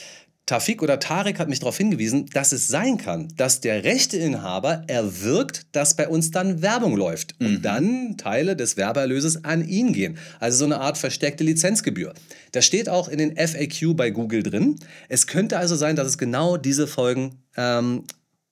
Tafik 0.50 0.82
oder 0.82 1.00
Tarek 1.00 1.38
hat 1.38 1.48
mich 1.48 1.60
darauf 1.60 1.78
hingewiesen, 1.78 2.26
dass 2.34 2.52
es 2.54 2.68
sein 2.68 2.98
kann, 2.98 3.28
dass 3.38 3.62
der 3.62 3.84
Rechteinhaber 3.84 4.84
erwirkt, 4.88 5.68
dass 5.74 5.96
bei 5.96 6.08
uns 6.08 6.32
dann 6.32 6.64
Werbung 6.64 6.98
läuft 6.98 7.36
und 7.40 7.62
dann 7.62 8.18
Teile 8.18 8.56
des 8.56 8.76
Werbeerlöses 8.76 9.46
an 9.46 9.68
ihn 9.68 9.94
gehen. 9.94 10.18
Also 10.40 10.58
so 10.58 10.66
eine 10.66 10.80
Art 10.80 10.98
versteckte 10.98 11.44
Lizenzgebühr. 11.44 12.16
Das 12.52 12.66
steht 12.66 12.90
auch 12.90 13.10
in 13.10 13.20
den 13.20 13.38
FAQ 13.38 13.96
bei 13.96 14.10
Google 14.10 14.42
drin. 14.42 14.80
Es 15.08 15.28
könnte 15.28 15.60
also 15.60 15.76
sein, 15.76 15.96
dass 15.96 16.08
es 16.08 16.18
genau 16.18 16.58
diese 16.58 16.88
Folgen 16.88 17.36
ähm, 17.56 18.06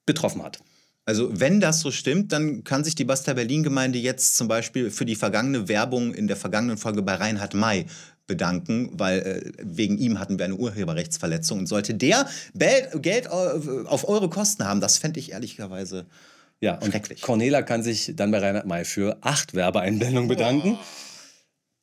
betroffen 0.06 0.44
hat. 0.44 0.60
Also 1.06 1.30
wenn 1.40 1.60
das 1.60 1.80
so 1.80 1.90
stimmt, 1.90 2.32
dann 2.32 2.64
kann 2.64 2.84
sich 2.84 2.94
die 2.94 3.06
Basta 3.06 3.34
Berlin 3.34 3.64
Gemeinde 3.64 3.98
jetzt 3.98 4.36
zum 4.36 4.48
Beispiel 4.48 4.92
für 4.92 5.06
die 5.06 5.16
vergangene 5.16 5.68
Werbung 5.68 6.14
in 6.14 6.28
der 6.28 6.36
vergangenen 6.36 6.78
Folge 6.78 7.02
bei 7.02 7.16
Reinhard 7.16 7.56
May 7.56 7.86
bedanken, 8.28 8.90
weil 8.94 9.20
äh, 9.20 9.52
wegen 9.64 9.98
ihm 9.98 10.20
hatten 10.20 10.38
wir 10.38 10.46
eine 10.46 10.56
Urheberrechtsverletzung. 10.56 11.60
Und 11.60 11.68
sollte 11.68 11.96
der 11.96 12.28
Bel 12.54 12.90
Geld 13.02 13.30
auf, 13.30 13.68
auf 13.86 14.08
eure 14.08 14.30
Kosten 14.30 14.66
haben, 14.66 14.82
das 14.82 14.98
fände 14.98 15.20
ich 15.20 15.32
ehrlicherweise 15.32 16.06
ja, 16.60 16.76
und 16.76 16.92
schrecklich. 16.92 17.22
Cornelia 17.22 17.62
kann 17.62 17.84
sich 17.84 18.14
dann 18.16 18.32
bei 18.32 18.40
Reinhard 18.40 18.66
May 18.66 18.86
für 18.86 19.18
acht 19.22 19.54
Werbeeinblendungen 19.54 20.28
bedanken. 20.28 20.78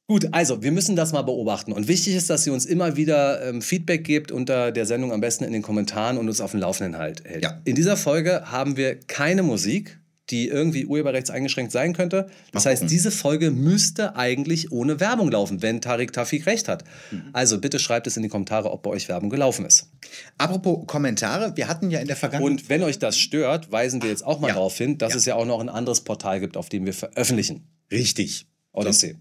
Gut, 0.07 0.29
also 0.33 0.63
wir 0.63 0.71
müssen 0.71 0.97
das 0.97 1.13
mal 1.13 1.23
beobachten. 1.23 1.73
Und 1.73 1.89
wichtig 1.89 2.15
ist, 2.15 2.29
dass 2.29 2.47
ihr 2.47 2.53
uns 2.53 2.67
immer 2.67 2.97
wieder 2.97 3.43
ähm, 3.43 3.63
Feedback 3.63 4.05
gebt 4.05 4.33
unter 4.33 4.71
der 4.71 4.85
Sendung, 4.85 5.13
am 5.13 5.21
besten 5.23 5.45
in 5.45 5.53
den 5.53 5.63
Kommentaren 5.63 6.19
und 6.19 6.29
uns 6.29 6.43
auf 6.43 6.51
dem 6.51 6.61
Laufenden 6.61 6.99
halt 6.99 7.25
hält. 7.25 7.43
Ja. 7.43 7.61
In 7.65 7.75
dieser 7.75 7.97
Folge 7.97 8.51
haben 8.51 8.77
wir 8.77 8.97
keine 9.01 9.43
Musik, 9.43 9.99
die 10.31 10.49
irgendwie 10.49 10.87
urheberrechtseingeschränkt 10.87 11.71
sein 11.71 11.93
könnte. 11.93 12.29
Das 12.53 12.65
Mal 12.65 12.71
heißt, 12.71 12.91
diese 12.91 13.11
Folge 13.11 13.51
müsste 13.51 14.17
eigentlich 14.17 14.73
ohne 14.73 14.99
Werbung 15.01 15.31
laufen, 15.31 15.61
wenn 15.61 15.81
Tarik 15.81 16.13
Tafik 16.13 16.47
recht 16.47 16.69
hat. 16.69 16.85
Mhm. 17.11 17.25
Also 17.33 17.61
bitte 17.61 17.79
schreibt 17.79 18.07
es 18.07 18.17
in 18.17 18.23
die 18.23 18.29
Kommentare, 18.29 18.71
ob 18.71 18.83
bei 18.83 18.91
euch 18.91 19.09
Werbung 19.09 19.29
gelaufen 19.29 19.67
ist. 19.67 19.91
Apropos 20.39 20.87
Kommentare, 20.87 21.57
wir 21.57 21.69
hatten 21.69 21.91
ja 21.91 22.01
in 22.01 22.07
der 22.07 22.17
Vergangenheit. 22.17 22.51
Und 22.51 22.69
wenn 22.69 22.83
euch 22.83 22.99
das 22.99 23.19
stört, 23.19 23.71
weisen 23.71 24.03
wir 24.03 24.09
jetzt 24.09 24.25
auch 24.25 24.41
mal 24.41 24.49
darauf 24.49 24.77
hin, 24.77 24.97
dass 24.99 25.15
es 25.15 25.27
ja 25.27 25.35
auch 25.35 25.47
noch 25.47 25.61
ein 25.61 25.69
anderes 25.69 26.03
Portal 26.03 26.41
gibt, 26.41 26.57
auf 26.57 26.69
dem 26.69 26.87
wir 26.87 26.95
veröffentlichen. 26.95 27.67
Richtig. 27.91 28.47
Odyssey. 28.73 29.17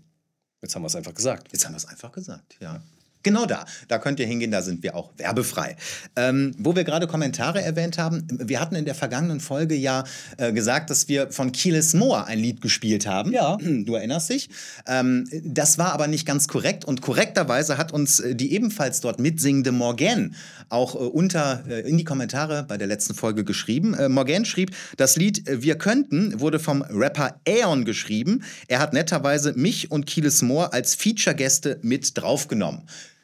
Jetzt 0.61 0.75
haben 0.75 0.83
wir 0.83 0.87
es 0.87 0.95
einfach 0.95 1.13
gesagt. 1.13 1.49
Jetzt 1.51 1.65
haben 1.65 1.73
wir 1.73 1.77
es 1.77 1.85
einfach 1.85 2.11
gesagt, 2.11 2.55
ja. 2.61 2.81
Genau 3.23 3.45
da. 3.45 3.65
Da 3.87 3.97
könnt 3.97 4.19
ihr 4.19 4.27
hingehen, 4.27 4.51
da 4.51 4.61
sind 4.61 4.83
wir 4.83 4.95
auch 4.95 5.11
werbefrei. 5.17 5.77
Ähm, 6.15 6.53
wo 6.57 6.75
wir 6.75 6.83
gerade 6.83 7.07
Kommentare 7.07 7.61
erwähnt 7.61 7.97
haben, 7.97 8.27
wir 8.29 8.59
hatten 8.59 8.75
in 8.75 8.85
der 8.85 8.95
vergangenen 8.95 9.39
Folge 9.39 9.75
ja 9.75 10.03
äh, 10.37 10.51
gesagt, 10.51 10.89
dass 10.89 11.07
wir 11.07 11.31
von 11.31 11.53
Kieles 11.53 11.93
Moor 11.93 12.27
ein 12.27 12.39
Lied 12.39 12.61
gespielt 12.61 13.07
haben. 13.07 13.31
Ja. 13.31 13.57
Du 13.57 13.95
erinnerst 13.95 14.29
dich. 14.29 14.49
Ähm, 14.87 15.27
das 15.43 15.77
war 15.77 15.93
aber 15.93 16.07
nicht 16.07 16.25
ganz 16.25 16.47
korrekt 16.47 16.85
und 16.85 17.01
korrekterweise 17.01 17.77
hat 17.77 17.93
uns 17.93 18.19
äh, 18.19 18.35
die 18.35 18.53
ebenfalls 18.53 18.99
dort 18.99 19.19
mitsingende 19.19 19.71
Morgan 19.71 20.35
auch 20.69 20.95
äh, 20.95 20.97
unter 20.97 21.63
äh, 21.69 21.81
in 21.81 21.97
die 21.97 22.03
Kommentare 22.03 22.63
bei 22.67 22.77
der 22.77 22.87
letzten 22.87 23.13
Folge 23.13 23.43
geschrieben. 23.45 23.93
Äh, 23.93 24.09
Morgan 24.09 24.43
schrieb, 24.45 24.75
das 24.97 25.15
Lied 25.15 25.47
äh, 25.47 25.61
Wir 25.61 25.77
könnten 25.77 26.39
wurde 26.41 26.59
vom 26.59 26.81
Rapper 26.81 27.39
Aeon 27.47 27.85
geschrieben. 27.85 28.43
Er 28.67 28.79
hat 28.79 28.93
netterweise 28.93 29.53
mich 29.53 29.91
und 29.91 30.05
Kieles 30.05 30.41
Moor 30.41 30.73
als 30.73 30.95
Feature-Gäste 30.95 31.79
mit 31.81 32.17
draufgenommen. 32.17 32.81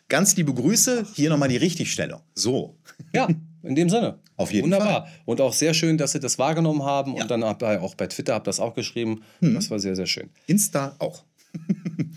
Ganz 0.10 0.36
liebe 0.36 0.54
Grüße, 0.54 1.06
hier 1.14 1.30
nochmal 1.30 1.50
die 1.50 1.58
Richtigstellung. 1.58 2.22
So. 2.34 2.76
Ja, 3.14 3.28
in 3.62 3.76
dem 3.76 3.90
Sinne. 3.90 4.20
Auf 4.38 4.52
jeden 4.52 4.66
Wunderbar. 4.66 5.08
Und 5.26 5.40
auch 5.40 5.54
sehr 5.54 5.74
schön, 5.74 5.98
dass 5.98 6.14
Sie 6.14 6.20
das 6.20 6.40
wahrgenommen 6.40 6.84
haben. 6.84 7.14
Und 7.14 7.30
dann 7.30 7.44
habt 7.44 7.62
ihr 7.62 7.82
auch 7.82 7.94
bei 7.94 8.08
Twitter 8.08 8.34
habt 8.34 8.48
das 8.48 8.60
auch 8.60 8.74
geschrieben. 8.74 9.24
Das 9.42 9.70
war 9.70 9.80
sehr, 9.80 9.96
sehr 9.96 10.08
schön. 10.08 10.30
Insta 10.48 10.96
auch. 11.00 11.24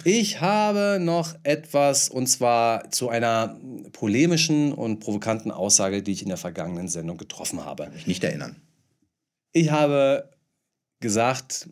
Ich 0.04 0.40
habe 0.40 0.98
noch 1.00 1.36
etwas 1.44 2.08
und 2.08 2.26
zwar 2.26 2.90
zu 2.90 3.08
einer 3.08 3.56
polemischen 3.92 4.72
und 4.72 4.98
provokanten 4.98 5.52
Aussage, 5.52 6.02
die 6.02 6.10
ich 6.10 6.22
in 6.22 6.28
der 6.28 6.36
vergangenen 6.38 6.88
Sendung 6.88 7.18
getroffen 7.18 7.64
habe. 7.64 7.88
Mich 7.94 8.08
nicht 8.08 8.24
erinnern. 8.24 8.56
Ich 9.52 9.70
habe 9.70 10.30
gesagt, 10.98 11.68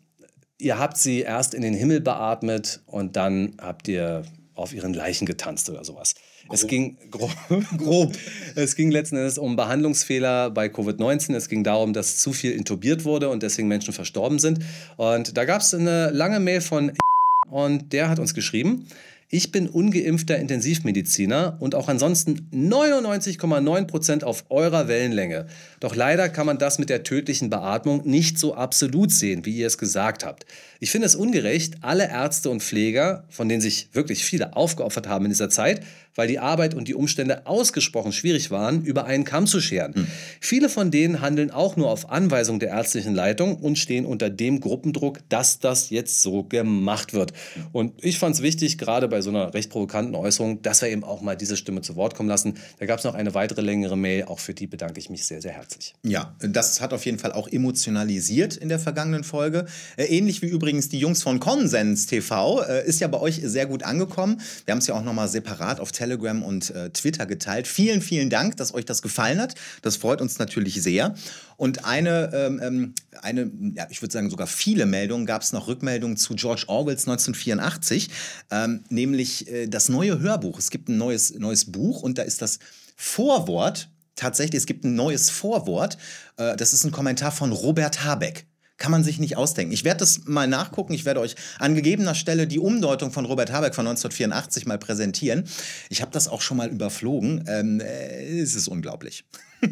ihr 0.57 0.79
habt 0.79 0.97
sie 0.97 1.21
erst 1.21 1.53
in 1.53 1.61
den 1.61 1.73
Himmel 1.73 1.99
beatmet 1.99 2.81
und 2.85 3.17
dann 3.17 3.57
habt 3.59 3.89
ihr 3.89 4.23
auf 4.55 4.73
ihren 4.73 4.93
Leichen 4.93 5.25
getanzt 5.25 5.69
oder 5.69 5.83
sowas. 5.83 6.15
Es 6.49 6.67
ging 6.67 6.97
grob, 7.09 7.31
grob. 7.77 8.13
Es 8.55 8.75
ging 8.75 8.91
letzten 8.91 9.17
Endes 9.17 9.37
um 9.37 9.55
Behandlungsfehler 9.55 10.49
bei 10.49 10.67
Covid-19. 10.67 11.35
Es 11.35 11.49
ging 11.49 11.63
darum, 11.63 11.93
dass 11.93 12.17
zu 12.17 12.33
viel 12.33 12.51
intubiert 12.51 13.05
wurde 13.05 13.29
und 13.29 13.43
deswegen 13.43 13.67
Menschen 13.67 13.93
verstorben 13.93 14.39
sind. 14.39 14.59
Und 14.97 15.37
da 15.37 15.45
gab 15.45 15.61
es 15.61 15.73
eine 15.73 16.09
lange 16.11 16.39
Mail 16.39 16.61
von 16.61 16.91
und 17.49 17.93
der 17.93 18.09
hat 18.09 18.19
uns 18.19 18.33
geschrieben, 18.33 18.87
ich 19.33 19.53
bin 19.53 19.69
ungeimpfter 19.69 20.37
Intensivmediziner 20.37 21.55
und 21.61 21.73
auch 21.73 21.87
ansonsten 21.87 22.49
99,9% 22.53 24.25
auf 24.25 24.43
eurer 24.49 24.89
Wellenlänge. 24.89 25.45
Doch 25.79 25.95
leider 25.95 26.27
kann 26.27 26.45
man 26.45 26.57
das 26.57 26.79
mit 26.79 26.89
der 26.89 27.03
tödlichen 27.03 27.49
Beatmung 27.49 28.05
nicht 28.05 28.37
so 28.37 28.55
absolut 28.55 29.09
sehen, 29.09 29.45
wie 29.45 29.55
ihr 29.55 29.67
es 29.67 29.77
gesagt 29.77 30.25
habt. 30.25 30.45
Ich 30.83 30.89
finde 30.89 31.05
es 31.05 31.13
ungerecht, 31.13 31.75
alle 31.81 32.09
Ärzte 32.09 32.49
und 32.49 32.63
Pfleger, 32.63 33.23
von 33.29 33.47
denen 33.47 33.61
sich 33.61 33.89
wirklich 33.93 34.25
viele 34.25 34.55
aufgeopfert 34.55 35.07
haben 35.07 35.25
in 35.25 35.29
dieser 35.29 35.51
Zeit, 35.51 35.81
weil 36.15 36.27
die 36.27 36.39
Arbeit 36.39 36.73
und 36.73 36.87
die 36.87 36.95
Umstände 36.95 37.45
ausgesprochen 37.45 38.11
schwierig 38.11 38.49
waren, 38.49 38.83
über 38.83 39.05
einen 39.05 39.23
Kamm 39.23 39.45
zu 39.45 39.61
scheren. 39.61 40.07
Viele 40.39 40.69
von 40.69 40.89
denen 40.89 41.21
handeln 41.21 41.51
auch 41.51 41.77
nur 41.77 41.89
auf 41.89 42.09
Anweisung 42.09 42.59
der 42.59 42.69
ärztlichen 42.69 43.13
Leitung 43.13 43.57
und 43.57 43.77
stehen 43.77 44.07
unter 44.07 44.31
dem 44.31 44.59
Gruppendruck, 44.59 45.19
dass 45.29 45.59
das 45.59 45.91
jetzt 45.91 46.23
so 46.23 46.43
gemacht 46.43 47.13
wird. 47.13 47.31
Und 47.71 48.03
ich 48.03 48.17
fand 48.17 48.35
es 48.35 48.41
wichtig, 48.41 48.79
gerade 48.79 49.07
bei 49.07 49.21
so 49.21 49.29
einer 49.29 49.53
recht 49.53 49.69
provokanten 49.69 50.15
Äußerung, 50.15 50.63
dass 50.63 50.81
wir 50.81 50.89
eben 50.89 51.03
auch 51.03 51.21
mal 51.21 51.35
diese 51.35 51.57
Stimme 51.57 51.81
zu 51.81 51.95
Wort 51.95 52.15
kommen 52.15 52.27
lassen. 52.27 52.55
Da 52.79 52.87
gab 52.87 52.97
es 52.97 53.05
noch 53.05 53.13
eine 53.13 53.35
weitere 53.35 53.61
längere 53.61 53.97
Mail, 53.97 54.23
auch 54.23 54.39
für 54.39 54.55
die 54.55 54.65
bedanke 54.65 54.99
ich 54.99 55.11
mich 55.11 55.27
sehr, 55.27 55.41
sehr 55.41 55.51
herzlich. 55.51 55.93
Ja, 56.03 56.35
das 56.39 56.81
hat 56.81 56.91
auf 56.91 57.05
jeden 57.05 57.19
Fall 57.19 57.31
auch 57.33 57.47
emotionalisiert 57.47 58.57
in 58.57 58.67
der 58.67 58.79
vergangenen 58.79 59.23
Folge. 59.23 59.65
Äh, 59.95 60.05
ähnlich 60.05 60.41
wie 60.41 60.47
übrigens 60.47 60.70
die 60.79 60.99
Jungs 60.99 61.21
von 61.21 61.39
Konsens 61.39 62.05
TV, 62.05 62.63
äh, 62.63 62.87
ist 62.87 62.99
ja 62.99 63.07
bei 63.07 63.19
euch 63.19 63.41
sehr 63.43 63.65
gut 63.65 63.83
angekommen. 63.83 64.41
Wir 64.65 64.71
haben 64.71 64.79
es 64.79 64.87
ja 64.87 64.95
auch 64.95 65.03
nochmal 65.03 65.27
separat 65.27 65.79
auf 65.79 65.91
Telegram 65.91 66.41
und 66.43 66.69
äh, 66.71 66.89
Twitter 66.91 67.25
geteilt. 67.25 67.67
Vielen, 67.67 68.01
vielen 68.01 68.29
Dank, 68.29 68.57
dass 68.57 68.73
euch 68.73 68.85
das 68.85 69.01
gefallen 69.01 69.39
hat. 69.39 69.55
Das 69.81 69.97
freut 69.97 70.21
uns 70.21 70.39
natürlich 70.39 70.81
sehr. 70.81 71.15
Und 71.57 71.85
eine, 71.85 72.31
ähm, 72.33 72.59
ähm, 72.63 72.95
eine 73.21 73.51
ja, 73.75 73.87
ich 73.89 74.01
würde 74.01 74.13
sagen 74.13 74.29
sogar 74.29 74.47
viele 74.47 74.85
Meldungen, 74.85 75.25
gab 75.25 75.41
es 75.41 75.53
noch 75.53 75.67
Rückmeldungen 75.67 76.17
zu 76.17 76.35
George 76.35 76.63
Orwells 76.67 77.07
1984, 77.07 78.09
ähm, 78.49 78.83
nämlich 78.89 79.51
äh, 79.51 79.67
das 79.67 79.89
neue 79.89 80.19
Hörbuch. 80.19 80.57
Es 80.57 80.71
gibt 80.71 80.89
ein 80.89 80.97
neues, 80.97 81.37
neues 81.37 81.71
Buch 81.71 82.01
und 82.01 82.17
da 82.17 82.23
ist 82.23 82.41
das 82.41 82.59
Vorwort, 82.95 83.89
tatsächlich, 84.15 84.59
es 84.59 84.65
gibt 84.65 84.85
ein 84.85 84.95
neues 84.95 85.29
Vorwort, 85.29 85.97
äh, 86.37 86.55
das 86.55 86.73
ist 86.73 86.83
ein 86.83 86.91
Kommentar 86.91 87.31
von 87.31 87.51
Robert 87.51 88.03
Habeck. 88.03 88.45
Kann 88.81 88.91
man 88.91 89.03
sich 89.03 89.19
nicht 89.19 89.37
ausdenken. 89.37 89.71
Ich 89.73 89.83
werde 89.83 89.99
das 89.99 90.21
mal 90.25 90.47
nachgucken. 90.47 90.93
Ich 90.93 91.05
werde 91.05 91.19
euch 91.19 91.35
an 91.59 91.75
gegebener 91.75 92.15
Stelle 92.15 92.47
die 92.47 92.57
Umdeutung 92.57 93.11
von 93.11 93.25
Robert 93.25 93.51
Habeck 93.51 93.75
von 93.75 93.85
1984 93.85 94.65
mal 94.65 94.79
präsentieren. 94.79 95.43
Ich 95.89 96.01
habe 96.01 96.11
das 96.11 96.27
auch 96.27 96.41
schon 96.41 96.57
mal 96.57 96.67
überflogen. 96.67 97.43
Ähm, 97.47 97.79
äh, 97.79 98.39
es 98.39 98.55
ist 98.55 98.67
unglaublich. 98.67 99.23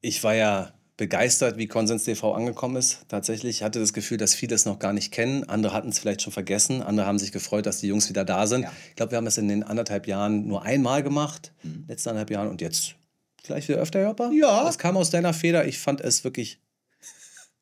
Ich 0.00 0.22
war 0.22 0.32
ja 0.32 0.72
begeistert, 0.96 1.58
wie 1.58 1.66
Konsens 1.66 2.04
TV 2.04 2.32
angekommen 2.32 2.76
ist. 2.76 3.00
Tatsächlich 3.08 3.56
Ich 3.56 3.62
hatte 3.64 3.80
das 3.80 3.92
Gefühl, 3.92 4.16
dass 4.16 4.32
viele 4.32 4.54
es 4.54 4.64
noch 4.64 4.78
gar 4.78 4.92
nicht 4.92 5.12
kennen. 5.12 5.42
Andere 5.48 5.72
hatten 5.72 5.88
es 5.88 5.98
vielleicht 5.98 6.22
schon 6.22 6.32
vergessen. 6.32 6.82
Andere 6.82 7.04
haben 7.04 7.18
sich 7.18 7.32
gefreut, 7.32 7.66
dass 7.66 7.80
die 7.80 7.88
Jungs 7.88 8.08
wieder 8.08 8.24
da 8.24 8.46
sind. 8.46 8.64
Ich 8.90 8.94
glaube, 8.94 9.10
wir 9.10 9.16
haben 9.16 9.26
es 9.26 9.38
in 9.38 9.48
den 9.48 9.64
anderthalb 9.64 10.06
Jahren 10.06 10.46
nur 10.46 10.62
einmal 10.62 11.02
gemacht, 11.02 11.52
letzten 11.88 12.10
anderthalb 12.10 12.30
Jahren 12.30 12.48
und 12.48 12.60
jetzt 12.60 12.94
vielleicht 13.42 13.68
wieder 13.68 13.80
öfter, 13.80 14.00
Joppa? 14.00 14.30
Ja. 14.30 14.62
Das 14.62 14.78
kam 14.78 14.96
aus 14.96 15.10
deiner 15.10 15.34
Feder. 15.34 15.66
Ich 15.66 15.80
fand 15.80 16.00
es 16.00 16.22
wirklich 16.22 16.60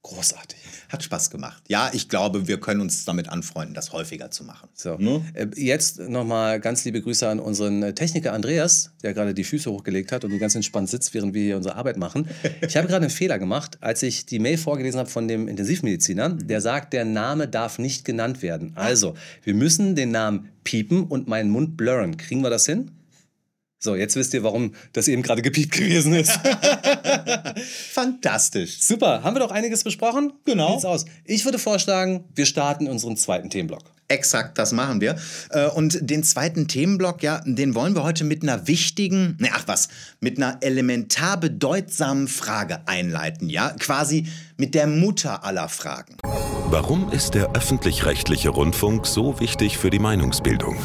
Großartig. 0.06 0.56
Hat 0.88 1.02
Spaß 1.02 1.30
gemacht. 1.30 1.64
Ja, 1.66 1.90
ich 1.92 2.08
glaube, 2.08 2.46
wir 2.46 2.60
können 2.60 2.80
uns 2.80 3.04
damit 3.04 3.28
anfreunden, 3.28 3.74
das 3.74 3.92
häufiger 3.92 4.30
zu 4.30 4.44
machen. 4.44 4.68
So. 4.72 4.96
Äh, 5.34 5.48
Jetzt 5.56 5.98
nochmal 5.98 6.60
ganz 6.60 6.84
liebe 6.84 7.02
Grüße 7.02 7.28
an 7.28 7.40
unseren 7.40 7.82
äh, 7.82 7.92
Techniker 7.92 8.32
Andreas, 8.32 8.92
der 9.02 9.14
gerade 9.14 9.34
die 9.34 9.42
Füße 9.42 9.68
hochgelegt 9.68 10.12
hat 10.12 10.24
und 10.24 10.38
ganz 10.38 10.54
entspannt 10.54 10.90
sitzt, 10.90 11.12
während 11.12 11.34
wir 11.34 11.42
hier 11.42 11.56
unsere 11.56 11.74
Arbeit 11.74 11.96
machen. 11.96 12.28
Ich 12.68 12.76
habe 12.76 12.86
gerade 12.86 13.04
einen 13.04 13.10
Fehler 13.10 13.38
gemacht, 13.38 13.78
als 13.80 14.02
ich 14.02 14.26
die 14.26 14.38
Mail 14.38 14.58
vorgelesen 14.58 14.98
habe 15.00 15.10
von 15.10 15.26
dem 15.28 15.48
Intensivmediziner. 15.48 16.30
Der 16.30 16.60
sagt, 16.60 16.92
der 16.92 17.04
Name 17.04 17.48
darf 17.48 17.78
nicht 17.78 18.04
genannt 18.04 18.42
werden. 18.42 18.72
Also, 18.76 19.14
wir 19.42 19.54
müssen 19.54 19.94
den 19.96 20.10
Namen 20.12 20.50
piepen 20.62 21.04
und 21.04 21.26
meinen 21.26 21.50
Mund 21.50 21.76
blurren. 21.76 22.16
Kriegen 22.16 22.42
wir 22.42 22.50
das 22.50 22.66
hin? 22.66 22.90
So, 23.78 23.94
jetzt 23.94 24.16
wisst 24.16 24.32
ihr, 24.32 24.42
warum 24.42 24.74
das 24.94 25.06
eben 25.06 25.22
gerade 25.22 25.42
gepiept 25.42 25.72
gewesen 25.72 26.14
ist. 26.14 26.32
Fantastisch. 27.92 28.80
Super, 28.80 29.22
haben 29.22 29.36
wir 29.36 29.40
doch 29.40 29.50
einiges 29.50 29.84
besprochen? 29.84 30.32
Genau. 30.44 30.72
Sieht's 30.72 30.84
aus? 30.86 31.04
Ich 31.24 31.44
würde 31.44 31.58
vorschlagen, 31.58 32.24
wir 32.34 32.46
starten 32.46 32.88
unseren 32.88 33.16
zweiten 33.16 33.50
Themenblock. 33.50 33.82
Exakt, 34.08 34.56
das 34.58 34.72
machen 34.72 35.00
wir. 35.00 35.16
Äh, 35.50 35.66
Und 35.66 35.98
den 36.08 36.22
zweiten 36.22 36.68
Themenblock, 36.68 37.22
ja, 37.22 37.42
den 37.44 37.74
wollen 37.74 37.94
wir 37.94 38.04
heute 38.04 38.24
mit 38.24 38.42
einer 38.42 38.66
wichtigen, 38.68 39.36
ne, 39.40 39.50
ach 39.52 39.64
was, 39.66 39.88
mit 40.20 40.38
einer 40.38 40.58
elementar 40.60 41.38
bedeutsamen 41.38 42.28
Frage 42.28 42.86
einleiten, 42.86 43.48
ja, 43.48 43.70
quasi 43.78 44.26
mit 44.56 44.74
der 44.74 44.86
Mutter 44.86 45.44
aller 45.44 45.68
Fragen. 45.68 46.16
Warum 46.70 47.10
ist 47.10 47.34
der 47.34 47.52
öffentlich-rechtliche 47.52 48.48
Rundfunk 48.48 49.06
so 49.06 49.38
wichtig 49.40 49.76
für 49.76 49.90
die 49.90 49.98
Meinungsbildung? 49.98 50.76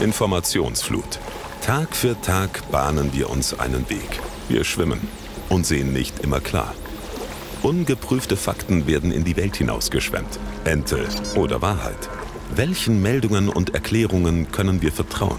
Informationsflut. 0.00 1.20
Tag 1.60 1.94
für 1.94 2.20
Tag 2.20 2.68
bahnen 2.70 3.12
wir 3.12 3.30
uns 3.30 3.58
einen 3.58 3.88
Weg. 3.88 4.20
Wir 4.48 4.64
schwimmen 4.64 5.00
und 5.48 5.66
sehen 5.66 5.92
nicht 5.92 6.18
immer 6.18 6.40
klar. 6.40 6.74
Ungeprüfte 7.62 8.36
Fakten 8.36 8.86
werden 8.88 9.12
in 9.12 9.24
die 9.24 9.36
Welt 9.36 9.56
hinausgeschwemmt. 9.56 10.40
Ente 10.64 11.06
oder 11.36 11.62
Wahrheit? 11.62 12.10
Welchen 12.54 13.02
Meldungen 13.02 13.48
und 13.48 13.74
Erklärungen 13.74 14.50
können 14.50 14.82
wir 14.82 14.92
vertrauen? 14.92 15.38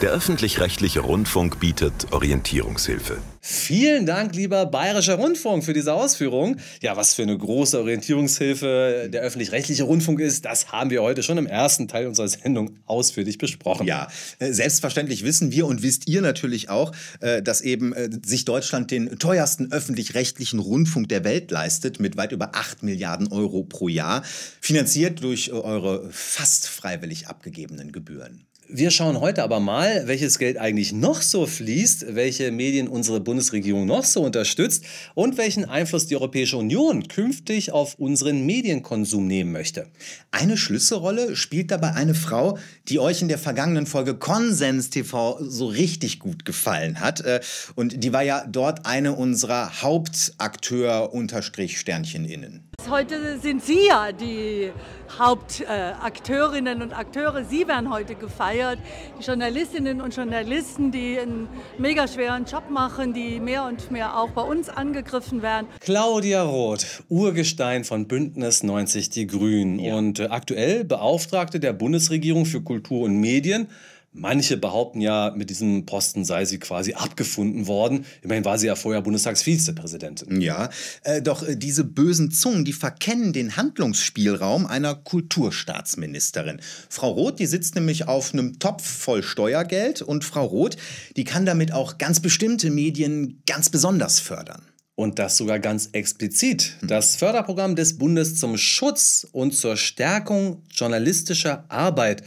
Der 0.00 0.10
öffentlich-rechtliche 0.10 1.00
Rundfunk 1.00 1.58
bietet 1.58 2.12
Orientierungshilfe. 2.12 3.18
Vielen 3.40 4.06
Dank, 4.06 4.32
lieber 4.32 4.66
Bayerischer 4.66 5.16
Rundfunk, 5.16 5.64
für 5.64 5.72
diese 5.72 5.92
Ausführung. 5.92 6.58
Ja, 6.80 6.96
was 6.96 7.14
für 7.14 7.22
eine 7.22 7.36
große 7.36 7.80
Orientierungshilfe 7.80 9.08
der 9.12 9.22
öffentlich-rechtliche 9.22 9.82
Rundfunk 9.82 10.20
ist, 10.20 10.44
das 10.44 10.70
haben 10.70 10.90
wir 10.90 11.02
heute 11.02 11.24
schon 11.24 11.36
im 11.36 11.48
ersten 11.48 11.88
Teil 11.88 12.06
unserer 12.06 12.28
Sendung 12.28 12.76
ausführlich 12.86 13.38
besprochen. 13.38 13.88
Ja, 13.88 14.06
äh, 14.38 14.52
selbstverständlich 14.52 15.24
wissen 15.24 15.50
wir 15.50 15.66
und 15.66 15.82
wisst 15.82 16.08
ihr 16.08 16.22
natürlich 16.22 16.68
auch, 16.68 16.92
äh, 17.18 17.42
dass 17.42 17.60
eben 17.60 17.92
äh, 17.92 18.08
sich 18.24 18.44
Deutschland 18.44 18.92
den 18.92 19.18
teuersten 19.18 19.72
öffentlich-rechtlichen 19.72 20.60
Rundfunk 20.60 21.08
der 21.08 21.24
Welt 21.24 21.50
leistet, 21.50 21.98
mit 21.98 22.16
weit 22.16 22.30
über 22.30 22.54
8 22.54 22.84
Milliarden 22.84 23.32
Euro 23.32 23.64
pro 23.64 23.88
Jahr, 23.88 24.22
finanziert 24.60 25.24
durch 25.24 25.50
eure 25.50 26.08
fast 26.12 26.68
freiwillig 26.68 27.26
abgegebenen 27.26 27.90
Gebühren. 27.90 28.47
Wir 28.70 28.90
schauen 28.90 29.18
heute 29.20 29.44
aber 29.44 29.60
mal, 29.60 30.08
welches 30.08 30.38
Geld 30.38 30.58
eigentlich 30.58 30.92
noch 30.92 31.22
so 31.22 31.46
fließt, 31.46 32.14
welche 32.14 32.52
Medien 32.52 32.86
unsere 32.86 33.18
Bundesregierung 33.18 33.86
noch 33.86 34.04
so 34.04 34.22
unterstützt 34.22 34.84
und 35.14 35.38
welchen 35.38 35.64
Einfluss 35.64 36.06
die 36.06 36.16
Europäische 36.16 36.58
Union 36.58 37.08
künftig 37.08 37.72
auf 37.72 37.94
unseren 37.94 38.44
Medienkonsum 38.44 39.26
nehmen 39.26 39.52
möchte. 39.52 39.86
Eine 40.32 40.58
Schlüsselrolle 40.58 41.34
spielt 41.34 41.70
dabei 41.70 41.94
eine 41.94 42.14
Frau, 42.14 42.58
die 42.88 42.98
euch 42.98 43.22
in 43.22 43.28
der 43.28 43.38
vergangenen 43.38 43.86
Folge 43.86 44.16
Konsens 44.16 44.90
TV 44.90 45.38
so 45.40 45.68
richtig 45.68 46.18
gut 46.18 46.44
gefallen 46.44 47.00
hat. 47.00 47.22
Äh, 47.22 47.40
Und 47.74 48.04
die 48.04 48.12
war 48.12 48.22
ja 48.22 48.44
dort 48.46 48.84
eine 48.84 49.14
unserer 49.14 49.80
Hauptakteur-Sternchen-Innen. 49.80 52.67
Heute 52.88 53.38
sind 53.38 53.62
Sie 53.62 53.86
ja 53.88 54.12
die 54.12 54.70
Hauptakteurinnen 55.18 56.80
und 56.80 56.96
Akteure. 56.96 57.44
Sie 57.44 57.66
werden 57.68 57.90
heute 57.90 58.14
gefeiert. 58.14 58.78
Die 59.18 59.24
Journalistinnen 59.24 60.00
und 60.00 60.16
Journalisten, 60.16 60.90
die 60.90 61.18
einen 61.18 61.48
mega 61.76 62.08
schweren 62.08 62.46
Job 62.46 62.70
machen, 62.70 63.12
die 63.12 63.40
mehr 63.40 63.64
und 63.64 63.90
mehr 63.90 64.16
auch 64.16 64.30
bei 64.30 64.42
uns 64.42 64.70
angegriffen 64.70 65.42
werden. 65.42 65.66
Claudia 65.80 66.44
Roth, 66.44 67.02
Urgestein 67.08 67.84
von 67.84 68.06
Bündnis 68.06 68.62
90 68.62 69.10
Die 69.10 69.26
Grünen 69.26 69.80
und 69.80 70.20
äh, 70.20 70.28
aktuell 70.30 70.84
Beauftragte 70.84 71.60
der 71.60 71.74
Bundesregierung 71.74 72.46
für 72.46 72.62
Kultur 72.62 73.02
und 73.02 73.16
Medien. 73.20 73.68
Manche 74.12 74.56
behaupten 74.56 75.02
ja, 75.02 75.32
mit 75.36 75.50
diesem 75.50 75.84
Posten 75.84 76.24
sei 76.24 76.46
sie 76.46 76.58
quasi 76.58 76.94
abgefunden 76.94 77.66
worden. 77.66 78.06
Immerhin 78.22 78.44
war 78.44 78.58
sie 78.58 78.66
ja 78.66 78.74
vorher 78.74 79.02
Bundestagsvizepräsidentin. 79.02 80.40
Ja, 80.40 80.70
äh, 81.04 81.20
doch 81.20 81.46
äh, 81.46 81.56
diese 81.56 81.84
bösen 81.84 82.30
Zungen, 82.30 82.64
die 82.64 82.72
verkennen 82.72 83.34
den 83.34 83.56
Handlungsspielraum 83.56 84.66
einer 84.66 84.94
Kulturstaatsministerin. 84.94 86.60
Frau 86.88 87.10
Roth, 87.10 87.38
die 87.38 87.46
sitzt 87.46 87.74
nämlich 87.74 88.08
auf 88.08 88.32
einem 88.32 88.58
Topf 88.58 88.84
voll 88.84 89.22
Steuergeld 89.22 90.00
und 90.00 90.24
Frau 90.24 90.46
Roth, 90.46 90.78
die 91.16 91.24
kann 91.24 91.44
damit 91.44 91.72
auch 91.72 91.98
ganz 91.98 92.20
bestimmte 92.20 92.70
Medien 92.70 93.42
ganz 93.46 93.68
besonders 93.68 94.20
fördern. 94.20 94.62
Und 94.94 95.20
das 95.20 95.36
sogar 95.36 95.60
ganz 95.60 95.90
explizit. 95.92 96.76
Das 96.82 97.14
Förderprogramm 97.14 97.76
des 97.76 97.98
Bundes 97.98 98.34
zum 98.34 98.56
Schutz 98.56 99.24
und 99.30 99.54
zur 99.54 99.76
Stärkung 99.76 100.64
journalistischer 100.72 101.66
Arbeit 101.68 102.24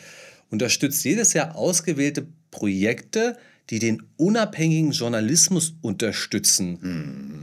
unterstützt 0.52 1.04
jedes 1.04 1.34
Jahr 1.34 1.56
ausgewählte 1.56 2.28
Projekte, 2.52 3.38
die 3.72 3.80
den 3.80 4.04
unabhängigen 4.18 4.92
Journalismus 4.92 5.76
unterstützen. 5.82 6.78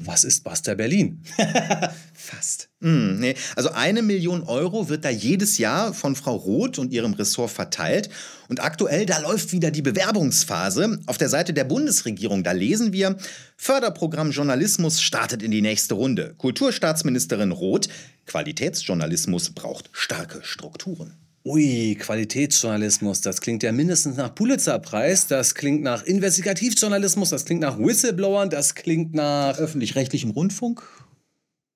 Was 0.04 0.24
ist 0.24 0.44
Basta 0.44 0.74
Berlin? 0.74 1.22
Fast. 2.12 2.68
Hm, 2.82 3.18
nee. 3.18 3.34
Also 3.56 3.70
eine 3.70 4.02
Million 4.02 4.42
Euro 4.42 4.90
wird 4.90 5.06
da 5.06 5.10
jedes 5.10 5.56
Jahr 5.56 5.94
von 5.94 6.16
Frau 6.16 6.36
Roth 6.36 6.78
und 6.78 6.92
ihrem 6.92 7.14
Ressort 7.14 7.50
verteilt. 7.50 8.10
Und 8.48 8.62
aktuell, 8.62 9.06
da 9.06 9.18
läuft 9.20 9.52
wieder 9.52 9.70
die 9.70 9.80
Bewerbungsphase. 9.80 11.00
Auf 11.06 11.16
der 11.16 11.30
Seite 11.30 11.54
der 11.54 11.64
Bundesregierung, 11.64 12.44
da 12.44 12.52
lesen 12.52 12.92
wir, 12.92 13.16
Förderprogramm 13.56 14.30
Journalismus 14.30 15.00
startet 15.00 15.42
in 15.42 15.50
die 15.50 15.62
nächste 15.62 15.94
Runde. 15.94 16.34
Kulturstaatsministerin 16.36 17.52
Roth, 17.52 17.88
Qualitätsjournalismus 18.26 19.50
braucht 19.50 19.88
starke 19.92 20.40
Strukturen. 20.42 21.14
Ui, 21.48 21.94
Qualitätsjournalismus, 21.98 23.22
das 23.22 23.40
klingt 23.40 23.62
ja 23.62 23.72
mindestens 23.72 24.18
nach 24.18 24.34
Pulitzerpreis, 24.34 25.28
das 25.28 25.54
klingt 25.54 25.82
nach 25.82 26.02
Investigativjournalismus, 26.04 27.30
das 27.30 27.46
klingt 27.46 27.62
nach 27.62 27.78
Whistleblowern, 27.78 28.50
das 28.50 28.74
klingt 28.74 29.14
nach 29.14 29.58
öffentlich-rechtlichem 29.58 30.32
Rundfunk. 30.32 30.82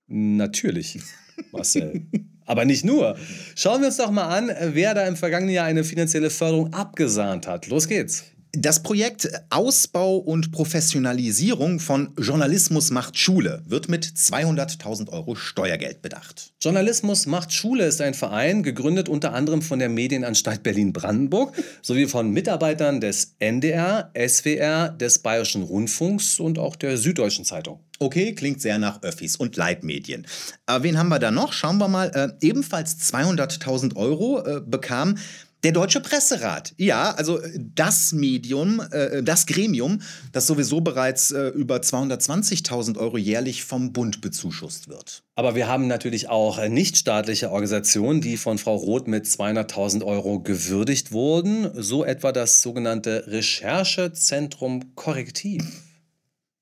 Natürlich, 0.08 0.98
Marcel. 1.52 2.02
Aber 2.44 2.66
nicht 2.66 2.84
nur. 2.84 3.16
Schauen 3.54 3.80
wir 3.80 3.86
uns 3.86 3.96
doch 3.96 4.10
mal 4.10 4.28
an, 4.28 4.50
wer 4.74 4.92
da 4.92 5.06
im 5.06 5.16
vergangenen 5.16 5.54
Jahr 5.54 5.64
eine 5.64 5.84
finanzielle 5.84 6.28
Förderung 6.28 6.74
abgesahnt 6.74 7.46
hat. 7.46 7.68
Los 7.68 7.88
geht's. 7.88 8.24
Das 8.54 8.82
Projekt 8.82 9.30
Ausbau 9.48 10.18
und 10.18 10.52
Professionalisierung 10.52 11.80
von 11.80 12.12
Journalismus 12.18 12.90
macht 12.90 13.16
Schule 13.16 13.62
wird 13.66 13.88
mit 13.88 14.04
200.000 14.04 15.08
Euro 15.08 15.36
Steuergeld 15.36 16.02
bedacht. 16.02 16.52
Journalismus 16.60 17.24
macht 17.24 17.54
Schule 17.54 17.86
ist 17.86 18.02
ein 18.02 18.12
Verein, 18.12 18.62
gegründet 18.62 19.08
unter 19.08 19.32
anderem 19.32 19.62
von 19.62 19.78
der 19.78 19.88
Medienanstalt 19.88 20.62
Berlin-Brandenburg 20.62 21.54
sowie 21.80 22.06
von 22.06 22.30
Mitarbeitern 22.30 23.00
des 23.00 23.36
NDR, 23.38 24.12
SWR, 24.14 24.90
des 24.90 25.20
Bayerischen 25.20 25.62
Rundfunks 25.62 26.38
und 26.38 26.58
auch 26.58 26.76
der 26.76 26.98
Süddeutschen 26.98 27.46
Zeitung. 27.46 27.80
Okay, 28.00 28.34
klingt 28.34 28.60
sehr 28.60 28.78
nach 28.78 29.02
Öffis 29.02 29.36
und 29.36 29.56
Leitmedien. 29.56 30.26
Aber 30.66 30.84
wen 30.84 30.98
haben 30.98 31.08
wir 31.08 31.20
da 31.20 31.30
noch? 31.30 31.54
Schauen 31.54 31.78
wir 31.78 31.88
mal. 31.88 32.10
Äh, 32.14 32.46
ebenfalls 32.46 32.98
200.000 32.98 33.96
Euro 33.96 34.44
äh, 34.44 34.60
bekam 34.60 35.16
der 35.62 35.72
Deutsche 35.72 36.00
Presserat. 36.00 36.74
Ja, 36.76 37.12
also 37.12 37.40
äh, 37.40 37.58
das 37.58 38.12
Medium, 38.12 38.80
äh, 38.90 39.22
das 39.22 39.46
Gremium, 39.46 40.00
das 40.32 40.46
sowieso 40.46 40.80
bereits 40.80 41.30
äh, 41.30 41.48
über 41.48 41.76
220.000 41.76 42.98
Euro 42.98 43.16
jährlich 43.16 43.64
vom 43.64 43.92
Bund 43.92 44.20
bezuschusst 44.20 44.88
wird. 44.88 45.22
Aber 45.34 45.54
wir 45.54 45.68
haben 45.68 45.86
natürlich 45.86 46.28
auch 46.28 46.58
äh, 46.58 46.68
nichtstaatliche 46.68 47.50
Organisationen, 47.50 48.20
die 48.20 48.36
von 48.36 48.58
Frau 48.58 48.76
Roth 48.76 49.06
mit 49.06 49.24
200.000 49.26 50.04
Euro 50.04 50.40
gewürdigt 50.40 51.12
wurden. 51.12 51.70
So 51.74 52.04
etwa 52.04 52.32
das 52.32 52.62
sogenannte 52.62 53.24
Recherchezentrum 53.28 54.94
Korrektiv. 54.94 55.64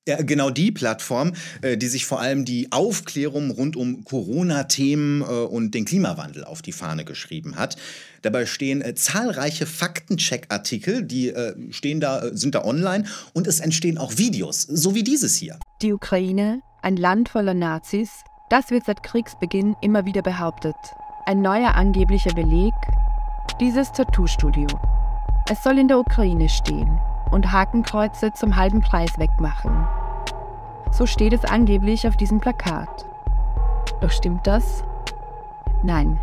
Ja, 0.09 0.17
genau 0.23 0.49
die 0.49 0.73
Plattform, 0.73 1.33
äh, 1.61 1.77
die 1.77 1.87
sich 1.87 2.07
vor 2.07 2.21
allem 2.21 2.47
die 2.47 2.73
Aufklärung 2.73 3.51
rund 3.51 3.77
um 3.77 4.03
Corona-Themen 4.03 5.21
äh, 5.21 5.25
und 5.25 5.75
den 5.75 5.85
Klimawandel 5.85 6.43
auf 6.45 6.63
die 6.63 6.73
Fahne 6.73 7.05
geschrieben 7.05 7.57
hat. 7.57 7.77
Dabei 8.23 8.47
stehen 8.47 8.81
äh, 8.81 8.95
zahlreiche 8.95 9.67
Faktencheck-Artikel, 9.67 11.03
die 11.03 11.33
stehen 11.71 12.01
da, 12.01 12.35
sind 12.35 12.55
da 12.55 12.65
online 12.65 13.05
und 13.35 13.47
es 13.47 13.61
entstehen 13.61 13.99
auch 13.99 14.17
Videos, 14.17 14.63
so 14.63 14.95
wie 14.95 15.05
dieses 15.05 15.37
hier. 15.37 15.59
Die 15.83 15.93
Ukraine, 15.93 16.63
ein 16.83 16.97
Land 16.97 17.29
voller 17.29 17.55
Nazis, 17.55 18.11
das 18.49 18.71
wird 18.71 18.87
seit 18.87 19.03
Kriegsbeginn 19.03 19.77
immer 19.83 20.07
wieder 20.07 20.23
behauptet. 20.23 20.77
Ein 21.27 21.43
neuer 21.43 21.75
angeblicher 21.75 22.35
Beleg, 22.35 22.73
dieses 23.61 23.93
Tattoo-Studio. 23.93 24.67
Es 25.51 25.63
soll 25.63 25.79
in 25.79 25.89
der 25.89 25.99
Ukraine 25.99 26.49
stehen 26.49 26.99
und 27.31 27.53
Hakenkreuze 27.53 28.33
zum 28.33 28.57
halben 28.57 28.81
Preis 28.81 29.19
wegmachen. 29.19 29.87
So 30.93 31.07
steht 31.07 31.33
es 31.33 31.45
angeblich 31.45 32.07
auf 32.07 32.17
diesem 32.17 32.41
Plakat. 32.41 33.07
Doch 34.01 34.11
stimmt 34.11 34.47
das? 34.47 34.83
Nein. 35.83 36.19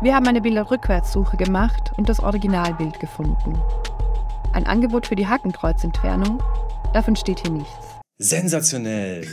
Wir 0.00 0.14
haben 0.14 0.26
eine 0.26 0.40
Bilderrückwärtssuche 0.40 1.36
gemacht 1.36 1.92
und 1.96 2.08
das 2.08 2.20
Originalbild 2.20 3.00
gefunden. 3.00 3.60
Ein 4.52 4.66
Angebot 4.66 5.06
für 5.06 5.16
die 5.16 5.26
Hakenkreuzentfernung? 5.26 6.42
Davon 6.92 7.16
steht 7.16 7.40
hier 7.40 7.50
nichts. 7.50 7.98
Sensationell. 8.18 9.26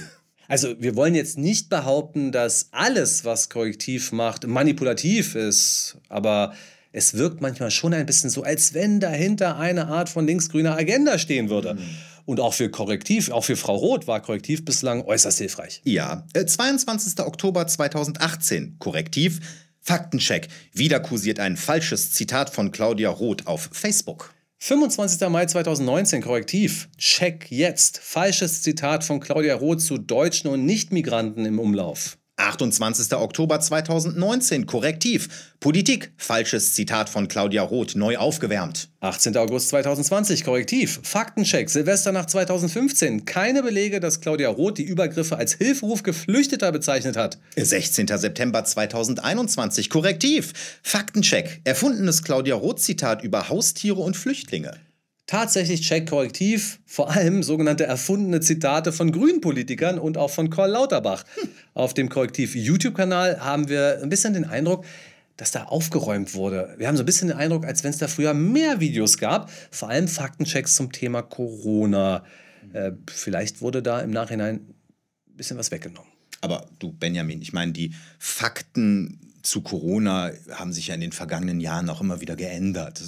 Also 0.48 0.80
wir 0.80 0.96
wollen 0.96 1.16
jetzt 1.16 1.38
nicht 1.38 1.70
behaupten, 1.70 2.32
dass 2.32 2.70
alles, 2.72 3.26
was 3.26 3.50
Korrektiv 3.50 4.12
macht, 4.12 4.46
manipulativ 4.46 5.36
ist, 5.36 5.98
aber 6.10 6.54
es 6.96 7.16
wirkt 7.16 7.42
manchmal 7.42 7.72
schon 7.72 7.94
ein 7.94 8.06
bisschen 8.06 8.30
so, 8.30 8.44
als 8.44 8.74
wenn 8.74 9.02
dahinter 9.02 9.58
eine 9.58 9.88
Art 9.88 10.08
von 10.08 10.26
linksgrüner 10.26 10.78
Agenda 10.78 11.20
stehen 11.20 11.50
würde. 11.50 11.78
Und 12.24 12.40
auch 12.40 12.54
für 12.54 12.70
Korrektiv, 12.70 13.30
auch 13.32 13.44
für 13.44 13.58
Frau 13.58 13.76
Roth 13.76 14.08
war 14.08 14.22
Korrektiv 14.22 14.64
bislang 14.64 15.04
äußerst 15.04 15.38
hilfreich. 15.38 15.82
Ja, 15.84 16.26
äh, 16.34 16.46
22. 16.46 17.20
Oktober 17.20 17.68
2018, 17.68 18.78
Korrektiv, 18.80 19.42
Faktencheck. 19.82 20.48
Wieder 20.72 21.02
kursiert 21.02 21.40
ein 21.40 21.58
falsches 21.58 22.12
Zitat 22.12 22.50
von 22.50 22.72
Claudia 22.72 23.10
Roth 23.10 23.46
auf 23.46 23.70
Facebook. 23.74 24.34
25. 24.60 25.28
Mai 25.30 25.48
2019, 25.48 26.22
Korrektiv. 26.22 26.88
Check 26.98 27.52
jetzt. 27.52 28.00
Falsches 28.00 28.62
Zitat 28.62 29.04
von 29.04 29.20
Claudia 29.20 29.56
Roth 29.56 29.82
zu 29.82 29.98
Deutschen 29.98 30.50
und 30.50 30.66
Nichtmigranten 30.66 31.46
im 31.46 31.60
Umlauf. 31.60 32.18
28. 32.38 33.14
Oktober 33.14 33.60
2019, 33.60 34.66
Korrektiv. 34.66 35.54
Politik, 35.60 36.12
falsches 36.18 36.74
Zitat 36.74 37.10
von 37.10 37.28
Claudia 37.28 37.62
Roth, 37.62 37.96
neu 37.96 38.18
aufgewärmt. 38.18 38.90
18. 39.00 39.38
August 39.38 39.70
2020, 39.70 40.44
Korrektiv. 40.44 41.00
Faktencheck, 41.04 41.70
Silvester 41.70 42.12
nach 42.12 42.26
2015. 42.26 43.26
Keine 43.26 43.64
Belege, 43.64 44.00
dass 44.00 44.20
Claudia 44.20 44.50
Roth 44.50 44.78
die 44.78 44.84
Übergriffe 44.84 45.38
als 45.38 45.54
Hilferuf 45.54 46.04
Geflüchteter 46.04 46.72
bezeichnet 46.72 47.16
hat. 47.16 47.38
16. 47.56 48.08
September 48.08 48.64
2021, 48.64 49.90
Korrektiv. 49.90 50.54
Faktencheck, 50.84 51.62
erfundenes 51.64 52.24
Claudia 52.24 52.56
Roth-Zitat 52.56 53.24
über 53.24 53.50
Haustiere 53.50 54.02
und 54.02 54.18
Flüchtlinge. 54.18 54.74
Tatsächlich 55.28 55.82
check 55.82 56.08
korrektiv, 56.08 56.80
vor 56.86 57.10
allem 57.10 57.42
sogenannte 57.42 57.86
erfundene 57.86 58.42
Zitate 58.42 58.92
von 58.92 59.12
Grünen-Politikern 59.12 59.98
und 59.98 60.18
auch 60.18 60.30
von 60.30 60.52
Karl 60.52 60.70
Lauterbach. 60.70 61.24
Auf 61.74 61.96
dem 61.96 62.10
Korrektiv 62.10 62.54
YouTube-Kanal 62.54 63.40
haben 63.40 63.68
wir 63.68 64.00
ein 64.04 64.10
bisschen 64.10 64.34
den 64.34 64.46
Eindruck, 64.46 64.86
dass 65.36 65.52
da 65.52 65.64
aufgeräumt 65.64 66.36
wurde. 66.36 66.76
Wir 66.78 66.88
haben 66.88 66.96
so 66.96 67.02
ein 67.04 67.08
bisschen 67.08 67.30
den 67.30 67.38
Eindruck, 67.38 67.66
als 67.66 67.84
wenn 67.84 67.90
es 67.90 67.98
da 67.98 68.08
früher 68.08 68.36
mehr 68.36 68.80
Videos 68.80 69.18
gab, 69.18 69.52
vor 69.72 69.90
allem 69.90 70.08
Faktenchecks 70.08 70.76
zum 70.76 70.92
Thema 70.92 71.24
Corona. 71.24 72.24
Äh, 72.74 72.92
vielleicht 73.10 73.62
wurde 73.62 73.82
da 73.82 74.02
im 74.02 74.12
Nachhinein 74.12 74.56
ein 74.58 75.38
bisschen 75.38 75.58
was 75.58 75.72
weggenommen. 75.72 76.12
Aber 76.42 76.68
du, 76.78 76.92
Benjamin, 76.92 77.42
ich 77.42 77.52
meine, 77.52 77.72
die 77.72 77.96
Fakten 78.20 79.20
zu 79.46 79.62
Corona 79.62 80.32
haben 80.52 80.74
sich 80.74 80.88
ja 80.88 80.96
in 80.96 81.02
den 81.02 81.12
vergangenen 81.12 81.60
Jahren 81.60 81.90
auch 81.90 82.02
immer 82.02 82.22
wieder 82.22 82.36
geändert. 82.36 83.02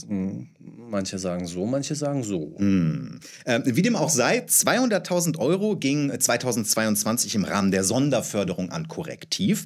Manche 0.90 1.20
sagen 1.20 1.48
so, 1.48 1.66
manche 1.66 1.96
sagen 1.96 2.24
so. 2.24 2.54
Hm. 2.58 3.20
Ähm, 3.46 3.64
wie 3.66 3.82
dem 3.82 3.96
auch 3.96 4.10
sei, 4.10 4.40
200.000 4.40 5.38
Euro 5.38 5.76
gingen 5.76 6.18
2022 6.18 7.36
im 7.36 7.44
Rahmen 7.44 7.72
der 7.72 7.84
Sonderförderung 7.84 8.72
an 8.72 8.88
Korrektiv. 8.88 9.66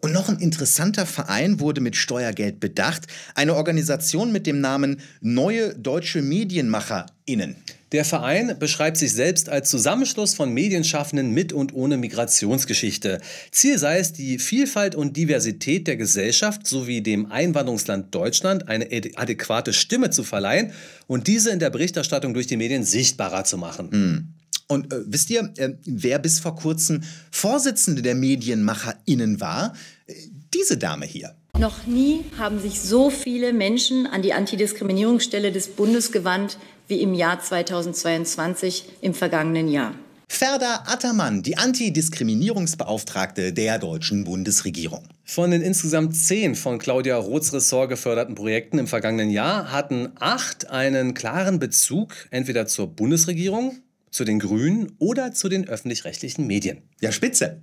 Und 0.00 0.12
noch 0.12 0.28
ein 0.28 0.38
interessanter 0.38 1.06
Verein 1.06 1.60
wurde 1.60 1.80
mit 1.80 1.94
Steuergeld 1.94 2.58
bedacht. 2.58 3.06
Eine 3.34 3.54
Organisation 3.54 4.32
mit 4.32 4.46
dem 4.46 4.60
Namen 4.60 5.00
Neue 5.20 5.74
Deutsche 5.76 6.22
MedienmacherInnen. 6.22 7.56
Der 7.92 8.06
Verein 8.06 8.56
beschreibt 8.58 8.96
sich 8.96 9.12
selbst 9.12 9.50
als 9.50 9.68
Zusammenschluss 9.68 10.34
von 10.34 10.52
Medienschaffenden 10.52 11.30
mit 11.30 11.52
und 11.52 11.74
ohne 11.74 11.98
Migrationsgeschichte. 11.98 13.20
Ziel 13.50 13.78
sei 13.78 13.98
es, 13.98 14.14
die 14.14 14.38
Vielfalt 14.38 14.94
und 14.94 15.16
Diversität 15.16 15.86
der 15.86 15.96
Gesellschaft 15.96 16.66
sowie 16.66 17.02
dem 17.02 17.30
Einwanderungsland 17.30 18.14
Deutschland 18.14 18.68
eine 18.68 18.88
adäquate 19.16 19.74
Stimme 19.74 20.08
zu 20.08 20.24
verleihen 20.24 20.72
und 21.06 21.26
diese 21.26 21.50
in 21.50 21.58
der 21.58 21.68
Berichterstattung 21.68 22.32
durch 22.32 22.46
die 22.46 22.56
Medien 22.56 22.82
sichtbarer 22.82 23.44
zu 23.44 23.58
machen. 23.58 24.34
Und 24.68 24.90
äh, 24.90 25.00
wisst 25.04 25.28
ihr, 25.28 25.52
äh, 25.58 25.74
wer 25.84 26.18
bis 26.18 26.38
vor 26.38 26.56
kurzem 26.56 27.02
Vorsitzende 27.30 28.00
der 28.00 28.14
MedienmacherInnen 28.14 29.38
war? 29.40 29.74
Äh, 30.06 30.14
diese 30.54 30.78
Dame 30.78 31.04
hier. 31.04 31.34
Noch 31.58 31.86
nie 31.86 32.24
haben 32.38 32.58
sich 32.58 32.80
so 32.80 33.10
viele 33.10 33.52
Menschen 33.52 34.06
an 34.06 34.22
die 34.22 34.32
Antidiskriminierungsstelle 34.32 35.52
des 35.52 35.68
Bundes 35.68 36.10
gewandt 36.10 36.56
wie 36.88 37.00
im 37.00 37.14
Jahr 37.14 37.40
2022 37.40 38.84
im 39.00 39.14
vergangenen 39.14 39.68
Jahr. 39.68 39.94
Ferda 40.28 40.84
Attermann, 40.86 41.42
die 41.42 41.58
Antidiskriminierungsbeauftragte 41.58 43.52
der 43.52 43.78
deutschen 43.78 44.24
Bundesregierung. 44.24 45.04
Von 45.24 45.50
den 45.50 45.60
insgesamt 45.60 46.16
zehn 46.16 46.54
von 46.54 46.78
Claudia 46.78 47.18
Roths 47.18 47.52
Ressort 47.52 47.90
geförderten 47.90 48.34
Projekten 48.34 48.78
im 48.78 48.86
vergangenen 48.86 49.28
Jahr 49.28 49.70
hatten 49.70 50.08
acht 50.18 50.70
einen 50.70 51.12
klaren 51.12 51.58
Bezug 51.58 52.14
entweder 52.30 52.66
zur 52.66 52.86
Bundesregierung, 52.86 53.76
zu 54.12 54.24
den 54.24 54.38
Grünen 54.38 54.92
oder 54.98 55.32
zu 55.32 55.48
den 55.48 55.66
öffentlich-rechtlichen 55.66 56.46
Medien. 56.46 56.82
Ja, 57.00 57.10
spitze. 57.10 57.62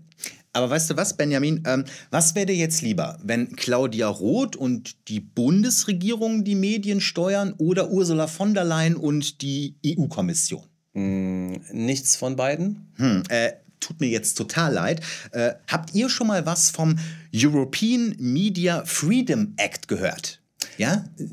Aber 0.52 0.70
weißt 0.70 0.90
du 0.90 0.98
was, 0.98 1.16
Benjamin? 1.16 1.64
Ähm, 1.66 1.86
was 2.10 2.36
wäre 2.36 2.48
dir 2.48 2.56
jetzt 2.56 2.82
lieber, 2.82 3.20
wenn 3.24 3.56
Claudia 3.56 4.08
Roth 4.08 4.56
und 4.56 5.08
die 5.08 5.20
Bundesregierung 5.20 6.44
die 6.44 6.56
Medien 6.56 7.00
steuern 7.00 7.54
oder 7.58 7.92
Ursula 7.92 8.28
von 8.28 8.54
der 8.54 8.66
Leyen 8.66 8.96
und 8.96 9.42
die 9.42 9.76
EU-Kommission? 9.86 10.64
Hm, 10.94 11.62
nichts 11.72 12.16
von 12.16 12.36
beiden? 12.36 12.92
Hm, 12.96 13.24
äh, 13.30 13.52
tut 13.80 14.00
mir 14.00 14.10
jetzt 14.10 14.34
total 14.34 14.74
leid. 14.74 15.02
Äh, 15.32 15.54
habt 15.68 15.94
ihr 15.94 16.10
schon 16.10 16.28
mal 16.28 16.46
was 16.46 16.72
vom 16.72 16.98
European 17.34 18.16
Media 18.18 18.84
Freedom 18.86 19.54
Act 19.58 19.88
gehört? 19.88 20.42
Ja? 20.78 21.06
Äh, 21.18 21.26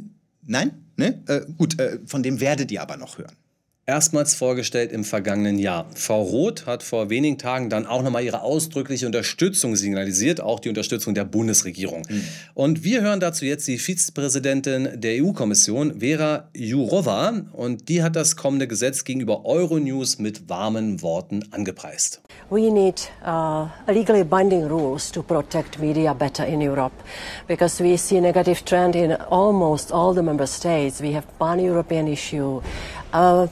Nein? 0.47 0.73
Ne? 0.97 1.23
Äh, 1.27 1.41
gut, 1.57 1.79
äh, 1.81 1.99
von 2.07 2.23
dem 2.23 2.41
werdet 2.41 2.71
ihr 2.71 2.81
aber 2.81 2.97
noch 2.97 3.19
hören. 3.19 3.37
Erstmals 3.89 4.35
vorgestellt 4.35 4.91
im 4.91 5.05
vergangenen 5.05 5.61
Jahr. 5.61 5.87
Frau 5.95 6.21
Roth 6.21 6.67
hat 6.67 6.83
vor 6.83 7.09
wenigen 7.09 7.39
Tagen 7.39 7.71
dann 7.71 7.87
auch 7.87 8.03
nochmal 8.03 8.25
ihre 8.25 8.43
ausdrückliche 8.43 9.07
Unterstützung 9.07 9.77
signalisiert, 9.77 10.41
auch 10.41 10.59
die 10.59 10.69
Unterstützung 10.69 11.15
der 11.15 11.25
Bundesregierung. 11.25 12.03
Und 12.55 12.83
wir 12.83 13.03
hören 13.03 13.21
dazu 13.21 13.45
jetzt 13.45 13.69
die 13.69 13.79
Vizepräsidentin 13.79 15.01
der 15.01 15.23
EU-Kommission, 15.23 16.01
Vera 16.01 16.49
Jourova. 16.53 17.43
Und 17.53 17.89
die 17.89 18.03
hat 18.03 18.17
das 18.17 18.35
kommende 18.35 18.67
Gesetz 18.67 19.05
gegenüber 19.05 19.47
Euronews 19.47 20.19
mit 20.19 20.49
warmen 20.49 21.01
Worten 21.01 21.45
angepreist. 21.53 22.21
We 22.51 22.73
need 22.73 23.09
uh, 23.25 23.69
legally 23.87 24.25
binding 24.25 24.65
rules 24.65 25.13
to 25.13 25.23
protect 25.23 25.79
media 25.79 26.13
better 26.13 26.45
in 26.45 26.61
Europe 26.61 26.95
because 27.47 27.81
we 27.81 27.97
see 27.97 28.19
a 28.19 28.21
negative 28.21 28.65
trend 28.65 28.97
in 28.97 29.13
almost 29.13 29.93
all 29.93 30.13
the 30.13 30.23
member 30.23 30.49
states. 30.49 31.01
We 31.01 31.15
have 31.15 31.25
pan-European 31.39 32.09
issue. 32.09 32.61
Uh, 33.15 33.47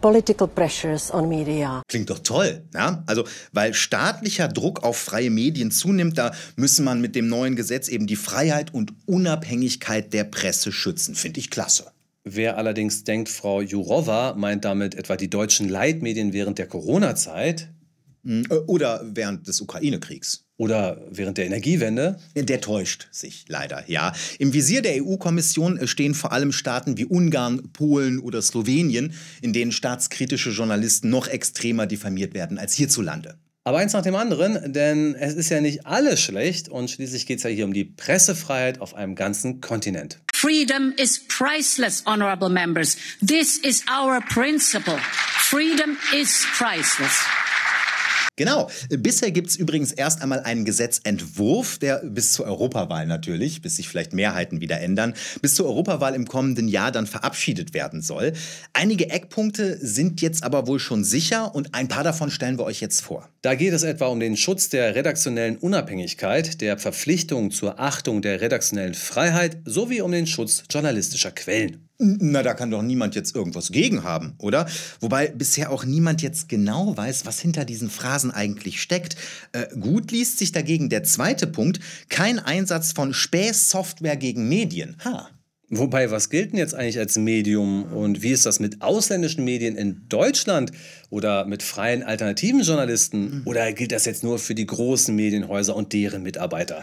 political 0.00 0.48
pressures 0.48 1.12
on 1.12 1.28
media. 1.28 1.82
Klingt 1.88 2.10
doch 2.10 2.20
toll, 2.20 2.64
ja? 2.74 3.02
Also, 3.06 3.24
weil 3.52 3.74
staatlicher 3.74 4.48
Druck 4.48 4.82
auf 4.82 4.96
freie 4.96 5.30
Medien 5.30 5.70
zunimmt, 5.70 6.18
da 6.18 6.32
müsse 6.56 6.82
man 6.82 7.00
mit 7.00 7.14
dem 7.14 7.28
neuen 7.28 7.56
Gesetz 7.56 7.88
eben 7.88 8.06
die 8.06 8.16
Freiheit 8.16 8.72
und 8.74 8.92
Unabhängigkeit 9.06 10.12
der 10.12 10.24
Presse 10.24 10.72
schützen. 10.72 11.14
Finde 11.14 11.40
ich 11.40 11.50
klasse. 11.50 11.92
Wer 12.24 12.58
allerdings 12.58 13.04
denkt, 13.04 13.28
Frau 13.28 13.62
Jourova 13.62 14.34
meint 14.34 14.64
damit 14.64 14.94
etwa 14.94 15.16
die 15.16 15.30
deutschen 15.30 15.68
Leitmedien 15.68 16.32
während 16.32 16.58
der 16.58 16.66
Corona-Zeit. 16.66 17.68
Hm, 18.24 18.44
äh, 18.50 18.54
Oder 18.66 19.02
während 19.04 19.48
des 19.48 19.60
Ukraine-Kriegs. 19.60 20.44
Oder 20.60 21.00
während 21.10 21.38
der 21.38 21.46
Energiewende? 21.46 22.18
Der 22.36 22.60
täuscht 22.60 23.08
sich 23.10 23.46
leider, 23.48 23.82
ja. 23.86 24.12
Im 24.38 24.52
Visier 24.52 24.82
der 24.82 25.02
EU-Kommission 25.02 25.86
stehen 25.88 26.14
vor 26.14 26.32
allem 26.32 26.52
Staaten 26.52 26.98
wie 26.98 27.06
Ungarn, 27.06 27.72
Polen 27.72 28.18
oder 28.18 28.42
Slowenien, 28.42 29.14
in 29.40 29.54
denen 29.54 29.72
staatskritische 29.72 30.50
Journalisten 30.50 31.08
noch 31.08 31.28
extremer 31.28 31.86
diffamiert 31.86 32.34
werden 32.34 32.58
als 32.58 32.74
hierzulande. 32.74 33.38
Aber 33.64 33.78
eins 33.78 33.94
nach 33.94 34.02
dem 34.02 34.14
anderen, 34.14 34.74
denn 34.74 35.14
es 35.14 35.32
ist 35.32 35.48
ja 35.48 35.62
nicht 35.62 35.86
alles 35.86 36.20
schlecht 36.20 36.68
und 36.68 36.90
schließlich 36.90 37.24
geht 37.24 37.38
es 37.38 37.44
ja 37.44 37.48
hier 37.48 37.64
um 37.64 37.72
die 37.72 37.86
Pressefreiheit 37.86 38.82
auf 38.82 38.94
einem 38.94 39.14
ganzen 39.14 39.62
Kontinent. 39.62 40.20
Freedom 40.34 40.92
is 40.98 41.22
priceless, 41.26 42.04
honorable 42.04 42.50
members. 42.50 42.98
This 43.26 43.56
is 43.56 43.82
our 43.88 44.20
principle. 44.28 44.98
Freedom 45.38 45.96
is 46.14 46.44
priceless. 46.58 47.24
Genau. 48.40 48.70
Bisher 48.88 49.32
gibt 49.32 49.50
es 49.50 49.56
übrigens 49.56 49.92
erst 49.92 50.22
einmal 50.22 50.40
einen 50.40 50.64
Gesetzentwurf, 50.64 51.76
der 51.76 51.98
bis 51.98 52.32
zur 52.32 52.46
Europawahl 52.46 53.06
natürlich, 53.06 53.60
bis 53.60 53.76
sich 53.76 53.86
vielleicht 53.86 54.14
Mehrheiten 54.14 54.62
wieder 54.62 54.80
ändern, 54.80 55.12
bis 55.42 55.56
zur 55.56 55.66
Europawahl 55.66 56.14
im 56.14 56.26
kommenden 56.26 56.66
Jahr 56.66 56.90
dann 56.90 57.06
verabschiedet 57.06 57.74
werden 57.74 58.00
soll. 58.00 58.32
Einige 58.72 59.10
Eckpunkte 59.10 59.76
sind 59.82 60.22
jetzt 60.22 60.42
aber 60.42 60.66
wohl 60.66 60.78
schon 60.78 61.04
sicher 61.04 61.54
und 61.54 61.74
ein 61.74 61.88
paar 61.88 62.02
davon 62.02 62.30
stellen 62.30 62.56
wir 62.56 62.64
euch 62.64 62.80
jetzt 62.80 63.02
vor. 63.02 63.28
Da 63.42 63.54
geht 63.54 63.74
es 63.74 63.82
etwa 63.82 64.06
um 64.06 64.20
den 64.20 64.38
Schutz 64.38 64.70
der 64.70 64.94
redaktionellen 64.94 65.58
Unabhängigkeit, 65.58 66.62
der 66.62 66.78
Verpflichtung 66.78 67.50
zur 67.50 67.78
Achtung 67.78 68.22
der 68.22 68.40
redaktionellen 68.40 68.94
Freiheit 68.94 69.58
sowie 69.66 70.00
um 70.00 70.12
den 70.12 70.26
Schutz 70.26 70.64
journalistischer 70.70 71.32
Quellen. 71.32 71.89
Na, 72.02 72.42
da 72.42 72.54
kann 72.54 72.70
doch 72.70 72.80
niemand 72.80 73.14
jetzt 73.14 73.36
irgendwas 73.36 73.70
gegen 73.72 74.04
haben, 74.04 74.32
oder? 74.38 74.66
Wobei 75.00 75.28
bisher 75.28 75.70
auch 75.70 75.84
niemand 75.84 76.22
jetzt 76.22 76.48
genau 76.48 76.96
weiß, 76.96 77.26
was 77.26 77.40
hinter 77.40 77.66
diesen 77.66 77.90
Phrasen 77.90 78.30
eigentlich 78.30 78.80
steckt. 78.80 79.16
Äh, 79.52 79.66
gut 79.78 80.10
liest 80.10 80.38
sich 80.38 80.50
dagegen 80.50 80.88
der 80.88 81.04
zweite 81.04 81.46
Punkt, 81.46 81.80
kein 82.08 82.38
Einsatz 82.38 82.92
von 82.92 83.12
Späßsoftware 83.12 84.16
gegen 84.16 84.48
Medien. 84.48 84.96
Ha. 85.04 85.28
Wobei, 85.72 86.10
was 86.10 86.30
gilt 86.30 86.50
denn 86.50 86.58
jetzt 86.58 86.74
eigentlich 86.74 86.98
als 86.98 87.16
Medium 87.16 87.84
und 87.92 88.22
wie 88.22 88.32
ist 88.32 88.44
das 88.44 88.58
mit 88.58 88.82
ausländischen 88.82 89.44
Medien 89.44 89.76
in 89.76 90.02
Deutschland 90.08 90.72
oder 91.10 91.44
mit 91.44 91.62
freien 91.62 92.02
alternativen 92.02 92.62
Journalisten? 92.62 93.42
Oder 93.44 93.72
gilt 93.72 93.92
das 93.92 94.04
jetzt 94.04 94.24
nur 94.24 94.40
für 94.40 94.56
die 94.56 94.66
großen 94.66 95.14
Medienhäuser 95.14 95.76
und 95.76 95.92
deren 95.92 96.24
Mitarbeiter? 96.24 96.82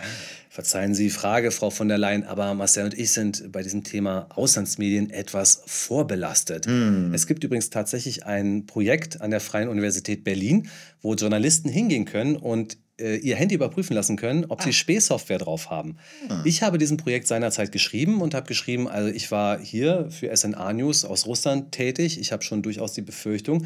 Verzeihen 0.50 0.96
Sie 0.96 1.04
die 1.04 1.10
Frage, 1.10 1.52
Frau 1.52 1.70
von 1.70 1.90
der 1.90 1.98
Leyen, 1.98 2.24
aber 2.24 2.54
Marcel 2.54 2.86
und 2.86 2.98
ich 2.98 3.12
sind 3.12 3.52
bei 3.52 3.62
diesem 3.62 3.84
Thema 3.84 4.30
Auslandsmedien 4.34 5.10
etwas 5.10 5.64
vorbelastet. 5.66 6.66
Es 7.14 7.28
gibt 7.28 7.44
übrigens 7.44 7.70
tatsächlich 7.70 8.26
ein 8.26 8.68
Projekt 8.68 9.20
an 9.20 9.32
der 9.32 9.42
Freien 9.42 9.68
Universität 9.68 10.24
Berlin, 10.24 10.70
wo 11.02 11.14
Journalisten 11.14 11.68
hingehen 11.68 12.06
können 12.06 12.38
und 12.38 12.78
ihr 12.98 13.36
Handy 13.36 13.56
überprüfen 13.56 13.94
lassen 13.94 14.18
können, 14.18 14.46
ob 14.50 14.62
sie 14.62 14.74
Spähsoftware 14.74 15.38
drauf 15.38 15.70
haben. 15.70 15.98
Ich 16.46 16.64
habe 16.64 16.78
diesem 16.78 16.98
Projekt 16.98 17.28
seinerzeit 17.28 17.72
geschrieben 17.72 18.22
und 18.22 18.34
habe 18.34 18.48
geschrieben, 18.48 18.88
also 18.88 19.10
ich 19.10 19.32
war 19.32 19.60
hier 19.60 20.10
für 20.10 20.36
SNA 20.36 20.74
News 20.74 21.06
aus 21.06 21.26
Russland 21.28 21.72
tätig. 21.72 22.20
Ich 22.20 22.32
habe 22.32 22.44
schon 22.44 22.64
durchaus 22.64 22.94
die 22.94 23.02
Befürchtung, 23.02 23.66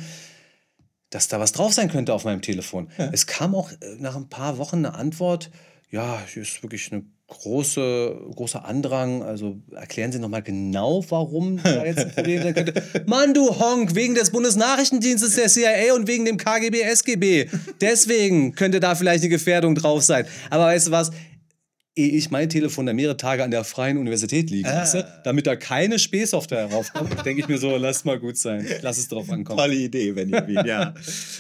dass 1.09 1.27
da 1.27 1.39
was 1.39 1.51
drauf 1.51 1.73
sein 1.73 1.89
könnte 1.89 2.13
auf 2.13 2.25
meinem 2.25 2.41
Telefon. 2.41 2.89
Es 3.11 3.27
kam 3.27 3.55
auch 3.55 3.71
äh, 3.71 3.75
nach 3.99 4.15
ein 4.15 4.29
paar 4.29 4.57
Wochen 4.57 4.77
eine 4.77 4.95
Antwort, 4.95 5.51
ja, 5.91 6.21
hier 6.33 6.41
ist 6.41 6.63
wirklich 6.63 6.91
eine 6.91 7.03
große, 7.31 8.15
großer 8.35 8.65
Andrang. 8.65 9.23
Also 9.23 9.57
erklären 9.75 10.11
Sie 10.11 10.19
noch 10.19 10.29
mal 10.29 10.41
genau, 10.41 11.03
warum 11.09 11.61
da 11.63 11.85
jetzt 11.85 11.99
ein 11.99 12.11
Problem 12.11 12.43
sein 12.43 12.53
könnte. 12.53 12.83
Mann, 13.07 13.33
du 13.33 13.49
Honk, 13.59 13.95
wegen 13.95 14.15
des 14.15 14.31
Bundesnachrichtendienstes 14.31 15.35
der 15.35 15.47
CIA 15.47 15.95
und 15.95 16.07
wegen 16.07 16.25
dem 16.25 16.37
KGB, 16.37 16.81
SGB. 16.81 17.47
Deswegen 17.79 18.53
könnte 18.53 18.79
da 18.79 18.95
vielleicht 18.95 19.23
eine 19.23 19.29
Gefährdung 19.29 19.75
drauf 19.75 20.03
sein. 20.03 20.25
Aber 20.49 20.65
weißt 20.65 20.87
du 20.87 20.91
was? 20.91 21.11
Ehe 21.93 22.11
ich 22.11 22.31
mein 22.31 22.49
Telefon 22.49 22.85
da 22.85 22.93
mehrere 22.93 23.17
Tage 23.17 23.43
an 23.43 23.51
der 23.51 23.65
Freien 23.65 23.97
Universität 23.97 24.49
liegen 24.49 24.69
lasse, 24.69 25.05
damit 25.25 25.45
da 25.45 25.57
keine 25.57 25.99
Spähsoftware 25.99 26.69
draufkommt, 26.69 27.25
denke 27.25 27.41
ich 27.41 27.49
mir 27.49 27.57
so, 27.57 27.75
lass 27.75 28.05
mal 28.05 28.17
gut 28.17 28.37
sein. 28.37 28.65
Lass 28.81 28.97
es 28.97 29.09
drauf 29.09 29.29
ankommen. 29.29 29.59
Tolle 29.59 29.75
Idee, 29.75 30.13
Benjamin, 30.13 30.65
ja. 30.65 30.93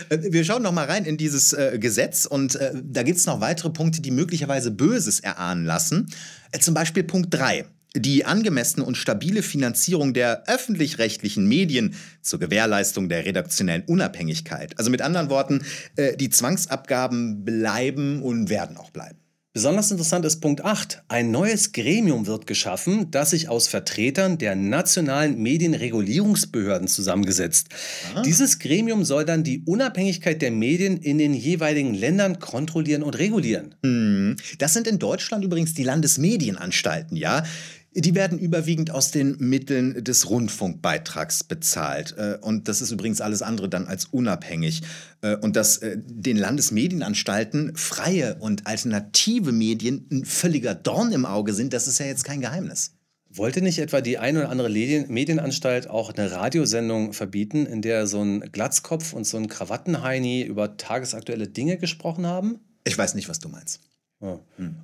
Äh, 0.09 0.17
Wir 0.29 0.43
schauen 0.43 0.61
noch 0.61 0.73
mal 0.73 0.85
rein 0.85 1.05
in 1.05 1.15
dieses 1.15 1.53
äh, 1.53 1.77
Gesetz 1.79 2.25
und 2.25 2.55
äh, 2.55 2.73
da 2.83 3.03
gibt 3.03 3.19
es 3.19 3.25
noch 3.25 3.39
weitere 3.39 3.69
Punkte, 3.69 4.01
die 4.01 4.11
möglicherweise 4.11 4.71
Böses 4.71 5.21
erahnen 5.21 5.63
lassen. 5.63 6.07
Äh, 6.51 6.59
zum 6.59 6.73
Beispiel 6.73 7.03
Punkt 7.03 7.33
3. 7.33 7.63
Die 7.95 8.25
angemessene 8.25 8.85
und 8.85 8.95
stabile 8.95 9.43
Finanzierung 9.43 10.13
der 10.13 10.47
öffentlich-rechtlichen 10.47 11.45
Medien 11.45 11.95
zur 12.21 12.39
Gewährleistung 12.39 13.07
der 13.07 13.25
redaktionellen 13.25 13.83
Unabhängigkeit. 13.83 14.77
Also 14.79 14.91
mit 14.91 15.01
anderen 15.01 15.29
Worten, 15.29 15.61
äh, 15.95 16.17
die 16.17 16.29
Zwangsabgaben 16.29 17.45
bleiben 17.45 18.21
und 18.21 18.49
werden 18.49 18.75
auch 18.75 18.91
bleiben. 18.91 19.20
Besonders 19.53 19.91
interessant 19.91 20.23
ist 20.23 20.39
Punkt 20.39 20.63
8. 20.63 21.03
Ein 21.09 21.29
neues 21.29 21.73
Gremium 21.73 22.25
wird 22.25 22.47
geschaffen, 22.47 23.11
das 23.11 23.31
sich 23.31 23.49
aus 23.49 23.67
Vertretern 23.67 24.37
der 24.37 24.55
nationalen 24.55 25.37
Medienregulierungsbehörden 25.41 26.87
zusammengesetzt. 26.87 27.67
Dieses 28.23 28.59
Gremium 28.59 29.03
soll 29.03 29.25
dann 29.25 29.43
die 29.43 29.61
Unabhängigkeit 29.65 30.41
der 30.41 30.51
Medien 30.51 30.95
in 30.95 31.17
den 31.17 31.33
jeweiligen 31.33 31.93
Ländern 31.93 32.39
kontrollieren 32.39 33.03
und 33.03 33.17
regulieren. 33.17 33.75
Hm. 33.83 34.37
Das 34.57 34.71
sind 34.71 34.87
in 34.87 34.99
Deutschland 34.99 35.43
übrigens 35.43 35.73
die 35.73 35.83
Landesmedienanstalten, 35.83 37.17
ja. 37.17 37.43
Die 37.93 38.15
werden 38.15 38.39
überwiegend 38.39 38.91
aus 38.91 39.11
den 39.11 39.35
Mitteln 39.39 40.01
des 40.01 40.29
Rundfunkbeitrags 40.29 41.43
bezahlt. 41.43 42.15
Äh, 42.17 42.37
Und 42.41 42.69
das 42.69 42.81
ist 42.81 42.91
übrigens 42.91 43.19
alles 43.19 43.41
andere 43.41 43.67
dann 43.67 43.87
als 43.87 44.05
unabhängig. 44.05 44.81
Äh, 45.21 45.35
Und 45.35 45.57
dass 45.57 45.77
äh, 45.79 45.97
den 45.97 46.37
Landesmedienanstalten 46.37 47.75
freie 47.75 48.35
und 48.35 48.65
alternative 48.65 49.51
Medien 49.51 50.07
ein 50.09 50.23
völliger 50.23 50.73
Dorn 50.73 51.11
im 51.11 51.25
Auge 51.25 51.53
sind, 51.53 51.73
das 51.73 51.87
ist 51.87 51.99
ja 51.99 52.05
jetzt 52.05 52.23
kein 52.23 52.39
Geheimnis. 52.39 52.93
Wollte 53.33 53.61
nicht 53.61 53.79
etwa 53.79 54.01
die 54.01 54.17
eine 54.17 54.39
oder 54.39 54.49
andere 54.49 54.69
Medien 54.69 55.09
Medienanstalt 55.09 55.89
auch 55.89 56.13
eine 56.13 56.31
Radiosendung 56.31 57.13
verbieten, 57.13 57.65
in 57.65 57.81
der 57.81 58.07
so 58.07 58.21
ein 58.21 58.51
Glatzkopf 58.51 59.13
und 59.13 59.25
so 59.25 59.37
ein 59.37 59.47
Krawattenheini 59.47 60.43
über 60.43 60.77
tagesaktuelle 60.77 61.47
Dinge 61.47 61.77
gesprochen 61.77 62.25
haben? 62.25 62.59
Ich 62.83 62.97
weiß 62.97 63.15
nicht, 63.15 63.29
was 63.29 63.39
du 63.39 63.47
meinst. 63.47 63.79
Ja. 64.21 64.39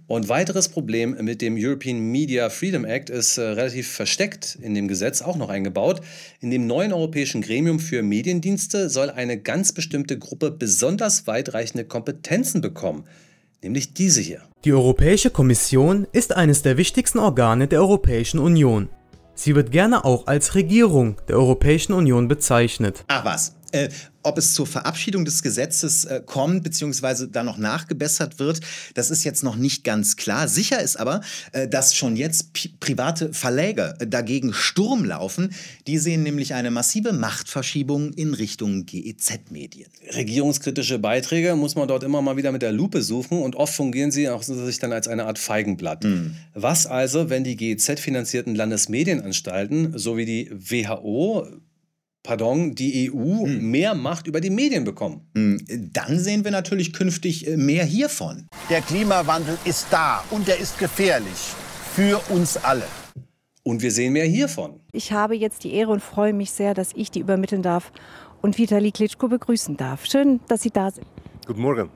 Und 0.08 0.30
weiteres 0.30 0.68
Problem 0.68 1.16
mit 1.22 1.44
dem 1.44 1.56
European 1.58 2.00
Media 2.00 2.50
Freedom 2.50 2.86
Act 2.86 3.12
ist 3.12 3.38
äh, 3.38 3.42
relativ 3.42 3.88
versteckt 3.88 4.58
in 4.62 4.74
dem 4.74 4.88
Gesetz 4.88 5.22
auch 5.22 5.36
noch 5.36 5.50
eingebaut. 5.50 6.02
In 6.42 6.50
dem 6.50 6.66
neuen 6.66 6.92
europäischen 6.92 7.42
Gremium 7.42 7.80
für 7.80 8.02
Mediendienste 8.02 8.90
soll 8.90 9.12
eine 9.12 9.38
ganz 9.38 9.74
bestimmte 9.74 10.18
Gruppe 10.18 10.50
besonders 10.50 11.28
weitreichende 11.28 11.86
Kompetenzen 11.86 12.62
bekommen, 12.62 13.04
nämlich 13.62 13.94
diese 13.94 14.22
hier. 14.22 14.42
Die 14.66 14.74
Europäische 14.74 15.30
Kommission 15.30 16.08
ist 16.14 16.36
eines 16.36 16.64
der 16.64 16.78
wichtigsten 16.78 17.20
Organe 17.20 17.68
der 17.68 17.80
Europäischen 17.80 18.40
Union. 18.40 18.90
Sie 19.36 19.54
wird 19.54 19.72
gerne 19.72 20.04
auch 20.04 20.26
als 20.26 20.56
Regierung 20.56 21.18
der 21.28 21.38
Europäischen 21.38 21.94
Union 21.94 22.28
bezeichnet. 22.28 23.04
Ach 23.08 23.24
was. 23.24 23.56
Äh, 23.72 23.90
ob 24.28 24.38
es 24.38 24.54
zur 24.54 24.68
Verabschiedung 24.68 25.26
des 25.26 25.42
Gesetzes 25.42 26.06
äh, 26.06 26.22
kommt, 26.26 26.64
beziehungsweise 26.64 27.28
da 27.28 27.44
noch 27.44 27.58
nachgebessert 27.58 28.40
wird, 28.40 28.60
das 28.94 29.10
ist 29.10 29.24
jetzt 29.24 29.44
noch 29.44 29.56
nicht 29.56 29.84
ganz 29.84 30.18
klar. 30.18 30.48
Sicher 30.48 30.82
ist 30.82 30.98
aber, 30.98 31.22
äh, 31.54 31.68
dass 31.68 31.96
schon 31.96 32.16
jetzt 32.16 32.52
private 32.80 33.34
Verläge 33.34 33.96
äh, 34.00 34.08
dagegen 34.08 34.54
Sturm 34.54 35.06
laufen. 35.06 35.54
Die 35.88 35.98
sehen 35.98 36.24
nämlich 36.24 36.54
eine 36.54 36.72
massive 36.72 37.14
Machtverschiebung 37.14 38.14
in 38.14 38.34
Richtung 38.34 38.86
GEZ-Medien. 38.86 39.90
Regierungskritische 40.14 41.00
Beiträge 41.00 41.56
muss 41.56 41.76
man 41.76 41.88
dort 41.88 42.04
immer 42.04 42.22
mal 42.22 42.36
wieder 42.38 42.52
mit 42.52 42.62
der 42.62 42.74
Lupe 42.74 43.02
suchen 43.02 43.42
und 43.42 43.56
oft 43.56 43.74
fungieren 43.74 44.12
sie 44.12 44.30
auch 44.30 44.44
sich 44.44 44.80
dann 44.80 44.92
als 44.92 45.08
eine 45.08 45.26
Art 45.26 45.40
Feigenblatt. 45.40 46.06
Was 46.54 46.86
also, 46.86 47.30
wenn 47.30 47.44
die 47.44 47.56
GEZ-finanzierten 47.56 48.56
Landesmedienanstalten 48.56 49.98
sowie 49.98 50.26
die 50.26 50.52
WHO, 50.52 51.48
pardon, 52.28 52.76
die 52.76 53.10
EU 53.10 53.46
mehr 53.46 53.96
Macht 53.96 54.28
über 54.28 54.42
die 54.42 54.50
Medien 54.50 54.84
bekommen? 54.84 55.22
Dann 55.94 56.20
sehen 56.20 56.44
wir 56.44 56.52
natürlich 56.52 56.92
künftig 56.92 57.48
äh, 57.48 57.56
mehr 57.56 57.86
hiervon. 57.86 58.48
Der 58.70 58.82
Klimawandel 58.82 59.58
ist 59.64 59.88
da 59.92 60.24
und 60.30 60.50
er 60.50 60.58
ist 60.60 60.78
gefährlich. 60.78 61.40
Für 61.96 62.20
uns 62.30 62.58
alle. 62.58 62.84
Und 63.64 63.82
wir 63.82 63.92
sehen 63.92 64.12
mehr 64.14 64.26
hiervon. 64.26 64.82
Ich 64.92 65.14
habe 65.14 65.36
jetzt 65.36 65.64
die 65.64 65.74
Ehre 65.74 65.92
und 65.92 66.04
freue 66.04 66.34
mich 66.34 66.52
sehr, 66.52 66.74
dass 66.74 66.90
ich 66.96 67.12
die 67.12 67.22
übermitteln 67.22 67.62
darf 67.62 67.94
und 68.42 68.58
Vitali 68.58 68.92
Klitschko 68.92 69.30
begrüßen 69.30 69.78
darf. 69.78 70.06
Schön, 70.06 70.42
dass 70.50 70.62
Sie 70.62 70.72
da 70.72 70.92
sind. 70.92 71.08
Guten 71.46 71.62
Morgen. 71.62 71.90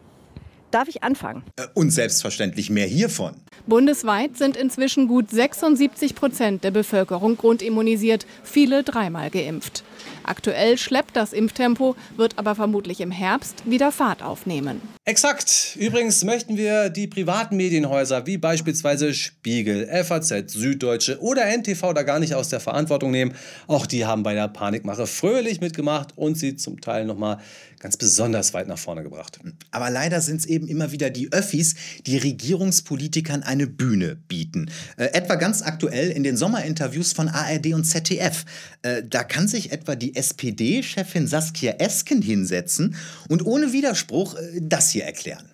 Darf 0.72 0.88
ich 0.88 1.04
anfangen? 1.04 1.44
Äh, 1.58 1.68
Und 1.74 1.92
selbstverständlich 1.92 2.70
mehr 2.70 2.88
hiervon. 2.88 3.36
Bundesweit 3.68 4.38
sind 4.38 4.56
inzwischen 4.56 5.10
gut 5.10 5.30
76 5.30 6.16
Prozent 6.16 6.64
der 6.64 6.72
Bevölkerung 6.72 7.36
grundimmunisiert, 7.36 8.26
viele 8.44 8.84
dreimal 8.84 9.30
geimpft. 9.30 9.84
Aktuell 10.24 10.78
schleppt 10.78 11.16
das 11.16 11.34
Impftempo, 11.34 11.96
wird 12.16 12.38
aber 12.38 12.56
vermutlich 12.56 13.02
im 13.02 13.12
Herbst 13.12 13.64
wieder 13.66 13.92
Fahrt 13.92 14.24
aufnehmen. 14.24 14.82
Exakt. 15.06 15.76
Übrigens 15.80 16.24
möchten 16.24 16.58
wir 16.58 16.90
die 16.90 17.08
privaten 17.08 17.58
Medienhäuser 17.58 18.26
wie 18.28 18.38
beispielsweise 18.38 19.14
Spiegel, 19.14 19.88
FAZ, 20.04 20.52
Süddeutsche 20.54 21.20
oder 21.22 21.46
NTV 21.46 21.94
da 21.94 22.04
gar 22.04 22.20
nicht 22.20 22.36
aus 22.36 22.50
der 22.50 22.60
Verantwortung 22.60 23.12
nehmen. 23.12 23.34
Auch 23.68 23.86
die 23.86 24.06
haben 24.06 24.24
bei 24.24 24.34
der 24.34 24.48
Panikmache 24.48 25.08
fröhlich 25.08 25.62
mitgemacht 25.62 26.10
und 26.16 26.38
sie 26.38 26.56
zum 26.56 26.82
Teil 26.82 27.06
nochmal 27.06 27.40
ganz 27.82 27.98
besonders 27.98 28.54
weit 28.54 28.68
nach 28.68 28.78
vorne 28.78 29.04
gebracht. 29.04 29.40
Aber 29.72 29.90
leider 29.90 30.22
sind 30.22 30.38
es 30.38 30.46
eben 30.46 30.68
immer 30.68 30.92
wieder 30.92 31.10
die 31.10 31.34
Öffis, 31.34 31.76
die 32.06 32.18
Regierungspolitikern 32.18 33.44
eine 33.44 33.68
Bühne 33.68 34.16
bieten. 34.16 34.70
Äh, 34.98 35.06
etwa 35.14 35.36
ganz 35.36 35.64
aktuell 35.64 36.12
in 36.12 36.24
den 36.24 36.38
Sommerinterviews 36.38 37.14
von 37.14 37.28
ARD 37.28 37.74
und 37.74 37.84
ZDF. 37.84 38.46
Äh, 38.84 39.04
da 39.04 39.24
kann 39.24 39.48
sich 39.48 39.72
etwa 39.72 39.96
die 39.96 40.16
SPD-Chefin 40.16 41.28
Saskia 41.28 41.74
Esken 41.74 42.22
hinsetzen 42.22 42.96
und 43.28 43.46
ohne 43.46 43.74
Widerspruch 43.74 44.36
äh, 44.36 44.60
das 44.62 44.92
hier 44.92 45.06
erklären. 45.06 45.50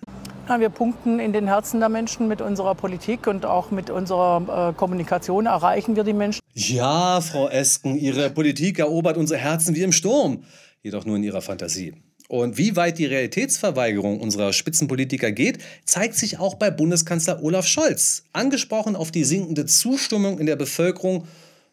Ja, 0.48 0.60
wir 0.60 0.70
punkten 0.70 1.20
in 1.20 1.32
den 1.32 1.46
Herzen 1.46 1.80
der 1.80 1.88
Menschen 1.88 2.28
mit 2.28 2.40
unserer 2.40 2.74
Politik 2.74 3.26
und 3.26 3.44
auch 3.44 3.70
mit 3.70 3.90
unserer 3.90 4.70
äh, 4.70 4.72
Kommunikation 4.74 5.46
erreichen 5.46 5.96
wir 5.96 6.04
die 6.04 6.14
Menschen. 6.14 6.40
Ja, 6.54 7.20
Frau 7.20 7.48
Esken, 7.48 7.98
Ihre 7.98 8.30
Politik 8.30 8.78
erobert 8.78 9.16
unsere 9.16 9.40
Herzen 9.40 9.74
wie 9.74 9.82
im 9.82 9.92
Sturm, 9.92 10.44
jedoch 10.82 11.04
nur 11.04 11.16
in 11.16 11.22
Ihrer 11.22 11.42
Fantasie. 11.42 11.94
Und 12.28 12.58
wie 12.58 12.76
weit 12.76 12.98
die 12.98 13.06
Realitätsverweigerung 13.06 14.20
unserer 14.20 14.52
Spitzenpolitiker 14.52 15.32
geht, 15.32 15.58
zeigt 15.86 16.14
sich 16.14 16.38
auch 16.38 16.56
bei 16.56 16.70
Bundeskanzler 16.70 17.42
Olaf 17.42 17.66
Scholz. 17.66 18.24
Angesprochen 18.34 18.96
auf 18.96 19.10
die 19.10 19.24
sinkende 19.24 19.64
Zustimmung 19.64 20.38
in 20.38 20.44
der 20.44 20.56
Bevölkerung, 20.56 21.26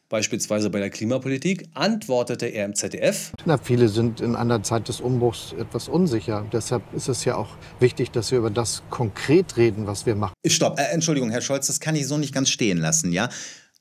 beispielsweise 0.07 0.69
bei 0.69 0.79
der 0.79 0.89
Klimapolitik, 0.91 1.67
antwortete 1.73 2.45
er 2.45 2.63
im 2.63 2.73
ZDF. 2.73 3.33
Na, 3.43 3.57
viele 3.57 3.89
sind 3.89 4.21
in 4.21 4.37
einer 4.37 4.63
Zeit 4.63 4.87
des 4.87 5.01
Umbruchs 5.01 5.53
etwas 5.59 5.89
unsicher. 5.89 6.47
Deshalb 6.53 6.83
ist 6.93 7.09
es 7.09 7.25
ja 7.25 7.35
auch 7.35 7.57
wichtig, 7.81 8.11
dass 8.11 8.31
wir 8.31 8.39
über 8.39 8.49
das 8.49 8.81
konkret 8.89 9.57
reden, 9.57 9.87
was 9.87 10.05
wir 10.05 10.15
machen. 10.15 10.35
Stopp, 10.47 10.79
äh, 10.79 10.83
Entschuldigung, 10.83 11.31
Herr 11.31 11.41
Scholz, 11.41 11.67
das 11.67 11.81
kann 11.81 11.97
ich 11.97 12.07
so 12.07 12.17
nicht 12.17 12.33
ganz 12.33 12.49
stehen 12.49 12.77
lassen, 12.77 13.11
ja? 13.11 13.27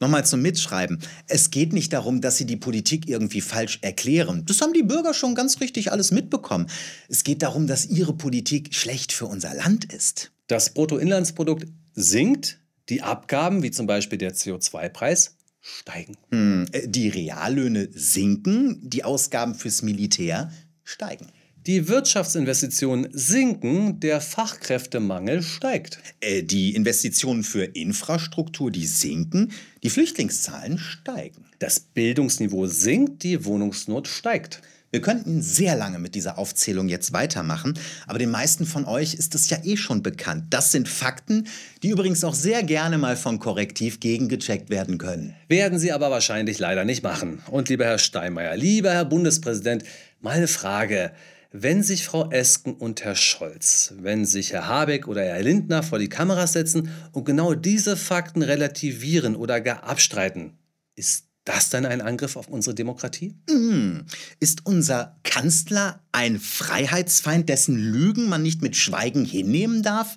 Nochmal 0.01 0.27
zum 0.27 0.43
Mitschreiben. 0.43 0.99
Es 1.29 1.51
geht 1.51 1.73
nicht 1.73 1.93
darum, 1.93 2.21
dass 2.21 2.37
Sie 2.37 2.47
die 2.47 2.57
Politik 2.57 3.09
irgendwie 3.09 3.41
falsch 3.41 3.79
erklären. 3.83 4.45
Das 4.45 4.61
haben 4.61 4.73
die 4.73 4.83
Bürger 4.83 5.15
schon 5.15 5.35
ganz 5.35 5.61
richtig 5.61 5.93
alles 5.93 6.11
mitbekommen. 6.11 6.67
Es 7.09 7.23
geht 7.23 7.43
darum, 7.43 7.67
dass 7.67 7.87
Ihre 7.87 8.13
Politik 8.13 8.75
schlecht 8.75 9.13
für 9.13 9.27
unser 9.27 9.55
Land 9.55 9.93
ist. 9.93 10.33
Das 10.49 10.75
Bruttoinlandsprodukt 10.75 11.67
sinkt, 11.95 12.59
die 12.89 13.03
Abgaben, 13.03 13.63
wie 13.63 13.71
zum 13.71 13.87
Beispiel 13.87 14.19
der 14.19 14.35
CO2-Preis, 14.35 15.37
steigen. 15.61 16.17
Hm, 16.31 16.67
äh, 16.73 16.87
die 16.87 17.09
Reallöhne 17.09 17.89
sinken, 17.93 18.79
die 18.83 19.05
Ausgaben 19.05 19.55
fürs 19.55 19.83
Militär 19.83 20.53
steigen. 20.83 21.29
Die 21.67 21.89
Wirtschaftsinvestitionen 21.89 23.09
sinken, 23.15 23.99
der 23.99 24.21
Fachkräftemangel 24.21 25.43
steigt. 25.43 25.99
Äh, 26.21 26.43
die 26.43 26.75
Investitionen 26.75 27.43
für 27.43 27.65
Infrastruktur, 27.65 28.71
die 28.71 28.85
sinken, 28.85 29.51
die 29.83 29.89
Flüchtlingszahlen 29.89 30.77
steigen. 30.77 31.47
Das 31.61 31.81
Bildungsniveau 31.81 32.67
sinkt, 32.67 33.23
die 33.23 33.47
Wohnungsnot 33.47 34.09
steigt. 34.09 34.61
Wir 34.91 35.01
könnten 35.01 35.41
sehr 35.41 35.75
lange 35.75 35.99
mit 35.99 36.15
dieser 36.15 36.37
Aufzählung 36.37 36.91
jetzt 36.91 37.15
weitermachen, 37.15 37.79
aber 38.07 38.19
den 38.19 38.31
meisten 38.31 38.67
von 38.67 38.85
euch 38.85 39.15
ist 39.15 39.35
es 39.35 39.49
ja 39.49 39.57
eh 39.65 39.79
schon 39.79 40.03
bekannt. 40.03 40.45
Das 40.51 40.71
sind 40.71 40.87
Fakten, 40.87 41.49
die 41.83 41.89
übrigens 41.89 42.25
auch 42.25 42.35
sehr 42.35 42.63
gerne 42.63 42.99
mal 42.99 43.17
von 43.17 43.39
Korrektiv 43.39 44.01
gegengecheckt 44.01 44.69
werden 44.69 44.99
können. 44.99 45.35
Werden 45.49 45.79
sie 45.79 45.93
aber 45.93 46.11
wahrscheinlich 46.11 46.59
leider 46.59 46.85
nicht 46.85 47.03
machen. 47.03 47.43
Und 47.51 47.71
lieber 47.71 47.87
Herr 47.87 47.99
Steinmeier, 47.99 48.55
lieber 48.55 48.93
Herr 48.93 49.07
Bundespräsident, 49.07 49.83
meine 50.21 50.47
Frage. 50.47 51.11
Wenn 51.57 51.85
sich 51.85 52.05
Frau 52.05 52.33
Esken 52.33 52.75
und 52.75 53.05
Herr 53.05 53.15
Scholz, 53.15 53.95
wenn 54.01 54.27
sich 54.27 54.53
Herr 54.53 54.67
Habeck 54.67 55.07
oder 55.07 55.23
Herr 55.23 55.41
Lindner 55.41 55.85
vor 55.85 56.01
die 56.01 56.09
Kameras 56.09 56.55
setzen 56.55 56.91
und 57.13 57.27
genau 57.27 57.55
diese 57.55 57.97
Fakten 57.97 58.43
relativieren 58.43 59.37
oder 59.37 59.61
gar 59.61 59.85
abstreiten, 59.85 60.59
ist 60.97 61.29
das 61.45 61.71
dann 61.71 61.87
ein 61.87 62.01
Angriff 62.01 62.35
auf 62.35 62.49
unsere 62.49 62.75
Demokratie? 62.75 63.37
Mm. 63.49 64.01
Ist 64.41 64.67
unser 64.67 65.17
Kanzler 65.23 66.03
ein 66.11 66.41
Freiheitsfeind, 66.41 67.49
dessen 67.49 67.77
Lügen 67.79 68.29
man 68.29 68.43
nicht 68.43 68.61
mit 68.61 68.75
Schweigen 68.75 69.25
hinnehmen 69.25 69.85
darf? 69.85 70.17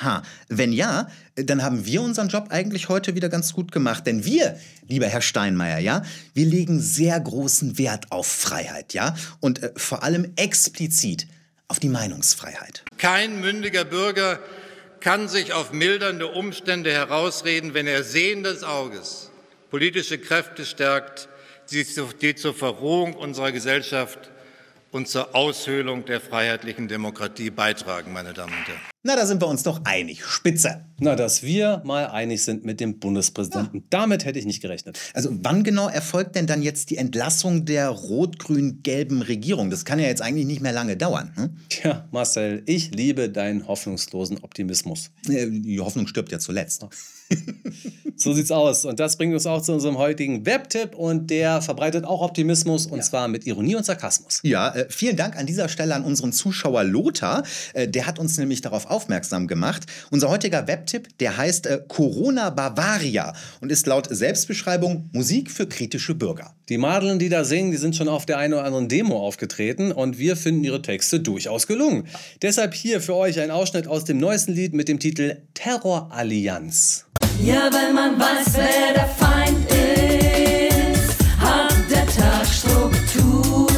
Ha, 0.00 0.22
wenn 0.48 0.72
ja, 0.72 1.08
dann 1.34 1.62
haben 1.62 1.84
wir 1.84 2.02
unseren 2.02 2.28
Job 2.28 2.46
eigentlich 2.50 2.88
heute 2.88 3.14
wieder 3.14 3.28
ganz 3.28 3.52
gut 3.52 3.72
gemacht. 3.72 4.06
Denn 4.06 4.24
wir, 4.24 4.58
lieber 4.86 5.06
Herr 5.06 5.22
Steinmeier, 5.22 5.78
ja, 5.78 6.02
wir 6.34 6.46
legen 6.46 6.80
sehr 6.80 7.18
großen 7.18 7.78
Wert 7.78 8.10
auf 8.10 8.26
Freiheit, 8.26 8.94
ja, 8.94 9.14
und 9.40 9.62
äh, 9.62 9.72
vor 9.76 10.02
allem 10.02 10.32
explizit 10.36 11.26
auf 11.68 11.80
die 11.80 11.88
Meinungsfreiheit. 11.88 12.84
Kein 12.96 13.40
mündiger 13.40 13.84
Bürger 13.84 14.38
kann 15.00 15.28
sich 15.28 15.52
auf 15.52 15.72
mildernde 15.72 16.26
Umstände 16.26 16.92
herausreden, 16.92 17.74
wenn 17.74 17.86
er 17.86 18.02
sehendes 18.02 18.64
Auges 18.64 19.30
politische 19.70 20.18
Kräfte 20.18 20.64
stärkt, 20.64 21.28
die 21.70 21.84
zur 22.34 22.54
Verrohung 22.54 23.14
unserer 23.14 23.52
Gesellschaft 23.52 24.30
und 24.90 25.08
zur 25.08 25.34
Aushöhlung 25.34 26.06
der 26.06 26.20
freiheitlichen 26.20 26.88
Demokratie 26.88 27.50
beitragen, 27.50 28.12
meine 28.12 28.32
Damen 28.32 28.54
und 28.54 28.66
Herren. 28.66 28.80
Na, 29.04 29.14
da 29.14 29.26
sind 29.26 29.40
wir 29.40 29.46
uns 29.46 29.62
doch 29.62 29.82
einig. 29.84 30.24
Spitze. 30.24 30.84
Na, 30.98 31.14
dass 31.14 31.44
wir 31.44 31.82
mal 31.84 32.08
einig 32.08 32.42
sind 32.42 32.64
mit 32.64 32.80
dem 32.80 32.98
Bundespräsidenten. 32.98 33.78
Ja. 33.78 33.84
Damit 33.90 34.24
hätte 34.24 34.40
ich 34.40 34.44
nicht 34.44 34.60
gerechnet. 34.60 34.98
Also 35.14 35.30
wann 35.40 35.62
genau 35.62 35.88
erfolgt 35.88 36.34
denn 36.34 36.48
dann 36.48 36.62
jetzt 36.62 36.90
die 36.90 36.96
Entlassung 36.96 37.64
der 37.64 37.90
rot-grün-gelben 37.90 39.22
Regierung? 39.22 39.70
Das 39.70 39.84
kann 39.84 40.00
ja 40.00 40.06
jetzt 40.06 40.20
eigentlich 40.20 40.46
nicht 40.46 40.60
mehr 40.60 40.72
lange 40.72 40.96
dauern. 40.96 41.30
Hm? 41.36 41.56
Tja, 41.68 42.08
Marcel, 42.10 42.64
ich 42.66 42.92
liebe 42.92 43.30
deinen 43.30 43.68
hoffnungslosen 43.68 44.42
Optimismus. 44.42 45.12
Äh, 45.28 45.46
die 45.48 45.78
Hoffnung 45.78 46.08
stirbt 46.08 46.32
ja 46.32 46.40
zuletzt. 46.40 46.84
so 48.16 48.32
sieht's 48.32 48.50
aus. 48.50 48.84
Und 48.84 48.98
das 48.98 49.16
bringt 49.16 49.34
uns 49.34 49.46
auch 49.46 49.62
zu 49.62 49.74
unserem 49.74 49.98
heutigen 49.98 50.44
Webtipp. 50.44 50.96
Und 50.96 51.30
der 51.30 51.62
verbreitet 51.62 52.04
auch 52.04 52.20
Optimismus 52.20 52.86
und 52.86 52.98
ja. 52.98 53.04
zwar 53.04 53.28
mit 53.28 53.46
Ironie 53.46 53.76
und 53.76 53.86
Sarkasmus. 53.86 54.40
Ja, 54.42 54.70
äh, 54.74 54.86
vielen 54.90 55.16
Dank 55.16 55.36
an 55.36 55.46
dieser 55.46 55.68
Stelle 55.68 55.94
an 55.94 56.02
unseren 56.02 56.32
Zuschauer 56.32 56.82
Lothar. 56.82 57.44
Äh, 57.74 57.86
der 57.86 58.06
hat 58.06 58.18
uns 58.18 58.36
nämlich 58.36 58.62
darauf 58.62 58.86
aufmerksam 58.86 58.97
gemacht. 59.06 59.86
Unser 60.10 60.28
heutiger 60.28 60.66
Webtipp, 60.66 61.16
der 61.18 61.36
heißt 61.36 61.66
äh, 61.66 61.80
Corona 61.86 62.50
Bavaria 62.50 63.32
und 63.60 63.70
ist 63.70 63.86
laut 63.86 64.08
Selbstbeschreibung 64.10 65.08
Musik 65.12 65.50
für 65.50 65.66
kritische 65.66 66.14
Bürger. 66.14 66.54
Die 66.68 66.78
Madeln, 66.78 67.18
die 67.18 67.28
da 67.28 67.44
singen, 67.44 67.70
die 67.70 67.76
sind 67.76 67.96
schon 67.96 68.08
auf 68.08 68.26
der 68.26 68.38
einen 68.38 68.54
oder 68.54 68.64
anderen 68.64 68.88
Demo 68.88 69.18
aufgetreten 69.18 69.92
und 69.92 70.18
wir 70.18 70.36
finden 70.36 70.64
ihre 70.64 70.82
Texte 70.82 71.20
durchaus 71.20 71.66
gelungen. 71.66 72.06
Deshalb 72.42 72.74
hier 72.74 73.00
für 73.00 73.14
euch 73.14 73.40
ein 73.40 73.50
Ausschnitt 73.50 73.86
aus 73.86 74.04
dem 74.04 74.18
neuesten 74.18 74.52
Lied 74.52 74.74
mit 74.74 74.88
dem 74.88 74.98
Titel 74.98 75.36
Terrorallianz. 75.54 77.06
Ja, 77.42 77.70
weil 77.72 77.92
man 77.94 78.18
weiß, 78.18 78.54
wer 78.54 78.94
der 78.94 79.06
Feind 79.06 79.64
ist, 79.70 81.16
hat 81.38 81.90
der 81.90 82.06
Tag 82.06 82.46
Struktur. 82.46 83.68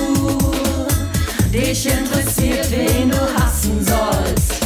Dich 1.52 1.86
interessiert, 1.86 2.70
wen 2.70 3.10
du 3.10 3.18
hassen 3.34 3.84
sollst. 3.84 4.59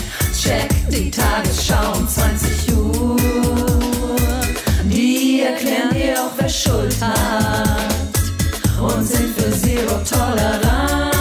Check 0.45 0.69
die 0.91 1.11
Tagesschau 1.11 1.97
um 1.97 2.07
20 2.07 2.77
Uhr. 2.77 3.17
Die 4.85 5.41
erklären 5.41 5.95
dir 5.95 6.21
auch, 6.21 6.33
wer 6.37 6.49
Schuld 6.51 6.95
hat 7.01 7.81
und 8.79 9.03
sind 9.07 9.35
für 9.39 9.51
Zero 9.51 10.01
Toleranz. 10.05 11.14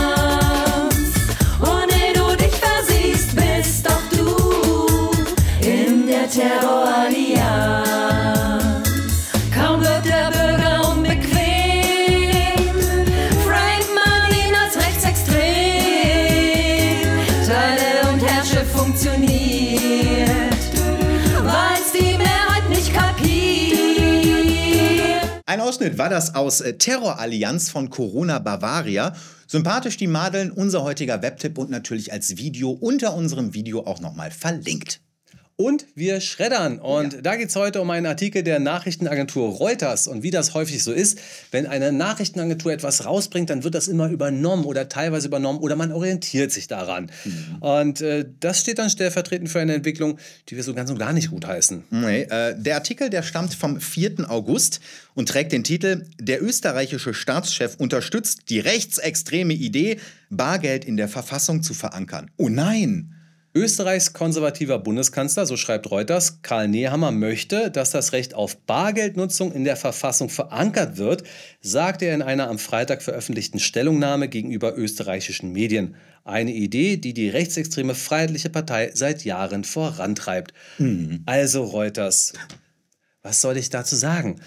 Ausschnitt 25.73 25.97
war 25.97 26.09
das 26.09 26.35
aus 26.35 26.61
äh, 26.61 26.77
Terrorallianz 26.77 27.71
von 27.71 27.89
Corona 27.89 28.37
Bavaria. 28.37 29.15
Sympathisch 29.47 29.97
die 29.97 30.05
Madeln, 30.05 30.51
unser 30.51 30.83
heutiger 30.83 31.23
Webtipp 31.23 31.57
und 31.57 31.71
natürlich 31.71 32.13
als 32.13 32.37
Video 32.37 32.69
unter 32.69 33.15
unserem 33.15 33.55
Video 33.55 33.87
auch 33.87 33.99
nochmal 33.99 34.29
verlinkt. 34.29 35.01
Und 35.55 35.85
wir 35.93 36.19
schreddern. 36.19 36.79
Und 36.79 37.13
ja. 37.13 37.21
da 37.21 37.35
geht 37.35 37.49
es 37.49 37.55
heute 37.55 37.79
um 37.79 37.89
einen 37.91 38.07
Artikel 38.07 38.41
der 38.41 38.59
Nachrichtenagentur 38.59 39.49
Reuters. 39.49 40.07
Und 40.07 40.23
wie 40.23 40.31
das 40.31 40.55
häufig 40.55 40.83
so 40.83 40.91
ist, 40.91 41.19
wenn 41.51 41.67
eine 41.67 41.91
Nachrichtenagentur 41.91 42.71
etwas 42.71 43.05
rausbringt, 43.05 43.51
dann 43.51 43.63
wird 43.63 43.75
das 43.75 43.87
immer 43.87 44.09
übernommen 44.09 44.65
oder 44.65 44.89
teilweise 44.89 45.27
übernommen 45.27 45.59
oder 45.59 45.75
man 45.75 45.91
orientiert 45.91 46.51
sich 46.51 46.67
daran. 46.67 47.11
Mhm. 47.23 47.55
Und 47.61 48.01
äh, 48.01 48.25
das 48.39 48.61
steht 48.61 48.79
dann 48.79 48.89
stellvertretend 48.89 49.47
für 49.47 49.59
eine 49.59 49.75
Entwicklung, 49.75 50.17
die 50.49 50.55
wir 50.55 50.63
so 50.63 50.73
ganz 50.73 50.89
und 50.89 50.97
gar 50.97 51.13
nicht 51.13 51.29
gut 51.29 51.45
heißen. 51.45 51.83
Nee, 51.91 52.23
äh, 52.23 52.55
der 52.57 52.75
Artikel, 52.75 53.11
der 53.11 53.21
stammt 53.21 53.53
vom 53.53 53.79
4. 53.79 54.31
August 54.31 54.79
und 55.13 55.29
trägt 55.29 55.51
den 55.51 55.63
Titel 55.63 56.07
Der 56.19 56.41
österreichische 56.41 57.13
Staatschef 57.13 57.75
unterstützt 57.77 58.49
die 58.49 58.59
rechtsextreme 58.59 59.53
Idee, 59.53 59.99
Bargeld 60.31 60.83
in 60.83 60.97
der 60.97 61.07
Verfassung 61.07 61.61
zu 61.61 61.75
verankern. 61.75 62.31
Oh 62.37 62.49
nein! 62.49 63.13
Österreichs 63.55 64.13
konservativer 64.13 64.79
Bundeskanzler, 64.79 65.45
so 65.45 65.57
schreibt 65.57 65.91
Reuters, 65.91 66.41
Karl 66.41 66.67
Nehammer 66.67 67.11
möchte, 67.11 67.69
dass 67.69 67.91
das 67.91 68.11
Recht 68.11 68.33
auf 68.33 68.57
Bargeldnutzung 68.57 69.51
in 69.51 69.63
der 69.63 69.75
Verfassung 69.75 70.29
verankert 70.29 70.97
wird, 70.97 71.23
sagte 71.61 72.05
er 72.05 72.15
in 72.15 72.23
einer 72.23 72.49
am 72.49 72.57
Freitag 72.57 73.03
veröffentlichten 73.03 73.59
Stellungnahme 73.59 74.27
gegenüber 74.27 74.75
österreichischen 74.75 75.51
Medien. 75.51 75.95
Eine 76.23 76.51
Idee, 76.51 76.97
die 76.97 77.13
die 77.13 77.29
rechtsextreme 77.29 77.93
Freiheitliche 77.93 78.49
Partei 78.49 78.89
seit 78.95 79.23
Jahren 79.23 79.63
vorantreibt. 79.63 80.53
Mhm. 80.79 81.21
Also 81.27 81.63
Reuters, 81.63 82.33
was 83.21 83.39
soll 83.39 83.57
ich 83.57 83.69
dazu 83.69 83.95
sagen? 83.95 84.37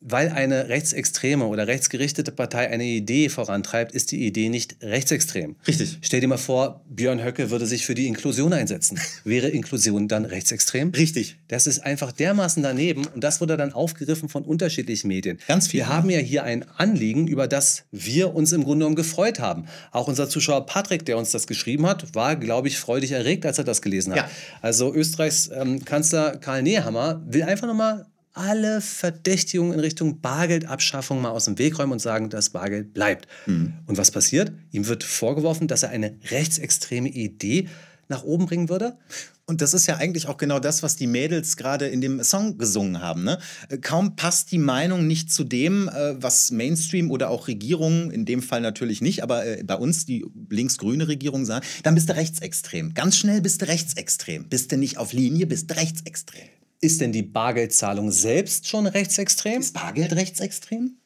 Weil 0.00 0.28
eine 0.28 0.68
rechtsextreme 0.68 1.46
oder 1.46 1.66
rechtsgerichtete 1.66 2.30
Partei 2.30 2.68
eine 2.68 2.84
Idee 2.84 3.28
vorantreibt, 3.28 3.92
ist 3.92 4.12
die 4.12 4.26
Idee 4.26 4.50
nicht 4.50 4.76
rechtsextrem. 4.82 5.56
Richtig. 5.66 5.98
Stell 6.02 6.20
dir 6.20 6.28
mal 6.28 6.36
vor, 6.36 6.84
Björn 6.88 7.24
Höcke 7.24 7.50
würde 7.50 7.66
sich 7.66 7.86
für 7.86 7.94
die 7.94 8.06
Inklusion 8.06 8.52
einsetzen. 8.52 9.00
Wäre 9.24 9.48
Inklusion 9.48 10.06
dann 10.06 10.24
rechtsextrem? 10.24 10.90
Richtig. 10.90 11.38
Das 11.48 11.66
ist 11.66 11.80
einfach 11.80 12.12
dermaßen 12.12 12.62
daneben 12.62 13.06
und 13.06 13.24
das 13.24 13.40
wurde 13.40 13.56
dann 13.56 13.72
aufgegriffen 13.72 14.28
von 14.28 14.44
unterschiedlichen 14.44 15.08
Medien. 15.08 15.38
Ganz 15.48 15.68
viel. 15.68 15.80
Wir 15.80 15.88
haben 15.88 16.10
ja 16.10 16.18
hier 16.18 16.44
ein 16.44 16.64
Anliegen, 16.76 17.26
über 17.26 17.48
das 17.48 17.84
wir 17.90 18.34
uns 18.34 18.52
im 18.52 18.64
Grunde 18.64 18.84
genommen 18.84 18.96
gefreut 18.96 19.40
haben. 19.40 19.66
Auch 19.92 20.08
unser 20.08 20.28
Zuschauer 20.28 20.66
Patrick, 20.66 21.06
der 21.06 21.16
uns 21.16 21.30
das 21.30 21.46
geschrieben 21.46 21.86
hat, 21.86 22.14
war, 22.14 22.36
glaube 22.36 22.68
ich, 22.68 22.78
freudig 22.78 23.12
erregt, 23.12 23.46
als 23.46 23.58
er 23.58 23.64
das 23.64 23.80
gelesen 23.82 24.12
hat. 24.12 24.18
Ja. 24.18 24.30
Also 24.60 24.94
Österreichs 24.94 25.50
ähm, 25.52 25.84
Kanzler 25.84 26.36
Karl 26.36 26.62
Nehammer 26.62 27.22
will 27.26 27.42
einfach 27.42 27.66
nochmal 27.66 28.06
alle 28.36 28.80
Verdächtigungen 28.80 29.72
in 29.72 29.80
Richtung 29.80 30.20
Bargeldabschaffung 30.20 31.22
mal 31.22 31.30
aus 31.30 31.46
dem 31.46 31.58
Weg 31.58 31.78
räumen 31.78 31.92
und 31.92 32.00
sagen, 32.00 32.28
das 32.28 32.50
Bargeld 32.50 32.92
bleibt. 32.92 33.26
Mhm. 33.46 33.72
Und 33.86 33.96
was 33.96 34.10
passiert? 34.10 34.52
Ihm 34.72 34.86
wird 34.86 35.04
vorgeworfen, 35.04 35.68
dass 35.68 35.82
er 35.82 35.90
eine 35.90 36.14
rechtsextreme 36.30 37.08
Idee 37.08 37.68
nach 38.08 38.24
oben 38.24 38.46
bringen 38.46 38.68
würde? 38.68 38.98
Und 39.46 39.62
das 39.62 39.74
ist 39.74 39.86
ja 39.86 39.96
eigentlich 39.96 40.26
auch 40.26 40.36
genau 40.36 40.58
das, 40.58 40.82
was 40.82 40.96
die 40.96 41.06
Mädels 41.06 41.56
gerade 41.56 41.86
in 41.86 42.00
dem 42.00 42.22
Song 42.24 42.58
gesungen 42.58 43.00
haben. 43.00 43.24
Ne? 43.24 43.38
Äh, 43.68 43.78
Kaum 43.78 44.16
passt 44.16 44.52
die 44.52 44.58
Meinung 44.58 45.06
nicht 45.06 45.32
zu 45.32 45.44
dem, 45.44 45.88
äh, 45.88 46.20
was 46.20 46.50
Mainstream 46.50 47.10
oder 47.10 47.30
auch 47.30 47.48
Regierungen, 47.48 48.10
in 48.10 48.24
dem 48.24 48.42
Fall 48.42 48.60
natürlich 48.60 49.00
nicht, 49.00 49.22
aber 49.22 49.46
äh, 49.46 49.62
bei 49.64 49.76
uns 49.76 50.04
die 50.04 50.26
links-grüne 50.50 51.08
Regierung 51.08 51.44
sagen, 51.44 51.64
dann 51.84 51.94
bist 51.94 52.08
du 52.08 52.16
rechtsextrem. 52.16 52.92
Ganz 52.94 53.16
schnell 53.16 53.40
bist 53.40 53.62
du 53.62 53.68
rechtsextrem. 53.68 54.48
Bist 54.48 54.72
du 54.72 54.76
nicht 54.76 54.98
auf 54.98 55.12
Linie, 55.12 55.46
bist 55.46 55.70
du 55.70 55.76
rechtsextrem. 55.76 56.48
Ist 56.80 57.00
denn 57.00 57.12
die 57.12 57.22
Bargeldzahlung 57.22 58.10
selbst 58.10 58.68
schon 58.68 58.86
rechtsextrem? 58.86 59.60
Ist 59.60 59.74
Bargeld 59.74 60.12
rechtsextrem? 60.12 60.96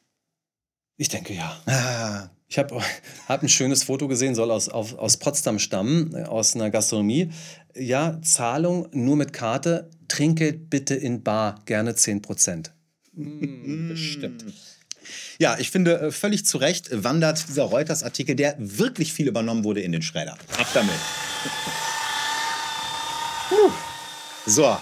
Ich 0.97 1.09
denke 1.09 1.35
ja. 1.35 1.61
Ah. 1.66 2.31
Ich 2.51 2.59
habe 2.59 2.83
hab 3.29 3.43
ein 3.43 3.49
schönes 3.49 3.85
Foto 3.85 4.09
gesehen, 4.09 4.35
soll 4.35 4.51
aus, 4.51 4.68
auf, 4.68 4.99
aus 4.99 5.16
Potsdam 5.16 5.59
stammen, 5.59 6.14
äh, 6.14 6.25
aus 6.25 6.55
einer 6.55 6.71
Gastronomie. 6.71 7.31
Ja, 7.75 8.21
Zahlung 8.23 8.89
nur 8.93 9.16
mit 9.16 9.33
Karte, 9.33 9.89
Trinkgeld 10.09 10.68
bitte 10.68 10.95
in 10.97 11.23
Bar, 11.23 11.62
gerne 11.64 11.95
10 11.95 12.21
Prozent. 12.21 12.73
Bestimmt. 13.12 14.45
Ja, 15.39 15.57
ich 15.59 15.71
finde, 15.71 16.01
äh, 16.01 16.12
völlig 16.12 16.45
zu 16.45 16.59
Recht 16.59 16.91
wandert 16.93 17.49
dieser 17.49 17.64
Reuters-Artikel, 17.64 18.35
der 18.35 18.57
wirklich 18.59 19.12
viel 19.12 19.29
übernommen 19.29 19.64
wurde, 19.64 19.81
in 19.81 19.93
den 19.93 20.03
Schredder. 20.03 20.37
Ab 20.59 20.66
damit. 20.75 20.91
So. 24.47 24.77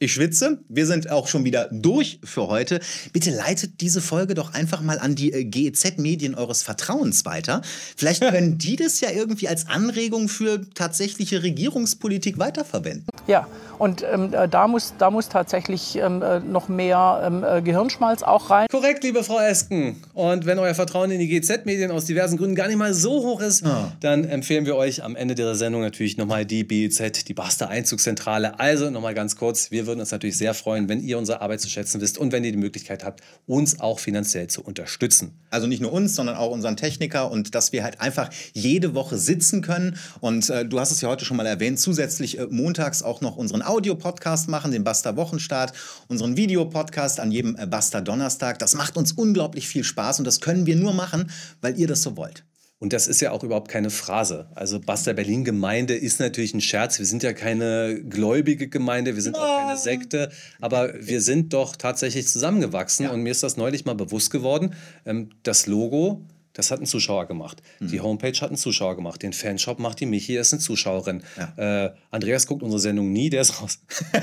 Ich 0.00 0.12
schwitze. 0.12 0.58
Wir 0.68 0.86
sind 0.86 1.10
auch 1.10 1.26
schon 1.26 1.42
wieder 1.44 1.68
durch 1.72 2.20
für 2.22 2.46
heute. 2.46 2.78
Bitte 3.12 3.30
leitet 3.32 3.80
diese 3.80 4.00
Folge 4.00 4.34
doch 4.34 4.54
einfach 4.54 4.80
mal 4.80 5.00
an 5.00 5.16
die 5.16 5.32
äh, 5.32 5.42
GEZ-Medien 5.42 6.36
eures 6.36 6.62
Vertrauens 6.62 7.24
weiter. 7.24 7.62
Vielleicht 7.96 8.20
können 8.22 8.58
die 8.58 8.76
das 8.76 9.00
ja 9.00 9.10
irgendwie 9.10 9.48
als 9.48 9.66
Anregung 9.66 10.28
für 10.28 10.60
tatsächliche 10.72 11.42
Regierungspolitik 11.42 12.38
weiterverwenden. 12.38 13.06
Ja, 13.26 13.48
und 13.80 14.04
ähm, 14.12 14.32
äh, 14.32 14.48
da, 14.48 14.68
muss, 14.68 14.94
da 14.98 15.10
muss 15.10 15.28
tatsächlich 15.28 15.96
ähm, 15.96 16.22
äh, 16.22 16.38
noch 16.38 16.68
mehr 16.68 17.20
ähm, 17.24 17.42
äh, 17.42 17.60
Gehirnschmalz 17.60 18.22
auch 18.22 18.50
rein. 18.50 18.68
Korrekt, 18.70 19.02
liebe 19.02 19.24
Frau 19.24 19.40
Esken. 19.40 19.96
Und 20.14 20.46
wenn 20.46 20.60
euer 20.60 20.74
Vertrauen 20.76 21.10
in 21.10 21.18
die 21.18 21.26
GZ-Medien 21.28 21.90
aus 21.90 22.04
diversen 22.04 22.38
Gründen 22.38 22.54
gar 22.54 22.68
nicht 22.68 22.76
mal 22.76 22.94
so 22.94 23.10
hoch 23.24 23.40
ist, 23.40 23.66
Ah. 23.66 23.92
dann 23.98 24.22
empfehlen 24.24 24.64
wir 24.64 24.76
euch 24.76 25.02
am 25.02 25.16
Ende 25.16 25.34
dieser 25.34 25.56
Sendung 25.56 25.80
natürlich 25.82 26.16
nochmal 26.18 26.46
die 26.46 26.62
BEZ, 26.62 27.24
die 27.24 27.34
Basta 27.34 27.66
Einzugszentrale. 27.66 28.60
Also 28.60 28.90
nochmal 28.90 29.14
ganz 29.14 29.34
kurz, 29.34 29.72
wir 29.72 29.87
würden 29.88 29.98
uns 29.98 30.12
natürlich 30.12 30.36
sehr 30.36 30.54
freuen, 30.54 30.88
wenn 30.88 31.00
ihr 31.00 31.18
unsere 31.18 31.40
Arbeit 31.40 31.60
zu 31.60 31.68
schätzen 31.68 32.00
wisst 32.00 32.16
und 32.16 32.30
wenn 32.30 32.44
ihr 32.44 32.52
die 32.52 32.58
Möglichkeit 32.58 33.02
habt, 33.02 33.22
uns 33.46 33.80
auch 33.80 33.98
finanziell 33.98 34.46
zu 34.46 34.62
unterstützen. 34.62 35.32
Also 35.50 35.66
nicht 35.66 35.80
nur 35.80 35.92
uns, 35.92 36.14
sondern 36.14 36.36
auch 36.36 36.52
unseren 36.52 36.76
Techniker 36.76 37.30
und 37.30 37.56
dass 37.56 37.72
wir 37.72 37.82
halt 37.82 38.00
einfach 38.00 38.30
jede 38.52 38.94
Woche 38.94 39.18
sitzen 39.18 39.62
können. 39.62 39.96
Und 40.20 40.48
äh, 40.50 40.64
du 40.64 40.78
hast 40.78 40.92
es 40.92 41.00
ja 41.00 41.08
heute 41.08 41.24
schon 41.24 41.36
mal 41.36 41.46
erwähnt, 41.46 41.80
zusätzlich 41.80 42.38
äh, 42.38 42.46
montags 42.48 43.02
auch 43.02 43.20
noch 43.20 43.36
unseren 43.36 43.62
Audio-Podcast 43.62 44.48
machen, 44.48 44.70
den 44.70 44.84
Basta 44.84 45.16
Wochenstart, 45.16 45.72
unseren 46.06 46.36
Videopodcast 46.36 47.18
an 47.18 47.32
jedem 47.32 47.56
äh, 47.56 47.66
Basta 47.66 48.00
Donnerstag. 48.00 48.60
Das 48.60 48.74
macht 48.74 48.96
uns 48.96 49.10
unglaublich 49.12 49.66
viel 49.66 49.82
Spaß 49.82 50.20
und 50.20 50.26
das 50.26 50.40
können 50.40 50.66
wir 50.66 50.76
nur 50.76 50.92
machen, 50.92 51.30
weil 51.60 51.78
ihr 51.78 51.88
das 51.88 52.02
so 52.02 52.16
wollt. 52.16 52.44
Und 52.80 52.92
das 52.92 53.08
ist 53.08 53.20
ja 53.20 53.32
auch 53.32 53.42
überhaupt 53.42 53.68
keine 53.68 53.90
Phrase. 53.90 54.48
Also 54.54 54.78
Basta 54.78 55.12
Berlin 55.12 55.44
Gemeinde 55.44 55.94
ist 55.94 56.20
natürlich 56.20 56.54
ein 56.54 56.60
Scherz. 56.60 56.98
Wir 57.00 57.06
sind 57.06 57.24
ja 57.24 57.32
keine 57.32 58.00
gläubige 58.08 58.68
Gemeinde, 58.68 59.16
wir 59.16 59.22
sind 59.22 59.36
auch 59.36 59.58
keine 59.58 59.76
Sekte, 59.76 60.30
aber 60.60 60.94
wir 61.00 61.20
sind 61.20 61.52
doch 61.52 61.74
tatsächlich 61.74 62.28
zusammengewachsen. 62.28 63.08
Und 63.08 63.22
mir 63.22 63.30
ist 63.30 63.42
das 63.42 63.56
neulich 63.56 63.84
mal 63.84 63.94
bewusst 63.94 64.30
geworden. 64.30 64.74
Ähm, 65.04 65.30
das 65.42 65.66
Logo, 65.66 66.24
das 66.58 66.72
hat 66.72 66.80
ein 66.80 66.86
Zuschauer 66.86 67.26
gemacht. 67.28 67.62
Die 67.78 68.00
Homepage 68.00 68.36
hat 68.40 68.50
ein 68.50 68.56
Zuschauer 68.56 68.96
gemacht. 68.96 69.22
Den 69.22 69.32
Fanshop 69.32 69.78
macht 69.78 70.00
die 70.00 70.06
Michi, 70.06 70.36
ist 70.36 70.52
eine 70.52 70.60
Zuschauerin. 70.60 71.22
Äh, 71.56 71.90
Andreas 72.10 72.48
guckt 72.48 72.64
unsere 72.64 72.80
Sendung 72.80 73.12
nie, 73.12 73.30
der 73.30 73.42
ist 73.42 73.62
raus. 73.62 73.78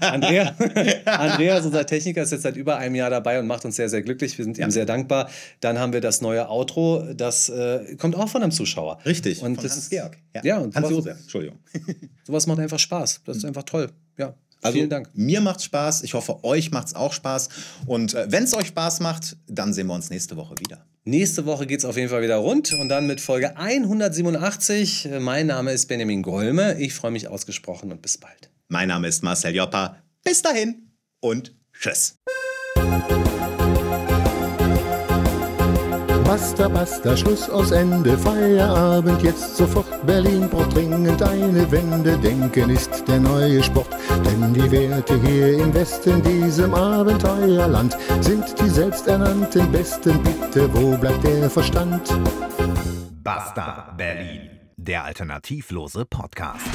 Andrea, 0.00 0.56
Andreas, 1.04 1.64
unser 1.64 1.86
Techniker, 1.86 2.22
ist 2.22 2.32
jetzt 2.32 2.42
seit 2.42 2.56
über 2.56 2.78
einem 2.78 2.96
Jahr 2.96 3.10
dabei 3.10 3.38
und 3.38 3.46
macht 3.46 3.64
uns 3.64 3.76
sehr, 3.76 3.88
sehr 3.88 4.02
glücklich. 4.02 4.36
Wir 4.38 4.44
sind 4.44 4.58
ihm 4.58 4.72
sehr 4.72 4.86
dankbar. 4.86 5.30
Dann 5.60 5.78
haben 5.78 5.92
wir 5.92 6.00
das 6.00 6.20
neue 6.20 6.48
Outro, 6.50 7.12
das 7.14 7.48
äh, 7.48 7.94
kommt 7.96 8.16
auch 8.16 8.28
von 8.28 8.42
einem 8.42 8.50
Zuschauer. 8.52 8.98
Richtig, 9.04 9.40
Und 9.42 9.54
von 9.54 9.62
das 9.64 9.72
Hans-Georg. 9.74 10.18
Ja, 10.34 10.42
Ja, 10.44 10.58
und 10.58 10.74
Hans 10.74 10.88
sowas- 10.88 11.04
Josef, 11.04 11.20
Entschuldigung. 11.20 11.58
Sowas 12.24 12.46
macht 12.48 12.58
einfach 12.58 12.78
Spaß. 12.80 13.20
Das 13.24 13.36
ist 13.38 13.44
einfach 13.44 13.62
toll. 13.62 13.90
Ja. 14.18 14.34
Also, 14.60 14.76
Vielen 14.76 14.90
Dank. 14.90 15.08
Mir 15.14 15.40
macht's 15.40 15.62
Spaß. 15.64 16.02
Ich 16.02 16.14
hoffe, 16.14 16.42
euch 16.42 16.72
macht's 16.72 16.92
auch 16.94 17.12
Spaß. 17.12 17.48
Und 17.86 18.14
äh, 18.14 18.26
wenn 18.28 18.42
es 18.42 18.54
euch 18.54 18.66
Spaß 18.66 18.98
macht, 19.00 19.36
dann 19.46 19.72
sehen 19.72 19.86
wir 19.86 19.94
uns 19.94 20.10
nächste 20.10 20.36
Woche 20.36 20.56
wieder. 20.58 20.84
Nächste 21.08 21.46
Woche 21.46 21.66
geht 21.66 21.78
es 21.78 21.86
auf 21.86 21.96
jeden 21.96 22.10
Fall 22.10 22.20
wieder 22.20 22.36
rund 22.36 22.74
und 22.74 22.90
dann 22.90 23.06
mit 23.06 23.22
Folge 23.22 23.56
187. 23.56 25.06
Äh, 25.06 25.20
Mein 25.20 25.46
Name 25.46 25.72
ist 25.72 25.86
Benjamin 25.86 26.20
Golme. 26.20 26.78
Ich 26.78 26.92
freue 26.92 27.12
mich 27.12 27.28
ausgesprochen 27.28 27.90
und 27.90 28.02
bis 28.02 28.18
bald. 28.18 28.50
Mein 28.68 28.88
Name 28.88 29.08
ist 29.08 29.22
Marcel 29.24 29.54
Joppa. 29.56 30.02
Bis 30.22 30.42
dahin 30.42 30.92
und 31.20 31.56
tschüss. 31.72 32.16
Basta, 36.28 36.68
basta, 36.68 37.16
Schluss 37.16 37.48
aus 37.48 37.70
Ende, 37.70 38.18
Feierabend, 38.18 39.22
jetzt 39.22 39.56
sofort 39.56 39.86
Berlin 40.04 40.46
braucht 40.46 40.74
dringend 40.74 41.22
eine 41.22 41.72
Wende. 41.72 42.18
Denken 42.18 42.68
ist 42.68 43.08
der 43.08 43.18
neue 43.18 43.62
Sport, 43.62 43.88
denn 44.26 44.52
die 44.52 44.70
Werte 44.70 45.18
hier 45.22 45.58
im 45.58 45.72
Westen, 45.72 46.22
diesem 46.22 46.74
Abenteuerland, 46.74 47.96
sind 48.20 48.44
die 48.60 48.68
selbsternannten 48.68 49.72
Besten. 49.72 50.22
Bitte, 50.22 50.70
wo 50.74 50.98
bleibt 50.98 51.24
der 51.24 51.48
Verstand? 51.48 52.14
Basta 53.24 53.94
Berlin, 53.96 54.50
der 54.76 55.04
alternativlose 55.04 56.04
Podcast. 56.04 56.68